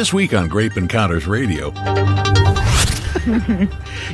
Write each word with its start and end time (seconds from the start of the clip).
This 0.00 0.14
week 0.14 0.32
on 0.32 0.48
Grape 0.48 0.78
Encounters 0.78 1.26
Radio. 1.26 1.66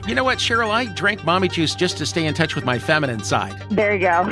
you 0.08 0.16
know 0.16 0.24
what, 0.24 0.38
Cheryl? 0.38 0.68
I 0.68 0.86
drank 0.86 1.24
mommy 1.24 1.46
juice 1.46 1.76
just 1.76 1.96
to 1.98 2.06
stay 2.06 2.26
in 2.26 2.34
touch 2.34 2.56
with 2.56 2.64
my 2.64 2.76
feminine 2.76 3.22
side. 3.22 3.54
There 3.70 3.94
you 3.94 4.00
go. 4.00 4.28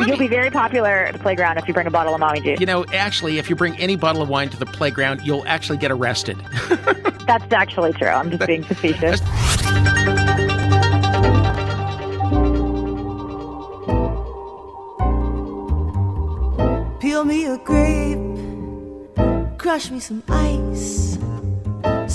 You'll 0.06 0.16
be 0.16 0.26
very 0.26 0.50
popular 0.50 1.04
at 1.04 1.12
the 1.12 1.18
playground 1.18 1.58
if 1.58 1.68
you 1.68 1.74
bring 1.74 1.86
a 1.86 1.90
bottle 1.90 2.14
of 2.14 2.20
mommy 2.20 2.40
juice. 2.40 2.60
You 2.60 2.64
know, 2.64 2.86
actually, 2.94 3.36
if 3.36 3.50
you 3.50 3.56
bring 3.56 3.76
any 3.76 3.94
bottle 3.94 4.22
of 4.22 4.30
wine 4.30 4.48
to 4.48 4.56
the 4.56 4.64
playground, 4.64 5.20
you'll 5.22 5.46
actually 5.46 5.76
get 5.76 5.90
arrested. 5.90 6.38
That's 7.26 7.52
actually 7.52 7.92
true. 7.92 8.08
I'm 8.08 8.30
just 8.30 8.46
being 8.46 8.62
facetious. 8.62 9.20
Peel 17.00 17.24
me 17.26 17.44
a 17.44 17.58
grape, 17.58 18.18
crush 19.68 19.90
me 19.90 20.00
some 20.00 20.22
ice. 20.30 21.27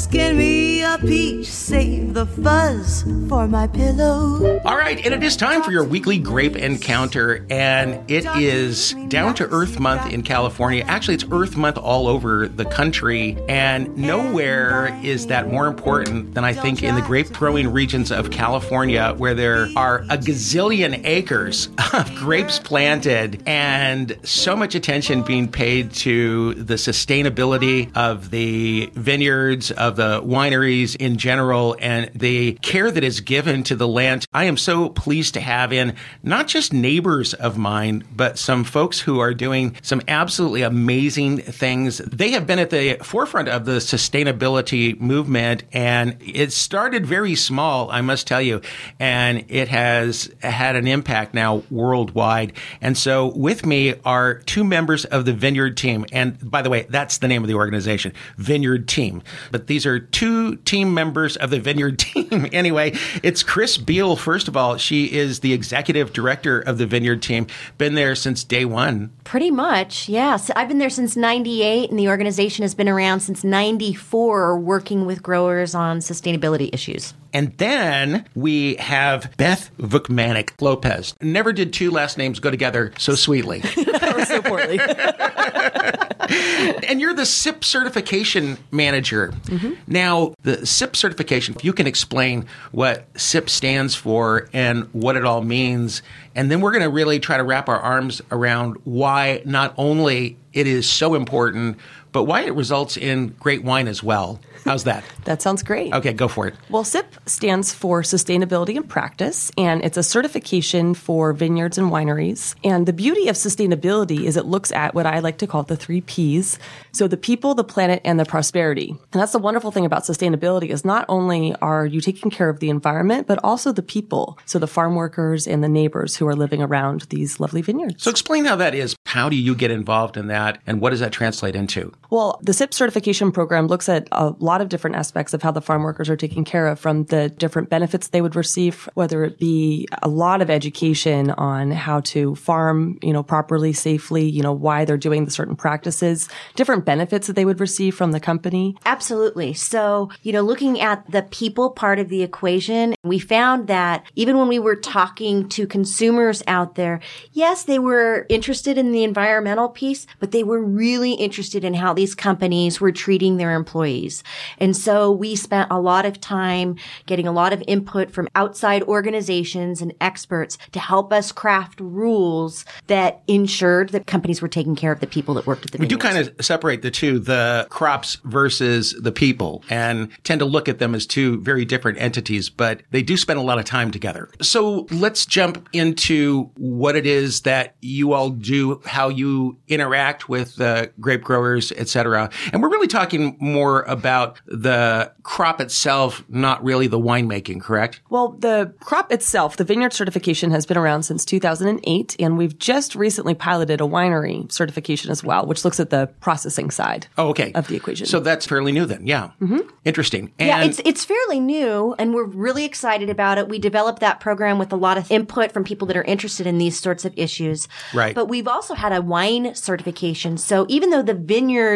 Skin 0.03 0.38
me 0.38 0.84
a 0.84 0.98
peach, 0.98 1.48
save 1.48 2.13
the 2.13 2.25
fuzz 2.25 3.03
for 3.30 3.48
my 3.48 3.67
pillow. 3.67 4.59
All 4.66 4.75
right, 4.75 5.03
and 5.03 5.13
it 5.13 5.23
is 5.23 5.38
time 5.38 5.63
for 5.63 5.71
your 5.71 5.85
weekly 5.85 6.17
grape 6.17 6.57
encounter, 6.57 7.45
and 7.49 7.98
it 8.11 8.25
is 8.38 8.94
Down 9.08 9.34
to 9.35 9.47
Earth 9.49 9.80
Month 9.80 10.11
in 10.11 10.21
California. 10.21 10.84
Actually, 10.88 11.13
it's 11.13 11.25
Earth 11.31 11.55
Month 11.55 11.77
all 11.77 12.09
over 12.09 12.49
the 12.49 12.66
country, 12.66 13.38
and 13.47 13.97
nowhere 13.97 14.99
is 15.03 15.27
that 15.27 15.49
more 15.49 15.67
important 15.67 16.33
than 16.33 16.44
I 16.44 16.52
think 16.52 16.83
in 16.83 16.95
the 16.95 17.02
grape 17.02 17.31
growing 17.31 17.72
regions 17.72 18.11
of 18.11 18.30
California, 18.30 19.16
where 19.17 19.33
there 19.33 19.70
are 19.77 19.99
a 20.09 20.17
gazillion 20.17 21.02
acres 21.05 21.70
of 21.94 22.13
grapes 22.16 22.59
planted, 22.59 23.41
and 23.45 24.20
so 24.23 24.53
much 24.53 24.75
attention 24.75 25.23
being 25.23 25.47
paid 25.47 25.94
to 25.94 26.55
the 26.55 26.75
sustainability 26.75 27.89
of 27.95 28.31
the 28.31 28.91
vineyards 28.95 29.72
of 29.72 29.92
the 29.95 30.22
wineries 30.22 30.95
in 30.95 31.17
general 31.17 31.75
and 31.80 32.09
the 32.13 32.53
care 32.61 32.91
that 32.91 33.03
is 33.03 33.22
given 33.22 33.63
to 33.63 33.75
the 33.75 33.88
land. 33.88 34.25
I 34.33 34.45
am 34.45 34.58
so 34.58 34.89
pleased 34.89 35.33
to 35.35 35.41
have 35.41 35.73
in 35.73 35.95
not 36.22 36.47
just 36.47 36.73
neighbors 36.73 37.33
of 37.33 37.58
mine, 37.58 38.03
but 38.16 38.38
some 38.38 38.63
folks 38.63 39.00
who 39.00 39.19
are 39.19 39.33
doing 39.33 39.75
some 39.81 40.02
absolutely 40.08 40.61
amazing 40.61 41.39
things. 41.39 41.97
They 42.00 42.31
have 42.31 42.47
been 42.47 42.59
at 42.59 42.69
the 42.69 42.97
forefront 43.03 43.50
of 43.50 43.66
the 43.66 43.77
sustainability 43.77 45.00
movement 45.00 45.63
and 45.72 46.17
it 46.22 46.52
started 46.52 47.05
very 47.05 47.35
small, 47.35 47.89
I 47.91 48.02
must 48.02 48.28
tell 48.28 48.41
you, 48.41 48.61
and 49.00 49.45
it 49.47 49.67
has 49.67 50.31
had 50.41 50.75
an 50.75 50.88
impact 50.88 51.33
now 51.33 51.63
worldwide. 51.69 52.53
And 52.81 52.97
so 52.97 53.28
with 53.28 53.66
me 53.66 53.95
are 54.05 54.35
two 54.35 54.63
members 54.63 55.05
of 55.05 55.25
the 55.25 55.33
Vineyard 55.33 55.78
team. 55.78 56.05
And 56.11 56.38
by 56.50 56.61
the 56.61 56.69
way, 56.69 56.85
that's 56.89 57.17
the 57.17 57.28
name 57.28 57.44
of 57.44 57.47
the 57.47 57.55
organization, 57.55 58.13
Vineyard 58.38 58.88
Team. 58.88 59.23
But 59.52 59.67
these 59.73 59.88
are 59.88 59.97
two 59.97 60.57
team 60.57 60.93
members 60.93 61.35
of 61.35 61.49
the 61.49 61.59
Vineyard 61.59 61.97
team. 62.13 62.47
anyway, 62.52 62.93
it's 63.23 63.41
Kris 63.41 63.75
Beal. 63.75 64.16
First 64.16 64.47
of 64.47 64.55
all, 64.55 64.77
she 64.77 65.05
is 65.11 65.39
the 65.39 65.52
executive 65.52 66.13
director 66.13 66.59
of 66.59 66.77
the 66.77 66.85
Vineyard 66.85 67.23
team. 67.23 67.47
Been 67.79 67.95
there 67.95 68.13
since 68.13 68.44
day 68.44 68.66
one. 68.66 69.11
Pretty 69.23 69.49
much, 69.49 70.07
yes. 70.07 70.51
I've 70.55 70.67
been 70.67 70.77
there 70.77 70.91
since 70.91 71.16
98, 71.17 71.89
and 71.89 71.97
the 71.97 72.07
organization 72.07 72.61
has 72.61 72.75
been 72.75 72.88
around 72.88 73.21
since 73.21 73.44
94, 73.44 74.59
working 74.59 75.07
with 75.07 75.23
growers 75.23 75.73
on 75.73 75.97
sustainability 75.97 76.69
issues. 76.71 77.16
And 77.34 77.58
then 77.58 78.26
we 78.36 78.76
have 78.76 79.36
Beth 79.38 79.72
Vukmanic 79.78 80.52
Lopez. 80.62 81.16
Never 81.20 81.52
did 81.52 81.73
two 81.73 81.90
last 81.90 82.17
names 82.17 82.40
go 82.40 82.52
together 82.52 82.94
so 83.00 83.16
sweetly. 83.16 83.59
or 84.03 84.25
so 84.25 84.42
poorly. 84.42 84.80
and 86.88 87.02
you're 87.02 87.14
the 87.14 87.25
SIP 87.25 87.64
certification 87.64 88.58
manager. 88.72 89.34
Mm-hmm. 89.45 89.73
Now, 89.88 90.36
the 90.44 90.66
SIP 90.66 90.95
certification, 90.95 91.56
if 91.56 91.66
you 91.66 91.74
can 91.74 91.88
explain 91.88 92.46
what 92.72 93.07
SIP 93.19 93.50
stands 93.50 93.96
for 93.96 94.47
and 94.53 94.84
what 94.94 95.16
it 95.16 95.25
all 95.25 95.41
means, 95.41 96.03
and 96.36 96.52
then 96.52 96.62
we're 96.62 96.72
going 96.72 96.84
to 96.84 96.90
really 96.90 97.19
try 97.19 97.38
to 97.38 97.44
wrap 97.44 97.68
our 97.68 97.80
arms 97.80 98.22
around 98.31 98.78
why 98.84 99.41
not 99.46 99.74
only 99.78 100.38
it 100.53 100.68
is 100.68 100.90
so 100.90 101.16
important, 101.16 101.78
but 102.13 102.24
why 102.24 102.41
it 102.41 102.53
results 102.53 102.96
in 102.96 103.29
great 103.40 103.63
wine 103.63 103.88
as 103.88 104.01
well. 104.01 104.40
How's 104.63 104.85
that? 104.85 105.03
that 105.25 105.41
sounds 105.41 105.63
great. 105.63 105.94
Okay, 105.94 106.13
go 106.13 106.28
for 106.28 106.47
it. 106.47 106.56
Well, 106.69 106.85
SIP 106.85 107.16
stands 107.25 107.74
for 107.74 108.01
Sustainability 108.03 108.75
in 108.75 108.84
Practice, 108.84 109.51
and 109.57 109.84
it's 109.84 109.97
a 109.97 110.03
certification 110.03 110.94
for 110.94 111.34
vineyards 111.34 111.78
and 111.78 111.91
wineries. 111.91 112.56
And 112.63 112.85
the 112.85 112.94
beauty 112.94 113.28
of 113.28 113.35
sustainability 113.35 114.24
is 114.24 114.38
it 114.38 114.46
looks 114.46 114.72
at 114.72 114.94
what 114.94 115.06
I 115.06 115.19
like 115.19 115.40
to 115.40 115.47
call 115.47 115.63
the 115.63 115.75
three 115.75 116.01
P's. 116.01 116.59
So 116.94 117.07
the 117.07 117.18
people, 117.18 117.56
the 117.56 117.63
planet, 117.63 118.01
and 118.06 118.19
the 118.19 118.25
prosperity. 118.25 118.90
And 118.90 119.22
that's 119.22 119.34
the 119.34 119.40
wonderful 119.40 119.72
thing 119.72 119.85
about 119.85 120.03
sustainability 120.03 120.69
is 120.69 120.85
not 120.85 121.06
only 121.09 121.56
are 121.56 121.85
you 121.85 122.00
taking 122.00 122.31
care 122.31 122.50
of 122.50 122.59
the 122.59 122.69
environment, 122.69 123.28
but 123.28 123.40
also 123.44 123.72
the 123.72 123.81
people. 123.81 124.38
So 124.45 124.59
the 124.59 124.68
farm 124.68 124.95
workers 124.95 125.47
and 125.47 125.63
the 125.63 125.69
neighbors 125.69 126.16
who 126.16 126.28
are 126.28 126.35
living 126.35 126.62
around 126.62 127.01
these 127.09 127.40
lovely 127.40 127.62
vineyards. 127.62 128.03
So 128.03 128.12
explain 128.12 128.45
how 128.45 128.56
that 128.57 128.75
is. 128.75 128.95
How 129.07 129.30
do 129.30 129.35
you 129.35 129.56
get 129.56 129.72
involved 129.72 130.16
in 130.16 130.28
that, 130.28 130.62
and 130.68 130.80
what 130.80 130.91
does 130.91 131.00
that 131.00 131.12
translate 131.12 131.56
into? 131.56 131.94
Well, 132.13 132.40
the 132.44 132.53
SIP 132.53 132.75
certification 132.75 133.31
program 133.31 133.66
looks 133.66 133.90
at 133.90 134.07
a 134.12 134.35
lot 134.38 134.62
of 134.62 134.69
different 134.69 134.97
aspects 134.97 135.34
of 135.34 135.41
how 135.41 135.50
the 135.50 135.63
farm 135.63 135.81
workers 135.81 136.12
are 136.12 136.16
taken 136.16 136.46
care 136.46 136.68
of 136.68 136.79
from 136.79 137.06
the 137.06 137.29
different 137.29 137.72
benefits 137.72 138.09
they 138.09 138.22
would 138.22 138.35
receive, 138.35 138.88
whether 138.94 139.24
it 139.24 139.40
be 139.40 139.88
a 140.03 140.07
lot 140.07 140.40
of 140.40 140.51
education 140.51 141.31
on 141.31 141.72
how 141.72 142.01
to 142.01 142.35
farm, 142.35 143.00
you 143.01 143.12
know, 143.12 143.24
properly, 143.24 143.74
safely, 143.74 144.29
you 144.29 144.44
know, 144.44 144.53
why 144.53 144.85
they're 144.85 144.96
doing 144.96 145.25
the 145.25 145.31
certain 145.31 145.56
practices, 145.56 146.29
different 146.53 146.85
benefits 146.85 147.25
that 147.25 147.35
they 147.35 147.46
would 147.46 147.59
receive 147.59 147.96
from 147.96 148.12
the 148.12 148.19
company. 148.19 148.78
Absolutely. 148.85 149.56
So, 149.56 150.12
you 150.22 150.34
know, 150.34 150.41
looking 150.41 150.80
at 150.81 151.09
the 151.09 151.24
people 151.24 151.72
part 151.72 151.97
of 151.97 152.09
the 152.09 152.22
equation, 152.22 152.94
we 153.03 153.18
found 153.18 153.66
that 153.69 154.06
even 154.13 154.38
when 154.38 154.50
we 154.50 154.59
were 154.59 154.75
talking 154.75 155.50
to 155.50 155.66
consumers 155.66 156.44
out 156.45 156.75
there, 156.75 157.00
yes, 157.31 157.63
they 157.63 157.80
were 157.80 158.28
interested 158.30 158.78
in 158.78 158.91
the 158.91 159.03
environmental 159.03 159.68
piece, 159.68 160.06
but 160.19 160.30
they 160.30 160.44
were 160.44 160.62
really 160.62 161.13
interested 161.13 161.63
in 161.63 161.74
how 161.74 162.03
these 162.03 162.16
companies 162.16 162.81
were 162.81 162.91
treating 162.91 163.38
their 163.38 163.56
employees. 163.56 164.25
And 164.58 164.75
so 164.75 165.09
we 165.09 165.38
spent 165.38 165.72
a 165.72 165.80
lot 165.80 166.06
of 166.06 166.19
time 166.19 166.75
getting 167.06 167.28
a 167.28 167.31
lot 167.31 167.53
of 167.53 167.64
input 167.66 168.12
from 168.12 168.28
outside 168.36 168.84
organizations 168.84 169.81
and 169.81 169.94
experts 170.02 170.58
to 170.74 170.81
help 170.81 171.13
us 171.13 171.31
craft 171.31 171.80
rules 171.80 172.66
that 172.88 173.24
ensured 173.30 173.90
that 173.90 174.06
companies 174.06 174.42
were 174.42 174.50
taking 174.50 174.75
care 174.75 174.92
of 174.92 175.00
the 175.00 175.08
people 175.08 175.34
that 175.36 175.47
worked 175.47 175.66
at 175.66 175.72
the 175.72 175.78
We 175.78 175.88
do 175.88 175.97
kind 175.97 176.18
of 176.18 176.46
separate 176.46 176.81
the 176.81 176.92
two, 176.92 177.19
the 177.19 177.68
crops 177.69 178.18
versus 178.25 178.94
the 179.00 179.13
people, 179.13 179.63
and 179.69 180.09
tend 180.25 180.40
to 180.40 180.46
look 180.46 180.68
at 180.68 180.80
them 180.80 180.94
as 180.94 181.06
two 181.06 181.40
very 181.40 181.63
different 181.63 182.02
entities, 182.02 182.50
but 182.50 182.81
they 182.92 183.02
do 183.02 183.16
spend 183.16 183.40
a 183.40 183.44
lot 183.44 183.59
of 183.59 183.63
time 183.63 183.92
together. 183.92 184.30
So 184.42 184.88
let's 184.92 185.25
jump 185.25 185.69
into 185.72 186.52
what 186.58 186.97
it 186.97 187.06
is 187.06 187.42
that 187.42 187.75
you 187.80 188.12
all 188.12 188.30
do, 188.30 188.81
how 188.84 189.08
you 189.08 189.58
interact 189.69 190.28
with 190.28 190.58
the 190.58 190.92
grape 191.00 191.24
growers, 191.24 191.72
et 191.78 191.93
cetera. 191.94 192.30
And 192.52 192.62
we're 192.62 192.70
really 192.70 192.88
talking 192.88 193.38
more 193.40 193.84
about 193.84 194.42
the 194.46 195.12
crop 195.24 195.62
itself, 195.62 196.24
not 196.28 196.64
really 196.64 196.88
the 196.88 197.00
winemaking, 197.00 197.62
correct? 197.62 198.02
Well, 198.09 198.30
the 198.40 198.74
crop 198.81 199.12
itself, 199.12 199.58
the 199.58 199.64
vineyard 199.64 199.94
certification 199.94 200.52
has 200.52 200.66
been 200.66 200.78
around 200.78 201.04
since 201.04 201.24
2008, 201.24 202.16
and 202.20 202.38
we've 202.38 202.58
just 202.58 202.96
recently 202.96 203.34
piloted 203.36 203.80
a 203.80 203.86
winery 203.86 204.52
certification 204.52 205.12
as 205.12 205.24
well, 205.24 205.46
which 205.46 205.64
looks 205.64 205.80
at 205.80 205.90
the 205.92 206.08
processing 206.20 206.72
side 206.72 207.08
Oh, 207.18 207.30
okay. 207.30 207.52
of 207.54 207.68
the 207.68 207.76
equation. 207.76 208.06
So 208.08 208.20
that's 208.20 208.46
fairly 208.46 208.72
new 208.72 208.86
then. 208.86 209.06
Yeah. 209.08 209.31
Mm-hmm. 209.42 209.60
Interesting. 209.86 210.31
And 210.40 210.48
yeah, 210.48 210.64
it's 210.64 210.81
it's 210.84 211.06
fairly 211.06 211.40
new, 211.40 211.94
and 212.00 212.14
we're 212.14 212.25
really 212.25 212.66
excited 212.66 213.10
about 213.10 213.38
it. 213.38 213.48
We 213.48 213.60
developed 213.60 214.00
that 214.00 214.20
program 214.20 214.58
with 214.58 214.72
a 214.74 214.75
lot 214.75 214.98
of 214.98 215.10
input 215.12 215.52
from 215.52 215.64
people 215.64 215.86
that 215.88 215.98
are 215.98 216.04
interested 216.04 216.48
in 216.48 216.58
these 216.58 216.80
sorts 216.80 217.06
of 217.06 217.14
issues. 217.16 217.68
Right. 217.94 218.16
But 218.16 218.25
we've 218.28 218.48
also 218.48 218.74
had 218.74 218.92
a 218.94 219.02
wine 219.02 219.54
certification. 219.56 220.38
So 220.38 220.66
even 220.69 220.89
though 220.89 221.01
the 221.04 221.13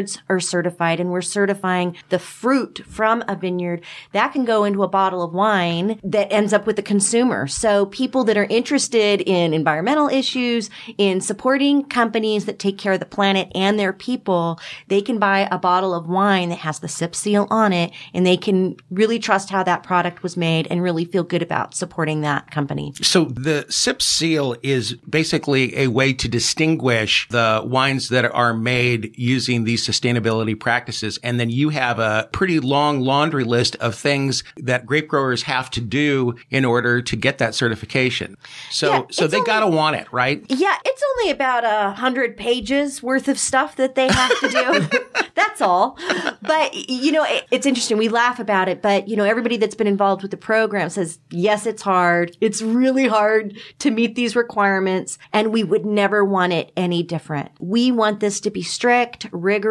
vineyards 0.07 0.23
are 0.29 0.39
certified, 0.39 0.99
and 0.99 1.11
we're 1.11 1.21
certifying 1.21 1.95
the 2.09 2.19
fruit 2.19 2.81
from 2.87 3.23
a 3.27 3.35
vineyard, 3.35 3.83
that 4.11 4.33
can 4.33 4.45
go 4.45 4.63
into 4.63 4.83
a 4.83 4.87
bottle 4.87 5.21
of 5.21 5.33
wine 5.33 5.99
that 6.03 6.31
ends 6.31 6.53
up 6.53 6.65
with 6.65 6.75
the 6.75 6.81
consumer. 6.81 7.47
So 7.47 7.85
people 7.87 8.23
that 8.25 8.37
are 8.37 8.47
interested 8.49 9.21
in 9.21 9.53
environmental 9.53 10.09
issues, 10.09 10.69
in 10.97 11.21
supporting 11.21 11.83
companies 11.83 12.45
that 12.45 12.59
take 12.59 12.77
care 12.77 12.93
of 12.93 12.99
the 12.99 13.05
planet 13.05 13.51
and 13.55 13.79
their 13.79 13.93
people, 13.93 14.59
they 14.87 15.01
can 15.01 15.19
buy 15.19 15.47
a 15.51 15.57
bottle 15.57 15.93
of 15.93 16.07
wine 16.07 16.49
that 16.49 16.59
has 16.59 16.79
the 16.79 16.87
SIP 16.87 17.15
seal 17.15 17.47
on 17.49 17.73
it 17.73 17.91
and 18.13 18.25
they 18.25 18.37
can 18.37 18.75
really 18.89 19.19
trust 19.19 19.49
how 19.49 19.63
that 19.63 19.83
product 19.83 20.23
was 20.23 20.37
made 20.37 20.67
and 20.69 20.81
really 20.81 21.05
feel 21.05 21.23
good 21.23 21.41
about 21.41 21.75
supporting 21.75 22.21
that 22.21 22.51
company. 22.51 22.93
So 23.01 23.25
the 23.25 23.65
SIP 23.69 24.01
seal 24.01 24.55
is 24.63 24.93
basically 25.09 25.77
a 25.77 25.87
way 25.87 26.13
to 26.13 26.27
distinguish 26.27 27.27
the 27.29 27.61
wines 27.65 28.09
that 28.09 28.25
are 28.25 28.53
made 28.53 29.17
using 29.17 29.63
these 29.63 29.83
sustainability 29.87 30.59
practices. 30.59 31.19
And 31.23 31.39
then 31.39 31.49
you 31.49 31.69
have 31.69 31.99
a 31.99 32.29
pretty 32.31 32.59
long 32.59 33.01
laundry 33.01 33.43
list 33.43 33.75
of 33.77 33.95
things 33.95 34.43
that 34.57 34.85
grape 34.85 35.07
growers 35.07 35.43
have 35.43 35.69
to 35.71 35.81
do 35.81 36.35
in 36.49 36.65
order 36.65 37.01
to 37.01 37.15
get 37.15 37.37
that 37.37 37.55
certification. 37.55 38.37
So, 38.71 38.91
Yeah, 38.91 39.01
so 39.11 39.27
they 39.27 39.37
only- 39.37 39.45
got 39.47 39.59
to 39.61 39.67
want 39.67 39.95
it, 39.95 40.11
right? 40.11 40.45
Yeah, 40.49 40.75
it's 40.85 41.03
only 41.17 41.31
about 41.31 41.63
a 41.63 41.91
hundred 41.95 42.37
pages 42.37 43.01
worth 43.01 43.27
of 43.27 43.39
stuff 43.39 43.75
that 43.77 43.95
they 43.95 44.07
have 44.07 44.39
to 44.39 44.49
do. 44.49 44.99
that's 45.35 45.61
all. 45.61 45.97
But 46.41 46.73
you 46.73 47.11
know, 47.11 47.23
it, 47.23 47.45
it's 47.51 47.65
interesting. 47.65 47.97
We 47.97 48.09
laugh 48.09 48.39
about 48.39 48.67
it, 48.69 48.81
but 48.81 49.07
you 49.07 49.15
know, 49.15 49.23
everybody 49.23 49.57
that's 49.57 49.75
been 49.75 49.87
involved 49.87 50.21
with 50.21 50.31
the 50.31 50.37
program 50.37 50.89
says, 50.89 51.19
yes, 51.29 51.65
it's 51.65 51.81
hard. 51.81 52.35
It's 52.41 52.61
really 52.61 53.07
hard 53.07 53.57
to 53.79 53.91
meet 53.91 54.15
these 54.15 54.35
requirements, 54.35 55.17
and 55.33 55.51
we 55.53 55.63
would 55.63 55.85
never 55.85 56.23
want 56.25 56.53
it 56.53 56.71
any 56.75 57.03
different. 57.03 57.51
We 57.59 57.91
want 57.91 58.19
this 58.19 58.39
to 58.41 58.51
be 58.51 58.61
strict, 58.61 59.27
rigorous, 59.31 59.67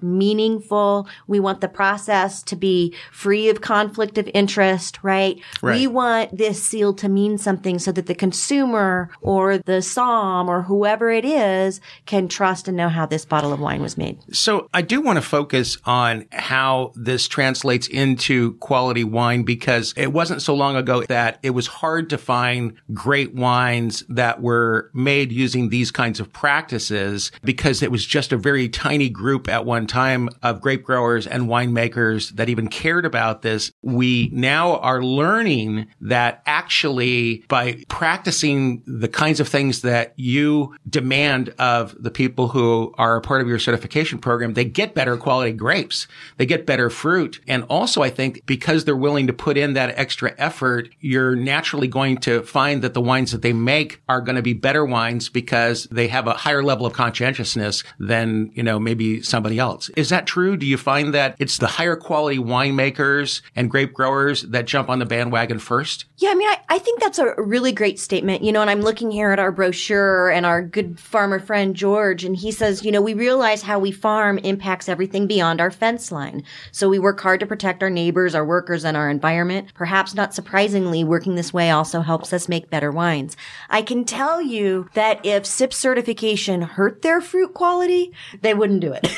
meaningful. 0.00 1.08
We 1.26 1.40
want 1.40 1.60
the 1.60 1.68
process 1.68 2.42
to 2.44 2.56
be 2.56 2.94
free 3.12 3.48
of 3.48 3.60
conflict 3.60 4.18
of 4.18 4.28
interest, 4.34 4.98
right? 5.02 5.40
Right. 5.62 5.78
We 5.78 5.86
want 5.86 6.36
this 6.36 6.62
seal 6.62 6.94
to 6.94 7.08
mean 7.08 7.38
something 7.38 7.78
so 7.78 7.92
that 7.92 8.06
the 8.06 8.14
consumer 8.14 9.10
or 9.20 9.58
the 9.58 9.82
som 9.82 10.48
or 10.48 10.62
whoever 10.62 11.10
it 11.10 11.24
is 11.24 11.80
can 12.06 12.28
trust 12.28 12.68
and 12.68 12.76
know 12.76 12.88
how 12.88 13.06
this 13.06 13.24
bottle 13.24 13.52
of 13.52 13.60
wine 13.60 13.82
was 13.82 13.96
made. 13.96 14.18
So 14.34 14.68
I 14.72 14.82
do 14.82 15.00
want 15.00 15.16
to 15.16 15.22
focus 15.22 15.78
on 15.84 16.26
how 16.32 16.92
this 16.94 17.28
translates 17.28 17.88
into 17.88 18.54
quality 18.54 19.04
wine 19.04 19.42
because 19.42 19.94
it 19.96 20.12
wasn't 20.12 20.42
so 20.42 20.54
long 20.54 20.76
ago 20.76 21.04
that 21.04 21.38
it 21.42 21.50
was 21.50 21.66
hard 21.66 22.10
to 22.10 22.18
find 22.18 22.74
great 22.92 23.34
wines 23.34 24.04
that 24.08 24.40
were 24.42 24.90
made 24.94 25.32
using 25.32 25.68
these 25.68 25.90
kinds 25.90 26.20
of 26.20 26.32
practices 26.32 27.32
because 27.44 27.82
it 27.82 27.90
was 27.90 28.04
just 28.04 28.32
a 28.32 28.36
very 28.36 28.68
tiny 28.68 29.08
group 29.08 29.39
at 29.48 29.64
one 29.64 29.86
time 29.86 30.28
of 30.42 30.60
grape 30.60 30.84
growers 30.84 31.26
and 31.26 31.44
winemakers 31.44 32.30
that 32.36 32.48
even 32.48 32.68
cared 32.68 33.04
about 33.04 33.42
this. 33.42 33.72
We 33.82 34.30
now 34.32 34.76
are 34.78 35.02
learning 35.02 35.88
that 36.00 36.42
actually 36.46 37.44
by 37.48 37.84
practicing 37.88 38.82
the 38.86 39.08
kinds 39.08 39.40
of 39.40 39.48
things 39.48 39.82
that 39.82 40.12
you 40.16 40.74
demand 40.88 41.54
of 41.58 42.00
the 42.02 42.10
people 42.10 42.48
who 42.48 42.94
are 42.98 43.16
a 43.16 43.20
part 43.20 43.40
of 43.40 43.48
your 43.48 43.58
certification 43.58 44.18
program, 44.18 44.54
they 44.54 44.64
get 44.64 44.94
better 44.94 45.16
quality 45.16 45.52
grapes. 45.52 46.06
They 46.36 46.46
get 46.46 46.66
better 46.66 46.90
fruit. 46.90 47.40
And 47.46 47.64
also, 47.64 48.02
I 48.02 48.10
think 48.10 48.44
because 48.46 48.84
they're 48.84 48.96
willing 48.96 49.26
to 49.26 49.32
put 49.32 49.56
in 49.56 49.74
that 49.74 49.98
extra 49.98 50.34
effort, 50.38 50.88
you're 51.00 51.36
naturally 51.36 51.88
going 51.88 52.18
to 52.18 52.42
find 52.42 52.82
that 52.82 52.94
the 52.94 53.00
wines 53.00 53.32
that 53.32 53.42
they 53.42 53.52
make 53.52 54.00
are 54.08 54.20
going 54.20 54.36
to 54.36 54.42
be 54.42 54.52
better 54.52 54.84
wines 54.84 55.28
because 55.28 55.84
they 55.90 56.08
have 56.08 56.26
a 56.26 56.34
higher 56.34 56.62
level 56.62 56.86
of 56.86 56.92
conscientiousness 56.92 57.84
than, 57.98 58.50
you 58.54 58.62
know, 58.62 58.78
maybe 58.78 59.22
somebody 59.30 59.58
else. 59.58 59.88
Is 59.96 60.10
that 60.10 60.26
true? 60.26 60.56
Do 60.56 60.66
you 60.66 60.76
find 60.76 61.14
that 61.14 61.36
it's 61.38 61.58
the 61.58 61.66
higher 61.66 61.96
quality 61.96 62.38
winemakers 62.38 63.40
and 63.56 63.70
grape 63.70 63.94
growers 63.94 64.42
that 64.42 64.66
jump 64.66 64.90
on 64.90 64.98
the 64.98 65.06
bandwagon 65.06 65.58
first? 65.58 66.04
Yeah, 66.20 66.32
I 66.32 66.34
mean, 66.34 66.48
I, 66.50 66.58
I 66.68 66.78
think 66.78 67.00
that's 67.00 67.18
a 67.18 67.34
really 67.38 67.72
great 67.72 67.98
statement. 67.98 68.42
You 68.44 68.52
know, 68.52 68.60
and 68.60 68.68
I'm 68.68 68.82
looking 68.82 69.10
here 69.10 69.30
at 69.30 69.38
our 69.38 69.50
brochure 69.50 70.28
and 70.28 70.44
our 70.44 70.60
good 70.60 71.00
farmer 71.00 71.40
friend 71.40 71.74
George, 71.74 72.24
and 72.24 72.36
he 72.36 72.52
says, 72.52 72.84
you 72.84 72.92
know, 72.92 73.00
we 73.00 73.14
realize 73.14 73.62
how 73.62 73.78
we 73.78 73.90
farm 73.90 74.36
impacts 74.36 74.86
everything 74.86 75.26
beyond 75.26 75.62
our 75.62 75.70
fence 75.70 76.12
line. 76.12 76.44
So 76.72 76.90
we 76.90 76.98
work 76.98 77.18
hard 77.22 77.40
to 77.40 77.46
protect 77.46 77.82
our 77.82 77.88
neighbors, 77.88 78.34
our 78.34 78.44
workers, 78.44 78.84
and 78.84 78.98
our 78.98 79.08
environment. 79.08 79.72
Perhaps 79.72 80.14
not 80.14 80.34
surprisingly, 80.34 81.04
working 81.04 81.36
this 81.36 81.54
way 81.54 81.70
also 81.70 82.02
helps 82.02 82.34
us 82.34 82.50
make 82.50 82.68
better 82.68 82.90
wines. 82.90 83.34
I 83.70 83.80
can 83.80 84.04
tell 84.04 84.42
you 84.42 84.90
that 84.92 85.24
if 85.24 85.46
SIP 85.46 85.72
certification 85.72 86.60
hurt 86.60 87.00
their 87.00 87.22
fruit 87.22 87.54
quality, 87.54 88.12
they 88.42 88.52
wouldn't 88.52 88.80
do 88.80 88.92
it. 88.94 89.08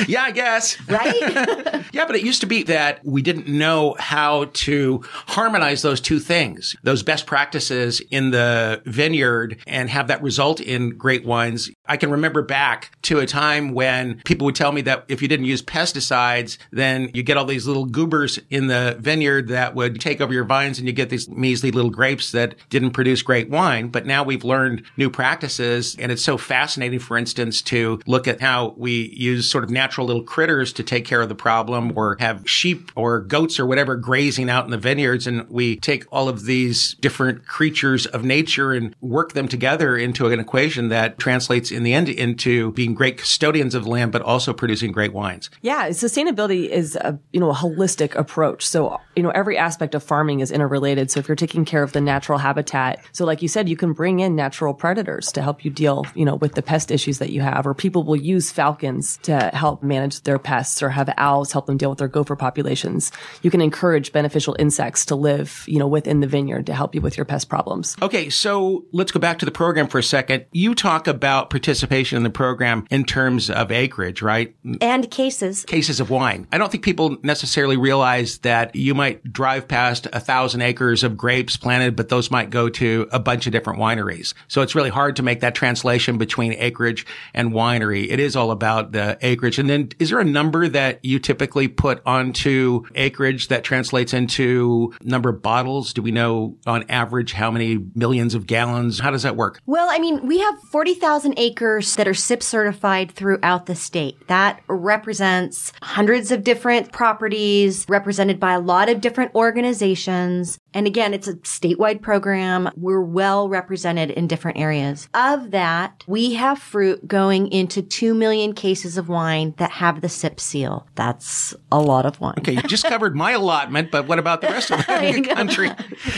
Yeah, 0.07 0.23
I 0.23 0.31
guess. 0.31 0.79
right? 0.89 1.85
Yeah, 1.91 2.05
but 2.05 2.15
it 2.15 2.23
used 2.23 2.41
to 2.41 2.47
be 2.47 2.63
that 2.63 3.03
we 3.03 3.21
didn't 3.21 3.47
know 3.47 3.95
how 3.99 4.18
to 4.53 5.01
harmonize 5.27 5.81
those 5.81 6.01
two 6.01 6.19
things, 6.19 6.75
those 6.83 7.03
best 7.03 7.25
practices 7.25 8.01
in 8.11 8.31
the 8.31 8.81
vineyard 8.85 9.57
and 9.67 9.89
have 9.89 10.07
that 10.07 10.21
result 10.21 10.59
in 10.59 10.97
great 10.97 11.25
wines. 11.25 11.69
I 11.85 11.97
can 11.97 12.11
remember 12.11 12.41
back 12.41 12.91
to 13.03 13.19
a 13.19 13.25
time 13.25 13.73
when 13.73 14.21
people 14.25 14.45
would 14.45 14.55
tell 14.55 14.71
me 14.71 14.81
that 14.81 15.05
if 15.07 15.21
you 15.21 15.27
didn't 15.27 15.45
use 15.45 15.61
pesticides, 15.61 16.57
then 16.71 17.09
you 17.13 17.23
get 17.23 17.37
all 17.37 17.45
these 17.45 17.67
little 17.67 17.85
goobers 17.85 18.39
in 18.49 18.67
the 18.67 18.97
vineyard 18.99 19.47
that 19.49 19.75
would 19.75 19.99
take 19.99 20.21
over 20.21 20.33
your 20.33 20.43
vines 20.43 20.79
and 20.79 20.87
you 20.87 20.93
get 20.93 21.09
these 21.09 21.29
measly 21.29 21.71
little 21.71 21.91
grapes 21.91 22.31
that 22.31 22.55
didn't 22.69 22.91
produce 22.91 23.21
great 23.21 23.49
wine. 23.49 23.89
But 23.89 24.05
now 24.05 24.23
we've 24.23 24.43
learned 24.43 24.83
new 24.97 25.09
practices 25.09 25.95
and 25.99 26.11
it's 26.11 26.23
so 26.23 26.37
fascinating, 26.37 26.99
for 26.99 27.17
instance, 27.17 27.61
to 27.63 27.99
look 28.05 28.27
at 28.27 28.41
how 28.41 28.73
we 28.77 29.13
use 29.15 29.49
sort 29.49 29.63
of 29.63 29.69
natural 29.69 30.07
little 30.07 30.23
critters 30.23 30.73
to 30.73 30.83
take 30.83 31.05
care 31.05 31.21
of 31.21 31.29
the 31.29 31.35
problem 31.35 31.93
or 31.95 32.17
have 32.19 32.47
sheep 32.49 32.91
or 32.95 33.19
goats 33.21 33.59
or 33.59 33.65
whatever 33.65 33.95
grazing 34.09 34.49
out 34.49 34.65
in 34.65 34.71
the 34.71 34.77
vineyards. 34.79 35.27
And 35.27 35.47
we 35.51 35.75
take 35.75 36.03
all 36.11 36.27
of 36.27 36.45
these 36.45 36.95
different 36.95 37.45
creatures 37.45 38.07
of 38.07 38.23
nature 38.23 38.73
and 38.73 38.95
work 39.01 39.33
them 39.33 39.47
together 39.47 39.95
into 39.95 40.25
an 40.25 40.39
equation 40.39 40.89
that 40.89 41.19
translates 41.19 41.69
in 41.69 41.83
the 41.83 41.93
end 41.93 42.09
into 42.09 42.71
being 42.71 42.95
great 42.95 43.19
custodians 43.19 43.75
of 43.75 43.85
land, 43.85 44.11
but 44.11 44.23
also 44.23 44.51
producing 44.51 44.91
great 44.91 45.13
wines. 45.13 45.51
Yeah, 45.61 45.89
sustainability 45.89 46.67
is 46.67 46.95
a 46.95 47.19
you 47.31 47.39
know 47.39 47.51
a 47.51 47.53
holistic 47.53 48.15
approach. 48.15 48.65
So 48.65 48.99
you 49.15 49.21
know 49.21 49.29
every 49.29 49.59
aspect 49.59 49.93
of 49.93 50.01
farming 50.01 50.39
is 50.39 50.51
interrelated. 50.51 51.11
So 51.11 51.19
if 51.19 51.27
you're 51.27 51.35
taking 51.35 51.63
care 51.63 51.83
of 51.83 51.91
the 51.91 52.01
natural 52.01 52.39
habitat, 52.39 53.05
so 53.11 53.25
like 53.25 53.43
you 53.43 53.47
said, 53.47 53.69
you 53.69 53.77
can 53.77 53.93
bring 53.93 54.21
in 54.21 54.35
natural 54.35 54.73
predators 54.73 55.31
to 55.33 55.43
help 55.43 55.63
you 55.63 55.69
deal 55.69 56.07
you 56.15 56.25
know 56.25 56.33
with 56.33 56.55
the 56.55 56.63
pest 56.63 56.89
issues 56.89 57.19
that 57.19 57.29
you 57.29 57.41
have, 57.41 57.67
or 57.67 57.75
people 57.75 58.01
will 58.01 58.15
use 58.15 58.51
falcons 58.51 59.17
to 59.21 59.37
help 59.53 59.83
manage 59.83 60.21
their 60.21 60.39
pests, 60.39 60.81
or 60.81 60.89
have 60.89 61.13
owls 61.17 61.51
help 61.51 61.67
them 61.67 61.77
deal 61.77 61.91
with 61.91 61.99
their 61.99 62.07
gopher 62.07 62.35
populations. 62.35 63.11
You 63.43 63.51
can 63.51 63.61
encourage 63.61 63.98
beneficial 64.11 64.55
insects 64.59 65.05
to 65.05 65.15
live 65.15 65.63
you 65.67 65.79
know 65.79 65.87
within 65.87 66.19
the 66.19 66.27
vineyard 66.27 66.65
to 66.67 66.73
help 66.73 66.95
you 66.95 67.01
with 67.01 67.17
your 67.17 67.25
pest 67.25 67.49
problems. 67.49 67.95
Okay, 68.01 68.29
so 68.29 68.85
let's 68.91 69.11
go 69.11 69.19
back 69.19 69.39
to 69.39 69.45
the 69.45 69.51
program 69.51 69.87
for 69.87 69.99
a 69.99 70.03
second. 70.03 70.45
You 70.51 70.75
talk 70.75 71.07
about 71.07 71.49
participation 71.49 72.17
in 72.17 72.23
the 72.23 72.29
program 72.29 72.85
in 72.89 73.03
terms 73.03 73.49
of 73.49 73.71
acreage, 73.71 74.21
right? 74.21 74.55
and 74.81 75.09
cases. 75.09 75.63
Cases 75.65 75.99
of 75.99 76.09
wine. 76.09 76.47
I 76.51 76.57
don't 76.57 76.71
think 76.71 76.83
people 76.83 77.17
necessarily 77.23 77.77
realize 77.77 78.39
that 78.39 78.75
you 78.75 78.93
might 78.93 79.31
drive 79.31 79.67
past 79.67 80.07
a 80.13 80.19
thousand 80.19 80.61
acres 80.61 81.03
of 81.03 81.17
grapes 81.17 81.57
planted, 81.57 81.95
but 81.95 82.09
those 82.09 82.31
might 82.31 82.49
go 82.49 82.69
to 82.69 83.07
a 83.11 83.19
bunch 83.19 83.45
of 83.45 83.51
different 83.51 83.79
wineries. 83.79 84.33
So 84.47 84.61
it's 84.61 84.75
really 84.75 84.89
hard 84.89 85.15
to 85.17 85.23
make 85.23 85.41
that 85.41 85.55
translation 85.55 86.17
between 86.17 86.53
acreage 86.53 87.05
and 87.33 87.51
winery. 87.51 88.09
It 88.09 88.19
is 88.19 88.35
all 88.35 88.51
about 88.51 88.91
the 88.91 89.17
acreage. 89.21 89.59
And 89.59 89.69
then 89.69 89.89
is 89.99 90.09
there 90.09 90.19
a 90.19 90.25
number 90.25 90.67
that 90.67 91.03
you 91.03 91.19
typically 91.19 91.67
put 91.67 92.01
onto 92.05 92.83
acreage 92.95 93.49
that 93.49 93.63
translates 93.79 94.13
into 94.13 94.93
number 95.03 95.29
of 95.29 95.41
bottles? 95.41 95.93
Do 95.93 96.01
we 96.01 96.11
know 96.11 96.57
on 96.67 96.83
average 96.89 97.31
how 97.31 97.49
many 97.49 97.79
millions 97.95 98.35
of 98.35 98.45
gallons? 98.45 98.99
How 98.99 99.09
does 99.09 99.23
that 99.23 99.37
work? 99.37 99.61
Well, 99.65 99.87
I 99.89 99.99
mean, 99.99 100.27
we 100.27 100.39
have 100.39 100.59
40,000 100.63 101.35
acres 101.37 101.95
that 101.95 102.05
are 102.05 102.13
SIP 102.13 102.43
certified 102.43 103.09
throughout 103.09 103.67
the 103.67 103.75
state. 103.75 104.27
That 104.27 104.61
represents 104.67 105.71
hundreds 105.81 106.29
of 106.29 106.43
different 106.43 106.91
properties 106.91 107.85
represented 107.87 108.37
by 108.37 108.51
a 108.51 108.59
lot 108.59 108.89
of 108.89 108.99
different 108.99 109.33
organizations. 109.33 110.59
And 110.73 110.85
again, 110.85 111.13
it's 111.13 111.29
a 111.29 111.35
statewide 111.35 112.01
program. 112.01 112.69
We're 112.75 113.01
well 113.01 113.47
represented 113.47 114.11
in 114.11 114.27
different 114.27 114.57
areas. 114.57 115.07
Of 115.13 115.51
that, 115.51 116.03
we 116.05 116.33
have 116.33 116.59
fruit 116.59 117.07
going 117.07 117.47
into 117.47 117.81
2 117.81 118.13
million 118.13 118.53
cases 118.53 118.97
of 118.97 119.07
wine 119.07 119.53
that 119.57 119.71
have 119.71 120.01
the 120.01 120.09
SIP 120.09 120.39
seal. 120.39 120.85
That's 120.95 121.55
a 121.71 121.79
lot 121.79 122.05
of 122.05 122.19
wine. 122.19 122.35
Okay, 122.39 122.53
you 122.53 122.61
just 122.63 122.85
covered 122.85 123.15
my 123.15 123.35
allotment, 123.69 123.91
but 123.91 124.07
what 124.07 124.19
about 124.19 124.41
the 124.41 124.47
rest 124.47 124.71
of 124.71 124.79
the 124.87 125.33
country? 125.33 125.69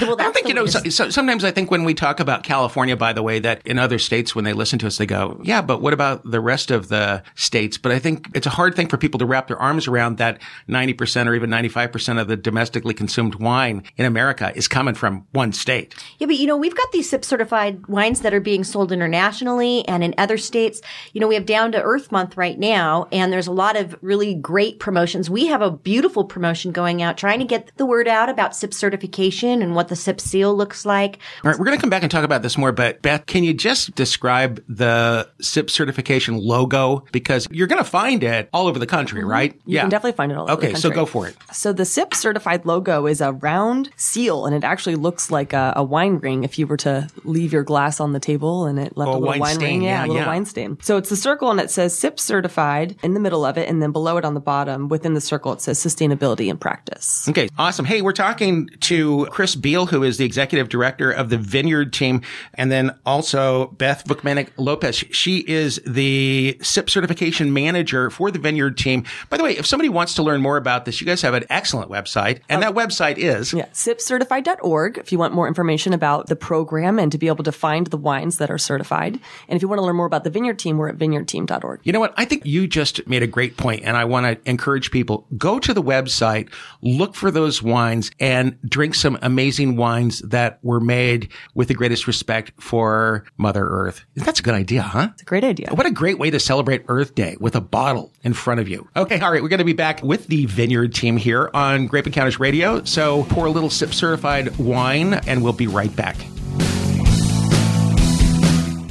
Well, 0.01 0.19
I 0.19 0.31
think, 0.31 0.47
you 0.47 0.53
know, 0.53 0.65
so, 0.65 0.79
so, 0.89 1.09
sometimes 1.09 1.43
I 1.43 1.51
think 1.51 1.69
when 1.69 1.83
we 1.83 1.93
talk 1.93 2.19
about 2.19 2.43
California, 2.43 2.95
by 2.95 3.13
the 3.13 3.23
way, 3.23 3.39
that 3.39 3.65
in 3.65 3.77
other 3.77 3.99
states, 3.99 4.35
when 4.35 4.45
they 4.45 4.53
listen 4.53 4.79
to 4.79 4.87
us, 4.87 4.97
they 4.97 5.05
go, 5.05 5.39
yeah, 5.43 5.61
but 5.61 5.81
what 5.81 5.93
about 5.93 6.29
the 6.29 6.39
rest 6.39 6.71
of 6.71 6.87
the 6.87 7.23
states? 7.35 7.77
But 7.77 7.91
I 7.91 7.99
think 7.99 8.29
it's 8.33 8.47
a 8.47 8.51
hard 8.51 8.75
thing 8.75 8.87
for 8.87 8.97
people 8.97 9.19
to 9.19 9.25
wrap 9.25 9.47
their 9.47 9.59
arms 9.59 9.87
around 9.87 10.17
that 10.17 10.41
90% 10.69 11.27
or 11.27 11.35
even 11.35 11.49
95% 11.49 12.21
of 12.21 12.27
the 12.27 12.37
domestically 12.37 12.93
consumed 12.93 13.35
wine 13.35 13.83
in 13.97 14.05
America 14.05 14.51
is 14.55 14.67
coming 14.67 14.95
from 14.95 15.25
one 15.31 15.53
state. 15.53 15.93
Yeah, 16.19 16.27
but 16.27 16.37
you 16.37 16.47
know, 16.47 16.57
we've 16.57 16.75
got 16.75 16.91
these 16.91 17.09
SIP 17.09 17.25
certified 17.25 17.85
wines 17.87 18.21
that 18.21 18.33
are 18.33 18.39
being 18.39 18.63
sold 18.63 18.91
internationally 18.91 19.87
and 19.87 20.03
in 20.03 20.13
other 20.17 20.37
states. 20.37 20.81
You 21.13 21.21
know, 21.21 21.27
we 21.27 21.35
have 21.35 21.45
Down 21.45 21.71
to 21.73 21.81
Earth 21.81 22.11
Month 22.11 22.37
right 22.37 22.57
now, 22.57 23.07
and 23.11 23.31
there's 23.31 23.47
a 23.47 23.51
lot 23.51 23.75
of 23.75 23.97
really 24.01 24.33
great 24.33 24.79
promotions. 24.79 25.29
We 25.29 25.47
have 25.47 25.61
a 25.61 25.71
beautiful 25.71 26.23
promotion 26.23 26.71
going 26.71 27.01
out 27.01 27.17
trying 27.17 27.40
to 27.41 27.47
get 27.47 27.71
the 27.77 27.85
word 27.85 28.07
out 28.07 28.29
about 28.29 28.55
SIP 28.55 28.73
certification 28.73 29.61
and 29.61 29.75
what 29.75 29.89
the 29.89 29.95
SIP 29.95 30.21
seal 30.21 30.55
looks 30.55 30.85
like. 30.85 31.19
All 31.43 31.51
right, 31.51 31.59
we're 31.59 31.65
going 31.65 31.77
to 31.77 31.81
come 31.81 31.89
back 31.89 32.03
and 32.03 32.11
talk 32.11 32.23
about 32.23 32.41
this 32.41 32.57
more, 32.57 32.71
but 32.71 33.01
Beth, 33.01 33.25
can 33.25 33.43
you 33.43 33.53
just 33.53 33.93
describe 33.95 34.63
the 34.67 35.29
SIP 35.41 35.69
certification 35.69 36.37
logo? 36.37 37.03
Because 37.11 37.47
you're 37.51 37.67
going 37.67 37.83
to 37.83 37.89
find 37.89 38.23
it 38.23 38.49
all 38.53 38.67
over 38.67 38.79
the 38.79 38.87
country, 38.87 39.21
mm-hmm. 39.21 39.29
right? 39.29 39.61
Yeah. 39.65 39.73
You 39.73 39.79
can 39.81 39.89
definitely 39.89 40.17
find 40.17 40.31
it 40.31 40.37
all 40.37 40.49
over 40.49 40.53
Okay, 40.53 40.73
so 40.75 40.89
go 40.89 41.05
for 41.05 41.27
it. 41.27 41.35
So 41.51 41.73
the 41.73 41.85
SIP 41.85 42.13
certified 42.13 42.65
logo 42.65 43.07
is 43.07 43.19
a 43.21 43.33
round 43.33 43.89
seal 43.97 44.21
seal, 44.21 44.45
and 44.45 44.55
it 44.55 44.63
actually 44.63 44.95
looks 44.95 45.31
like 45.31 45.53
a, 45.53 45.73
a 45.75 45.83
wine 45.83 46.17
ring 46.17 46.43
if 46.43 46.59
you 46.59 46.67
were 46.67 46.77
to 46.77 47.07
leave 47.23 47.51
your 47.51 47.63
glass 47.63 47.99
on 47.99 48.13
the 48.13 48.19
table 48.19 48.65
and 48.65 48.79
it 48.79 48.95
left 48.97 49.09
Oh, 49.09 49.13
a 49.13 49.15
little 49.15 49.27
wine 49.27 49.39
wine, 49.39 49.55
stain. 49.55 49.79
ring. 49.79 49.83
Yeah, 49.83 50.01
a 50.01 50.07
little 50.07 50.15
yeah. 50.17 50.27
wine 50.27 50.45
stain. 50.45 50.77
So 50.81 50.97
it's 50.97 51.11
a 51.11 51.15
circle 51.17 51.49
and 51.51 51.59
it 51.59 51.69
says 51.71 51.97
SIP 51.97 52.19
certified 52.19 52.95
in 53.03 53.13
the 53.13 53.19
middle 53.19 53.45
of 53.45 53.57
it, 53.57 53.67
and 53.67 53.81
then 53.81 53.91
below 53.91 54.17
it 54.17 54.25
on 54.25 54.33
the 54.33 54.39
bottom, 54.39 54.87
within 54.87 55.13
the 55.13 55.21
circle, 55.21 55.53
it 55.53 55.61
says 55.61 55.79
sustainability 55.79 56.47
in 56.49 56.57
practice. 56.57 57.27
Okay, 57.31 57.47
awesome. 57.57 57.85
Hey, 57.85 58.01
we're 58.01 58.11
talking 58.11 58.67
to 58.81 59.25
Kris 59.31 59.55
Beal, 59.55 59.85
who 59.85 60.03
is 60.03 60.17
the 60.17 60.25
executive 60.25 60.67
director 60.67 61.09
of 61.09 61.29
the 61.29 61.37
Vineyard 61.37 61.93
team, 61.93 62.23
and 62.55 62.69
then 62.69 62.93
also 63.05 63.67
Beth 63.67 64.03
Vukmanic 64.03 64.49
Lopez. 64.57 64.97
She 64.97 65.37
is 65.37 65.79
the 65.87 66.57
SIP 66.61 66.89
certification 66.89 67.53
manager 67.53 68.09
for 68.09 68.31
the 68.31 68.39
Vineyard 68.39 68.77
team. 68.77 69.05
By 69.29 69.37
the 69.37 69.45
way, 69.45 69.55
if 69.55 69.65
somebody 69.65 69.87
wants 69.87 70.13
to 70.15 70.23
learn 70.23 70.41
more 70.41 70.57
about 70.57 70.83
this, 70.83 70.99
you 70.99 71.07
guys 71.07 71.21
have 71.21 71.33
an 71.33 71.45
excellent 71.49 71.89
website, 71.89 72.41
and 72.49 72.61
that 72.63 72.73
website 72.73 73.17
is 73.17 73.53
Yeah, 73.53 73.67
sipcertified.org 73.67 74.97
if 74.97 75.13
you 75.13 75.17
want 75.17 75.33
more 75.33 75.47
information 75.47 75.93
about 75.93 76.27
the 76.27 76.35
program 76.35 76.99
and 76.99 77.13
to 77.13 77.17
be 77.17 77.29
able 77.29 77.45
to 77.45 77.53
find 77.53 77.87
the 77.87 77.97
wines 77.97 78.39
that 78.39 78.51
are 78.51 78.57
certified. 78.57 79.17
And 79.47 79.55
if 79.55 79.61
you 79.61 79.69
want 79.69 79.79
to 79.79 79.85
learn 79.85 79.95
more 79.95 80.05
about 80.05 80.25
the 80.25 80.31
Vineyard 80.31 80.59
team, 80.59 80.77
we're 80.77 80.89
at 80.89 80.97
vineyardteam.org. 80.97 81.79
You 81.83 81.93
know 81.93 82.01
what? 82.01 82.13
I 82.17 82.25
think 82.25 82.45
you 82.45 82.67
just 82.67 83.07
made 83.07 83.23
a 83.23 83.27
great 83.27 83.55
point, 83.55 83.83
and 83.85 83.95
I 83.95 84.03
want 84.03 84.25
to 84.25 84.49
encourage 84.49 84.91
people 84.91 85.27
go 85.37 85.59
to 85.59 85.73
the 85.73 85.81
website, 85.81 86.51
look 86.81 87.15
for 87.21 87.31
those 87.31 87.61
wines, 87.61 88.11
and 88.19 88.59
drink 88.63 88.95
some 88.95 89.17
amazing 89.21 89.77
wines 89.77 90.19
that 90.21 90.57
were 90.63 90.79
made 90.79 91.31
with 91.53 91.67
the 91.67 91.73
greatest 91.75 92.07
respect 92.07 92.51
for 92.59 93.23
Mother 93.37 93.65
Earth. 93.65 94.03
That's 94.15 94.39
a 94.39 94.43
good 94.43 94.55
idea, 94.55 94.81
huh? 94.81 95.09
It's 95.13 95.21
a 95.21 95.25
great 95.25 95.43
idea. 95.43 95.69
What 95.71 95.85
a 95.85 95.91
great 95.91 96.17
way 96.17 96.31
to 96.31 96.39
celebrate 96.39 96.83
Earth 96.87 97.13
Day 97.13 97.37
with 97.39 97.55
a 97.55 97.61
bottle 97.61 98.11
in 98.23 98.33
front 98.33 98.59
of 98.59 98.67
you. 98.67 98.89
Okay, 98.95 99.19
all 99.19 99.31
right, 99.31 99.41
we're 99.41 99.49
going 99.49 99.59
to 99.59 99.63
be 99.63 99.71
back 99.71 100.01
with 100.01 100.27
the 100.27 100.47
Vineyard 100.47 100.95
team 100.95 101.15
here 101.15 101.51
on 101.53 101.85
Grape 101.85 102.07
Encounters 102.07 102.39
Radio. 102.39 102.83
So 102.85 103.23
pour 103.25 103.45
a 103.45 103.51
little 103.51 103.69
sip 103.69 103.93
certified 103.93 104.57
wine, 104.57 105.13
and 105.13 105.43
we'll 105.43 105.53
be 105.53 105.67
right 105.67 105.95
back. 105.95 106.17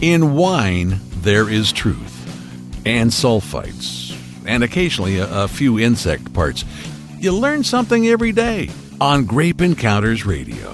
In 0.01 0.35
wine, 0.35 1.01
there 1.23 1.51
is 1.51 1.73
truth, 1.73 2.87
and 2.87 3.11
sulfites, 3.11 4.17
and 4.47 4.63
occasionally 4.63 5.19
a, 5.19 5.45
a 5.45 5.49
few 5.49 5.81
insect 5.81 6.33
parts. 6.33 6.65
You 7.21 7.33
learn 7.33 7.63
something 7.65 8.09
every 8.09 8.33
day 8.33 8.71
on 8.99 9.27
Grape 9.27 9.61
Encounters 9.61 10.25
Radio. 10.25 10.73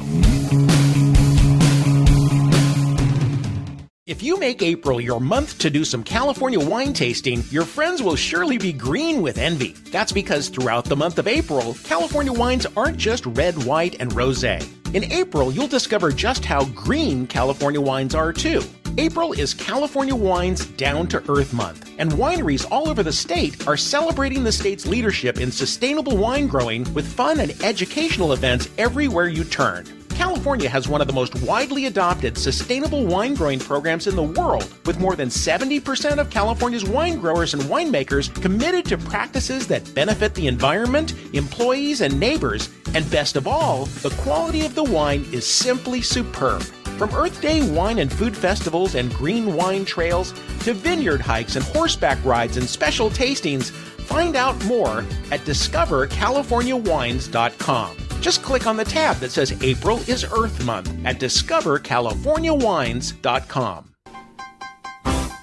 If 4.06 4.22
you 4.22 4.38
make 4.38 4.62
April 4.62 5.00
your 5.00 5.20
month 5.20 5.58
to 5.58 5.70
do 5.70 5.84
some 5.84 6.04
California 6.04 6.60
wine 6.60 6.92
tasting, 6.92 7.42
your 7.50 7.64
friends 7.64 8.00
will 8.00 8.14
surely 8.14 8.58
be 8.58 8.72
green 8.72 9.22
with 9.22 9.38
envy. 9.38 9.72
That's 9.90 10.12
because 10.12 10.48
throughout 10.48 10.84
the 10.84 10.94
month 10.94 11.18
of 11.18 11.26
April, 11.26 11.76
California 11.82 12.32
wines 12.32 12.64
aren't 12.76 12.96
just 12.96 13.26
red, 13.26 13.64
white, 13.64 13.96
and 13.98 14.12
rosé. 14.12 14.64
In 14.94 15.02
April, 15.12 15.50
you'll 15.50 15.66
discover 15.66 16.12
just 16.12 16.44
how 16.44 16.64
green 16.66 17.26
California 17.26 17.80
wines 17.80 18.14
are 18.14 18.32
too. 18.32 18.62
April 18.98 19.34
is 19.34 19.52
California 19.52 20.14
Wine's 20.14 20.64
Down 20.64 21.06
to 21.08 21.22
Earth 21.30 21.52
Month, 21.52 21.92
and 21.98 22.12
wineries 22.12 22.66
all 22.70 22.88
over 22.88 23.02
the 23.02 23.12
state 23.12 23.68
are 23.68 23.76
celebrating 23.76 24.42
the 24.42 24.50
state's 24.50 24.86
leadership 24.86 25.38
in 25.38 25.52
sustainable 25.52 26.16
wine 26.16 26.46
growing 26.46 26.90
with 26.94 27.06
fun 27.06 27.40
and 27.40 27.50
educational 27.62 28.32
events 28.32 28.70
everywhere 28.78 29.28
you 29.28 29.44
turn. 29.44 29.84
California 30.08 30.66
has 30.66 30.88
one 30.88 31.02
of 31.02 31.06
the 31.06 31.12
most 31.12 31.34
widely 31.42 31.84
adopted 31.84 32.38
sustainable 32.38 33.04
wine 33.04 33.34
growing 33.34 33.58
programs 33.58 34.06
in 34.06 34.16
the 34.16 34.22
world, 34.22 34.66
with 34.86 34.98
more 34.98 35.14
than 35.14 35.28
70% 35.28 36.16
of 36.16 36.30
California's 36.30 36.86
wine 36.86 37.20
growers 37.20 37.52
and 37.52 37.64
winemakers 37.64 38.34
committed 38.40 38.86
to 38.86 38.96
practices 38.96 39.66
that 39.66 39.94
benefit 39.94 40.32
the 40.32 40.46
environment, 40.46 41.12
employees, 41.34 42.00
and 42.00 42.18
neighbors. 42.18 42.70
And 42.94 43.08
best 43.10 43.36
of 43.36 43.46
all, 43.46 43.84
the 44.00 44.14
quality 44.22 44.64
of 44.64 44.74
the 44.74 44.84
wine 44.84 45.26
is 45.32 45.46
simply 45.46 46.00
superb. 46.00 46.62
From 46.96 47.14
Earth 47.14 47.40
Day 47.42 47.68
wine 47.70 47.98
and 47.98 48.10
food 48.10 48.34
festivals 48.36 48.94
and 48.94 49.12
green 49.12 49.54
wine 49.54 49.84
trails 49.84 50.32
to 50.60 50.72
vineyard 50.72 51.20
hikes 51.20 51.56
and 51.56 51.64
horseback 51.64 52.24
rides 52.24 52.56
and 52.56 52.66
special 52.66 53.10
tastings, 53.10 53.70
find 53.70 54.34
out 54.34 54.56
more 54.64 55.00
at 55.30 55.40
discovercaliforniawines.com. 55.40 57.96
Just 58.22 58.42
click 58.42 58.66
on 58.66 58.78
the 58.78 58.84
tab 58.84 59.16
that 59.16 59.30
says 59.30 59.62
April 59.62 59.98
is 60.08 60.24
Earth 60.24 60.64
Month 60.64 60.90
at 61.04 61.20
discovercaliforniawines.com. 61.20 63.90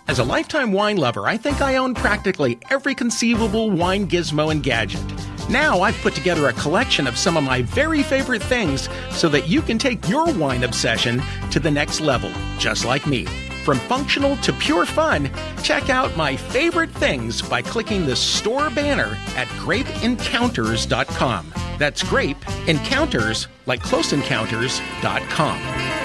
As 0.08 0.18
a 0.20 0.24
lifetime 0.24 0.72
wine 0.72 0.98
lover, 0.98 1.28
I 1.28 1.38
think 1.38 1.62
I 1.62 1.76
own 1.78 1.94
practically 1.94 2.58
every 2.72 2.96
conceivable 2.96 3.70
wine 3.70 4.08
gizmo 4.08 4.50
and 4.52 4.64
gadget. 4.64 5.23
Now 5.50 5.82
I've 5.82 6.00
put 6.02 6.16
together 6.16 6.48
a 6.48 6.54
collection 6.54 7.08
of 7.08 7.18
some 7.18 7.38
of 7.38 7.44
my 7.44 7.62
very 7.64 8.04
favorite 8.04 8.42
things 8.42 8.90
so 9.12 9.28
that 9.30 9.48
you 9.48 9.62
can 9.62 9.78
take 9.78 10.08
your 10.08 10.32
wine 10.34 10.64
obsession 10.64 11.22
to 11.52 11.60
the 11.60 11.72
next 11.72 12.02
level, 12.02 12.32
just 12.58 12.86
like 12.86 13.06
me. 13.06 13.26
From 13.64 13.80
functional 13.80 14.36
to 14.38 14.54
pure 14.54 14.86
fun, 14.86 15.30
check 15.64 15.90
out 15.90 16.16
my 16.18 16.36
favorite 16.36 16.92
things 16.92 17.42
by 17.42 17.62
clicking 17.62 18.06
the 18.06 18.16
store 18.16 18.70
banner 18.70 19.18
at 19.36 19.48
grapeencounters.com. 19.50 21.54
That's 21.80 22.04
grape 22.04 22.38
encounters 22.68 23.48
like 23.66 23.82
closeencounters.com. 23.82 26.03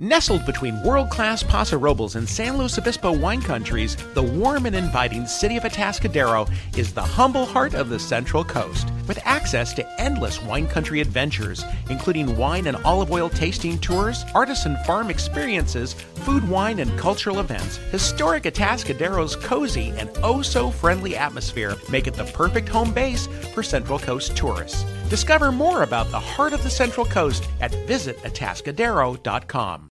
Nestled 0.00 0.44
between 0.44 0.82
world 0.82 1.08
class 1.08 1.44
Paso 1.44 1.78
Robles 1.78 2.16
and 2.16 2.28
San 2.28 2.58
Luis 2.58 2.76
Obispo 2.78 3.12
wine 3.12 3.40
countries, 3.40 3.96
the 4.14 4.22
warm 4.24 4.66
and 4.66 4.74
inviting 4.74 5.24
city 5.24 5.56
of 5.56 5.62
Atascadero 5.62 6.52
is 6.76 6.92
the 6.92 7.00
humble 7.00 7.46
heart 7.46 7.74
of 7.74 7.90
the 7.90 7.98
Central 8.00 8.42
Coast. 8.42 8.88
With 9.06 9.18
access 9.24 9.72
to 9.74 10.00
endless 10.00 10.42
wine 10.42 10.66
country 10.66 11.00
adventures, 11.00 11.64
including 11.90 12.36
wine 12.36 12.66
and 12.66 12.76
olive 12.84 13.10
oil 13.10 13.28
tasting 13.28 13.78
tours, 13.78 14.24
artisan 14.34 14.76
farm 14.84 15.10
experiences, 15.10 15.92
food, 15.92 16.48
wine, 16.48 16.78
and 16.78 16.96
cultural 16.98 17.40
events, 17.40 17.76
historic 17.92 18.44
Atascadero's 18.44 19.36
cozy 19.36 19.92
and 19.98 20.10
oh 20.22 20.42
so 20.42 20.70
friendly 20.70 21.16
atmosphere 21.16 21.76
make 21.90 22.06
it 22.06 22.14
the 22.14 22.24
perfect 22.24 22.68
home 22.68 22.92
base 22.92 23.26
for 23.52 23.62
Central 23.62 23.98
Coast 23.98 24.36
tourists. 24.36 24.84
Discover 25.08 25.52
more 25.52 25.82
about 25.82 26.10
the 26.10 26.20
heart 26.20 26.52
of 26.52 26.62
the 26.62 26.70
Central 26.70 27.06
Coast 27.06 27.48
at 27.60 27.72
visitatascadero.com. 27.72 29.88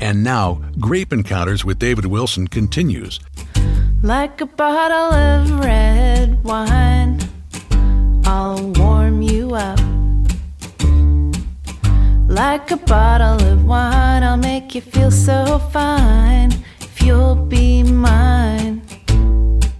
And 0.00 0.22
now, 0.22 0.60
Grape 0.78 1.14
Encounters 1.14 1.64
with 1.64 1.78
David 1.78 2.04
Wilson 2.04 2.46
continues. 2.46 3.20
Like 4.04 4.42
a 4.42 4.44
bottle 4.44 5.14
of 5.14 5.64
red 5.64 6.44
wine, 6.44 7.18
I'll 8.26 8.62
warm 8.76 9.22
you 9.22 9.54
up. 9.54 9.80
Like 12.28 12.70
a 12.70 12.76
bottle 12.76 13.42
of 13.50 13.64
wine, 13.64 14.22
I'll 14.22 14.36
make 14.36 14.74
you 14.74 14.82
feel 14.82 15.10
so 15.10 15.58
fine 15.72 16.52
if 16.82 17.00
you'll 17.00 17.34
be 17.34 17.82
mine. 17.82 18.63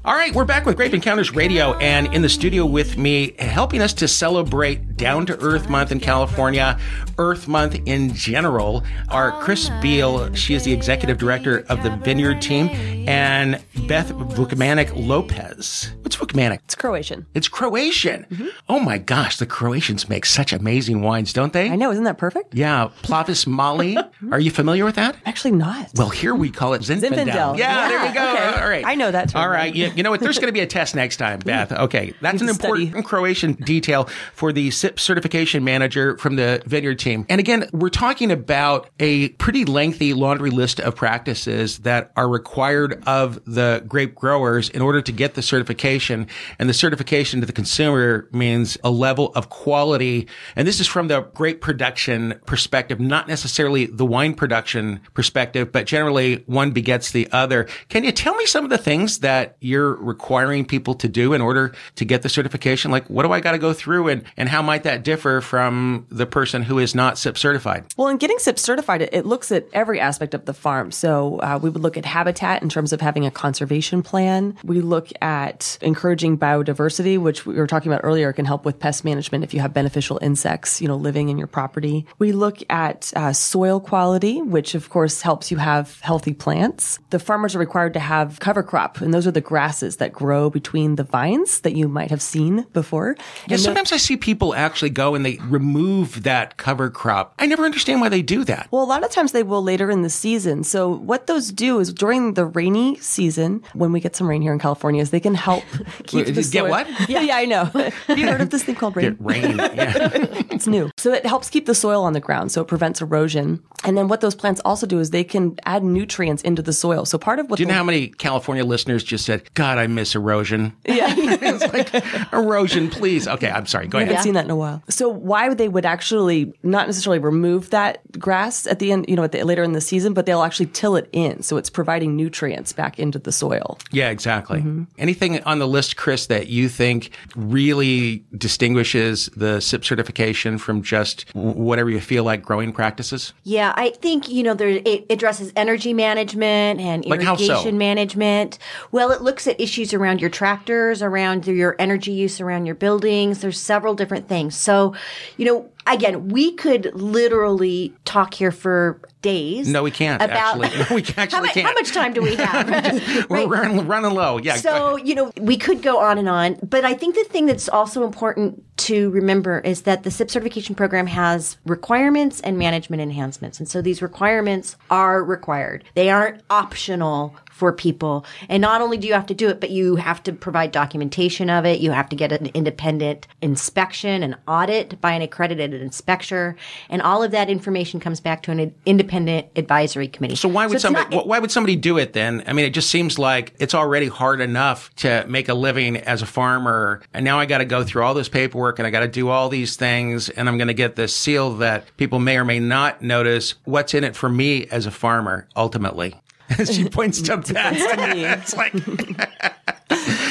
All 0.07 0.15
right, 0.15 0.35
we're 0.35 0.45
back 0.45 0.67
with 0.67 0.77
Grape 0.77 0.93
Encounters 0.93 1.35
Radio, 1.35 1.73
and 1.79 2.13
in 2.13 2.21
the 2.21 2.29
studio 2.29 2.67
with 2.67 2.99
me, 2.99 3.35
helping 3.39 3.81
us 3.81 3.95
to 3.95 4.07
celebrate 4.07 4.99
Down 4.99 5.25
to 5.25 5.41
Earth 5.41 5.71
Month 5.71 5.93
in 5.93 5.99
California, 6.01 6.79
Earth 7.17 7.49
Month 7.49 7.81
in 7.87 8.13
general, 8.13 8.85
are 9.09 9.33
Kris 9.41 9.71
Beal. 9.81 10.31
She 10.35 10.53
is 10.53 10.63
the 10.65 10.75
executive 10.75 11.17
director 11.17 11.65
of 11.71 11.83
the 11.83 11.89
Vineyard 12.05 12.43
team, 12.43 12.69
and 13.09 13.63
Beth 13.89 14.11
Vukmanic 14.13 14.93
Lopez. 14.95 15.95
What's 16.03 16.17
Vukmanic? 16.17 16.59
It's 16.65 16.75
Croatian. 16.75 17.25
It's 17.33 17.49
Croatian. 17.49 18.27
Mm-hmm. 18.31 18.49
Oh 18.69 18.81
my 18.81 18.99
gosh, 18.99 19.39
the 19.39 19.47
Croatians 19.47 20.07
make 20.11 20.27
such 20.27 20.53
amazing 20.53 21.01
wines, 21.01 21.33
don't 21.33 21.55
they? 21.55 21.71
I 21.71 21.77
know, 21.77 21.91
isn't 21.91 22.05
that 22.05 22.19
perfect? 22.19 22.55
Yeah, 22.55 22.91
Plavac 23.03 23.47
Mali. 23.47 23.97
Are 24.31 24.41
you 24.41 24.51
familiar 24.51 24.85
with 24.85 24.97
that? 24.97 25.17
Actually, 25.25 25.53
not. 25.53 25.93
Well, 25.97 26.11
here 26.11 26.35
we 26.35 26.51
call 26.51 26.75
it 26.75 26.83
Zinfandel. 26.83 27.25
Zinfandel. 27.25 27.59
Yeah, 27.59 27.89
there 27.89 27.99
Yeah, 28.05 28.09
you 28.09 28.15
go. 28.15 28.33
okay. 28.35 28.61
All 28.63 28.69
right. 28.69 28.85
I 28.87 28.95
know 28.97 29.11
that 29.11 29.31
term. 29.31 29.41
All 29.41 29.49
right. 29.49 29.75
You, 29.75 29.94
you 29.95 30.03
know 30.03 30.11
what? 30.11 30.21
There's 30.21 30.39
going 30.39 30.49
to 30.49 30.53
be 30.53 30.61
a 30.61 30.67
test 30.67 30.95
next 30.95 31.17
time, 31.17 31.41
Beth. 31.41 31.73
Okay. 31.73 32.15
That's 32.21 32.41
an 32.41 32.49
to 32.49 32.55
study. 32.55 32.85
important 32.85 33.07
Croatian 33.07 33.53
detail 33.55 34.09
for 34.35 34.53
the 34.53 34.71
SIP 34.71 34.99
certification 34.99 35.65
manager 35.65 36.17
from 36.19 36.37
the 36.37 36.63
Vineyard 36.67 36.99
team. 36.99 37.27
And 37.29 37.39
again, 37.39 37.69
we're 37.73 37.89
talking 37.89 38.31
about 38.31 38.91
a 38.99 39.29
pretty 39.31 39.65
lengthy 39.65 40.15
laundry 40.15 40.51
list 40.51 40.81
of 40.81 40.97
practices 40.97 41.79
that 41.81 42.13
are 42.17 42.29
required 42.29 43.03
of 43.07 43.45
the 43.45 43.85
grape 43.87 44.15
growers 44.15 44.69
in 44.69 44.83
order 44.83 45.03
to 45.03 45.13
get 45.13 45.35
the 45.35 45.43
certification. 45.43 46.27
And 46.59 46.69
the 46.69 46.75
certification 46.75 47.41
to 47.41 47.47
the 47.47 47.53
consumer 47.53 48.29
means 48.33 48.79
a 48.83 48.91
level 48.91 49.33
of 49.35 49.49
quality. 49.49 50.29
And 50.57 50.67
this 50.67 50.81
is 50.81 50.87
from 50.87 51.09
the 51.09 51.21
grape 51.21 51.61
production 51.61 52.41
perspective, 52.47 53.01
not 53.01 53.29
necessarily 53.29 53.87
the 53.87 54.07
wine 54.07 54.35
production 54.35 55.01
perspective, 55.15 55.73
but 55.73 55.87
generally 55.87 56.43
one 56.47 56.73
begets 56.73 57.11
the 57.11 57.29
other. 57.33 57.69
Can 57.89 58.05
you 58.05 58.13
tell 58.13 58.35
me 58.35 58.47
some 58.47 58.65
of 58.65 58.71
the 58.71 58.79
things 58.79 59.19
that 59.21 59.57
you're 59.61 59.84
requiring 59.93 60.65
people 60.65 60.95
to 60.95 61.09
do 61.09 61.33
in 61.33 61.41
order 61.41 61.75
to 61.97 62.05
get 62.05 62.23
the 62.23 62.29
certification? 62.29 62.91
Like, 62.91 63.09
what 63.09 63.25
do 63.25 63.33
I 63.33 63.41
got 63.41 63.53
to 63.53 63.59
go 63.59 63.73
through 63.73 64.09
and, 64.09 64.25
and 64.37 64.49
how 64.49 64.63
might 64.63 64.83
that 64.85 65.05
differ 65.05 65.41
from 65.41 66.07
the 66.11 66.27
person 66.27 66.63
who 66.63 66.79
is 66.79 66.95
not 66.95 67.19
SIP 67.19 67.39
certified? 67.39 67.85
Well, 67.97 68.09
in 68.09 68.17
getting 68.17 68.39
SIP 68.39 68.59
certified, 68.59 69.03
it, 69.03 69.11
it 69.13 69.27
looks 69.27 69.53
at 69.53 69.67
every 69.73 70.01
aspect 70.01 70.35
of 70.35 70.45
the 70.45 70.55
farm. 70.55 70.91
So 70.91 71.39
uh, 71.39 71.59
we 71.63 71.71
would 71.71 71.83
look 71.83 71.97
at 71.97 72.05
habitat 72.05 72.63
in 72.63 72.69
terms 72.69 72.93
of 72.93 73.01
having 73.01 73.27
a 73.27 73.31
conservation 73.31 74.03
plan. 74.03 74.57
We 74.65 74.81
look 74.81 75.11
at 75.21 75.79
encouraging 75.81 76.39
biodiversity, 76.39 77.19
which 77.19 77.47
we 77.47 77.55
were 77.55 77.67
talking 77.67 77.93
about 77.93 78.03
earlier, 78.05 78.33
can 78.33 78.45
help 78.45 78.65
with 78.65 78.79
pest 78.79 79.05
management 79.05 79.45
if 79.45 79.55
you 79.55 79.61
have 79.61 79.73
beneficial 79.75 80.19
insects, 80.23 80.81
you 80.81 80.89
know, 80.89 80.97
living 80.97 81.29
in 81.29 81.39
your 81.39 81.47
property. 81.47 82.07
We 82.19 82.33
look 82.33 82.59
at 82.71 83.13
uh, 83.17 83.33
soil 83.33 83.81
quality, 83.81 84.41
which 84.43 84.75
of 84.75 84.89
course 84.89 85.23
helps 85.23 85.51
you 85.51 85.59
have 85.59 86.01
healthy 86.01 86.33
plants. 86.33 86.99
The 87.11 87.19
farmers 87.19 87.55
are 87.55 87.59
required 87.59 87.95
to 87.95 88.01
have 88.01 88.41
cover 88.41 88.63
crop, 88.63 89.01
and 89.01 89.13
those 89.13 89.27
are 89.27 89.31
the 89.31 89.41
grasses 89.75 89.97
that 89.97 90.13
grow 90.13 90.51
between 90.51 90.95
the 90.95 91.03
vines 91.03 91.61
that 91.61 91.75
you 91.75 91.89
might 91.89 92.11
have 92.11 92.23
seen 92.23 92.65
before. 92.73 93.17
Yeah, 93.49 93.57
sometimes 93.57 93.93
I 93.93 93.97
see 93.97 94.17
people 94.17 94.55
actually 94.55 94.91
go 94.91 95.17
and 95.17 95.27
they 95.27 95.39
remove 95.49 96.23
that 96.23 96.57
cover 96.59 96.91
crop. 96.91 97.35
I 97.41 97.47
never 97.47 97.65
understand 97.65 98.01
why 98.01 98.09
they 98.09 98.23
do 98.23 98.45
that. 98.45 98.69
Well, 98.71 98.85
a 98.85 98.87
lot 98.87 99.03
of 99.03 99.11
times 99.11 99.33
they 99.33 99.43
will 99.43 99.63
later 99.65 99.91
in 99.91 100.03
the 100.03 100.11
season. 100.11 100.63
So 100.63 100.89
what 100.89 101.27
those 101.27 101.51
do 101.51 101.81
is 101.81 101.93
during 101.93 102.35
the 102.35 102.45
rainy 102.47 102.97
season, 103.01 103.63
when 103.73 103.91
we 103.91 103.99
get 103.99 104.15
some 104.15 104.29
rain 104.29 104.43
here 104.43 104.53
in 104.53 104.61
California, 104.61 105.03
is 105.03 105.11
they 105.11 105.19
can 105.19 105.35
help 105.35 105.65
keep 106.07 106.27
Wait, 106.27 106.35
the 106.35 106.43
get 106.43 106.53
soil- 106.53 106.71
what? 106.71 106.87
Yeah, 107.09 107.21
yeah, 107.21 107.37
I 107.37 107.45
know. 107.45 107.65
Have 108.07 108.19
you 108.19 108.29
heard 108.29 108.41
of 108.41 108.51
this 108.51 108.63
thing 108.63 108.77
called 108.77 108.97
rain? 108.97 109.15
Get 109.15 109.21
rain. 109.21 109.57
Yeah. 109.59 110.09
It's 110.51 110.67
new. 110.69 110.91
So 110.97 111.13
it 111.13 111.27
helps 111.27 111.51
keep 111.51 111.67
the 111.67 111.75
soil 111.75 112.05
on 112.05 112.13
the 112.13 112.21
ground, 112.21 112.53
so 112.53 112.63
it 112.63 112.69
prevents 112.69 113.01
erosion. 113.01 113.61
And 113.85 113.99
then 113.99 114.09
what 114.09 114.21
those 114.21 114.35
plants 114.35 114.61
also 114.65 114.87
do 114.87 115.01
is 115.01 115.11
they 115.11 115.25
can 115.25 115.59
add 115.65 115.83
nutrients 115.83 116.43
into 116.43 116.63
the 116.63 116.73
soil. 116.73 117.05
So 117.05 117.19
part 117.19 117.39
of 117.39 117.51
what 117.51 117.57
Do 117.57 117.63
you 117.63 117.67
know 117.67 117.75
how 117.75 117.85
many 117.85 118.09
California 118.09 118.65
listeners 118.65 119.05
just 119.05 119.27
said, 119.27 119.53
God, 119.65 119.79
I 119.79 119.87
miss 119.87 120.15
erosion? 120.15 120.77
yeah. 120.85 121.15
it's 121.17 121.73
like, 121.73 122.33
erosion, 122.33 122.91
please. 122.91 123.27
Okay, 123.27 123.51
I'm 123.51 123.65
sorry. 123.67 123.87
Go 123.87 123.97
ahead. 123.99 124.09
I 124.09 124.13
haven't 124.13 124.25
seen 124.25 124.35
that 124.35 124.45
in 124.45 124.51
a 124.51 124.57
while. 124.57 124.83
So 124.91 125.09
why 125.09 125.49
would 125.49 125.57
they 125.57 125.69
would 125.69 125.87
actually 125.87 126.53
not 126.63 126.87
necessarily 126.87 127.19
remove 127.19 127.71
that 127.71 128.01
grass 128.19 128.67
at 128.67 128.79
the 128.79 128.93
end, 128.93 129.07
you 129.09 129.17
know, 129.17 129.25
at 129.25 129.33
the, 129.33 129.43
later 129.43 129.63
in 129.63 129.73
the 129.73 129.81
season, 129.81 130.13
but 130.13 130.27
they'll 130.27 130.43
actually 130.43 130.67
till 130.67 130.97
it 130.97 131.09
in, 131.13 131.43
so 131.43 131.57
it's 131.57 131.71
providing 131.71 132.15
nutrients 132.15 132.73
back 132.73 132.99
into 132.99 133.19
the 133.19 133.33
soil. 133.33 133.79
Yeah, 133.91 134.11
exactly. 134.11 134.59
Mm-hmm. 134.59 134.85
Anything 134.99 135.43
on 135.45 135.59
the 135.59 135.67
list, 135.67 135.97
Kris, 135.97 136.27
that 136.27 136.49
you 136.49 136.69
think 136.69 137.11
really 137.35 138.25
distinguishes 138.37 139.31
the 139.35 139.61
SIP 139.61 139.85
certification 139.85 140.59
from 140.59 140.83
just 140.83 141.25
whatever 141.35 141.89
you 141.89 142.01
feel 142.01 142.25
like 142.25 142.43
growing 142.43 142.71
practices? 142.73 143.33
Yeah, 143.45 143.73
I 143.77 143.91
think, 143.91 144.29
you 144.29 144.43
know, 144.43 144.53
there, 144.55 144.69
it 144.69 145.07
addresses 145.09 145.53
energy 145.57 145.95
management 145.95 146.81
and 146.81 147.05
Like 147.07 147.23
how 147.23 147.37
so? 147.37 147.45
irrigation 147.45 147.79
management. 147.79 148.59
Well, 148.93 149.11
it 149.11 149.23
looks 149.23 149.47
at 149.47 149.54
issues 149.59 149.95
around 149.95 150.21
your 150.21 150.31
tractors, 150.31 151.03
around 151.03 151.47
your 151.47 151.77
energy 151.79 152.13
use 152.13 152.41
around 152.41 152.67
your 152.67 152.75
buildings. 152.75 153.41
There's 153.41 153.61
several 153.61 153.95
different 153.95 154.29
things. 154.29 154.57
So, 154.57 154.95
you 155.37 155.45
know, 155.45 155.71
again, 155.87 156.29
we 156.29 156.53
could 156.53 156.91
literally 156.95 157.93
talk 158.05 158.35
here 158.35 158.51
for 158.51 159.01
days. 159.23 159.69
No, 159.69 159.83
we 159.83 159.91
can't, 159.91 160.23
About 160.23 160.63
actually. 160.63 160.79
No, 160.79 160.87
we 160.95 161.03
actually 161.17 161.49
how, 161.49 161.55
can't. 161.55 161.67
How 161.67 161.73
much 161.73 161.93
time 161.93 162.13
do 162.13 162.23
we 162.23 162.37
have? 162.37 163.29
We're 163.31 163.47
running, 163.47 163.87
running 163.87 164.13
low. 164.13 164.39
Yeah. 164.39 164.57
So, 164.57 164.97
you 164.97 165.15
know, 165.15 165.33
we 165.41 165.57
could 165.57 165.83
go 165.83 165.99
on 165.99 166.19
and 166.19 166.29
on, 166.29 166.59
but 166.63 166.85
I 166.85 166.95
think 166.95 167.15
the 167.15 167.25
thing 167.25 167.47
that's 167.47 167.69
also 167.69 168.05
important 168.05 168.63
to 168.77 169.11
remember 169.11 169.61
is 169.61 169.83
that 169.83 170.03
the 170.03 170.11
SIP 170.11 170.31
certification 170.31 170.75
program 170.75 171.07
has 171.07 171.57
requirements 171.65 172.41
and 172.41 172.59
management 172.59 173.01
enhancements. 173.01 173.59
And 173.59 173.69
so 173.69 173.81
these 173.81 174.03
requirements 174.03 174.77
are 174.91 175.23
required. 175.23 175.85
They 175.95 176.11
aren't 176.11 176.43
optional 176.51 177.37
for 177.55 177.73
people. 177.73 178.27
And 178.49 178.61
not 178.61 178.81
only 178.81 178.97
do 178.97 179.07
you 179.07 179.13
have 179.13 179.27
to 179.27 179.35
do 179.35 179.49
it, 179.49 179.61
but 179.61 179.71
you 179.71 179.95
have 179.95 180.21
to 180.25 180.33
provide 180.33 180.73
documentation 180.73 181.49
of 181.49 181.65
it. 181.65 181.79
You 181.79 181.93
have 181.93 182.09
to 182.09 182.17
get 182.17 182.33
an 182.33 182.51
independent 182.53 183.29
inspection, 183.41 184.25
and 184.25 184.37
audit 184.49 185.01
by 185.01 185.13
an 185.13 185.23
accredited 185.23 185.73
inspector. 185.73 186.57
And 186.91 187.01
all 187.01 187.23
of 187.23 187.31
that 187.31 187.49
information 187.49 188.01
comes 188.01 188.19
back 188.19 188.43
to 188.43 188.51
an 188.51 188.75
independent 188.85 189.47
advisory 189.55 190.09
committee. 190.09 190.35
So 190.35 190.49
why 190.49 190.67
would 190.67 190.75
it's 190.75 190.83
somebody 190.83 191.15
not- 191.15 191.29
why 191.29 191.39
would 191.39 191.53
somebody 191.53 191.77
do 191.77 191.97
it 191.97 192.13
then? 192.13 192.43
I 192.47 192.53
mean, 192.53 192.65
it 192.65 192.75
just 192.75 192.91
seems 192.91 193.21
like 193.21 193.55
it's 193.61 193.75
already 193.75 194.09
hard 194.09 194.41
enough 194.41 194.91
to 194.97 195.25
make 195.29 195.49
a 195.49 195.55
living 195.55 195.97
as 195.97 196.23
a 196.23 196.27
farmer, 196.27 197.03
and 197.15 197.25
now 197.25 197.39
I 197.39 197.47
got 197.47 197.59
to 197.59 197.65
go 197.65 197.85
through 197.85 198.03
all 198.03 198.15
this 198.15 198.29
paperwork 198.29 198.81
and 198.81 198.87
I 198.87 198.91
got 198.91 199.01
to 199.01 199.09
do 199.09 199.29
all 199.29 199.49
these 199.49 199.77
things, 199.77 200.29
and 200.29 200.49
I'm 200.49 200.59
going 200.59 200.69
to 200.69 200.75
get 200.75 200.97
this 200.97 201.15
seal 201.15 201.55
that 201.59 201.97
people 201.97 202.19
may 202.19 202.37
or 202.37 202.45
may 202.45 202.59
not 202.59 203.01
notice. 203.01 203.55
What's 203.65 203.95
in 203.95 204.03
it 204.03 204.17
for 204.17 204.29
me 204.29 204.67
as 204.73 204.87
a 204.87 204.91
farmer 204.91 205.47
ultimately? 205.55 206.17
she 206.71 206.89
points 206.89 207.21
to 207.23 207.37
Beth. 207.53 207.75
it's 207.77 208.57
like 208.57 208.73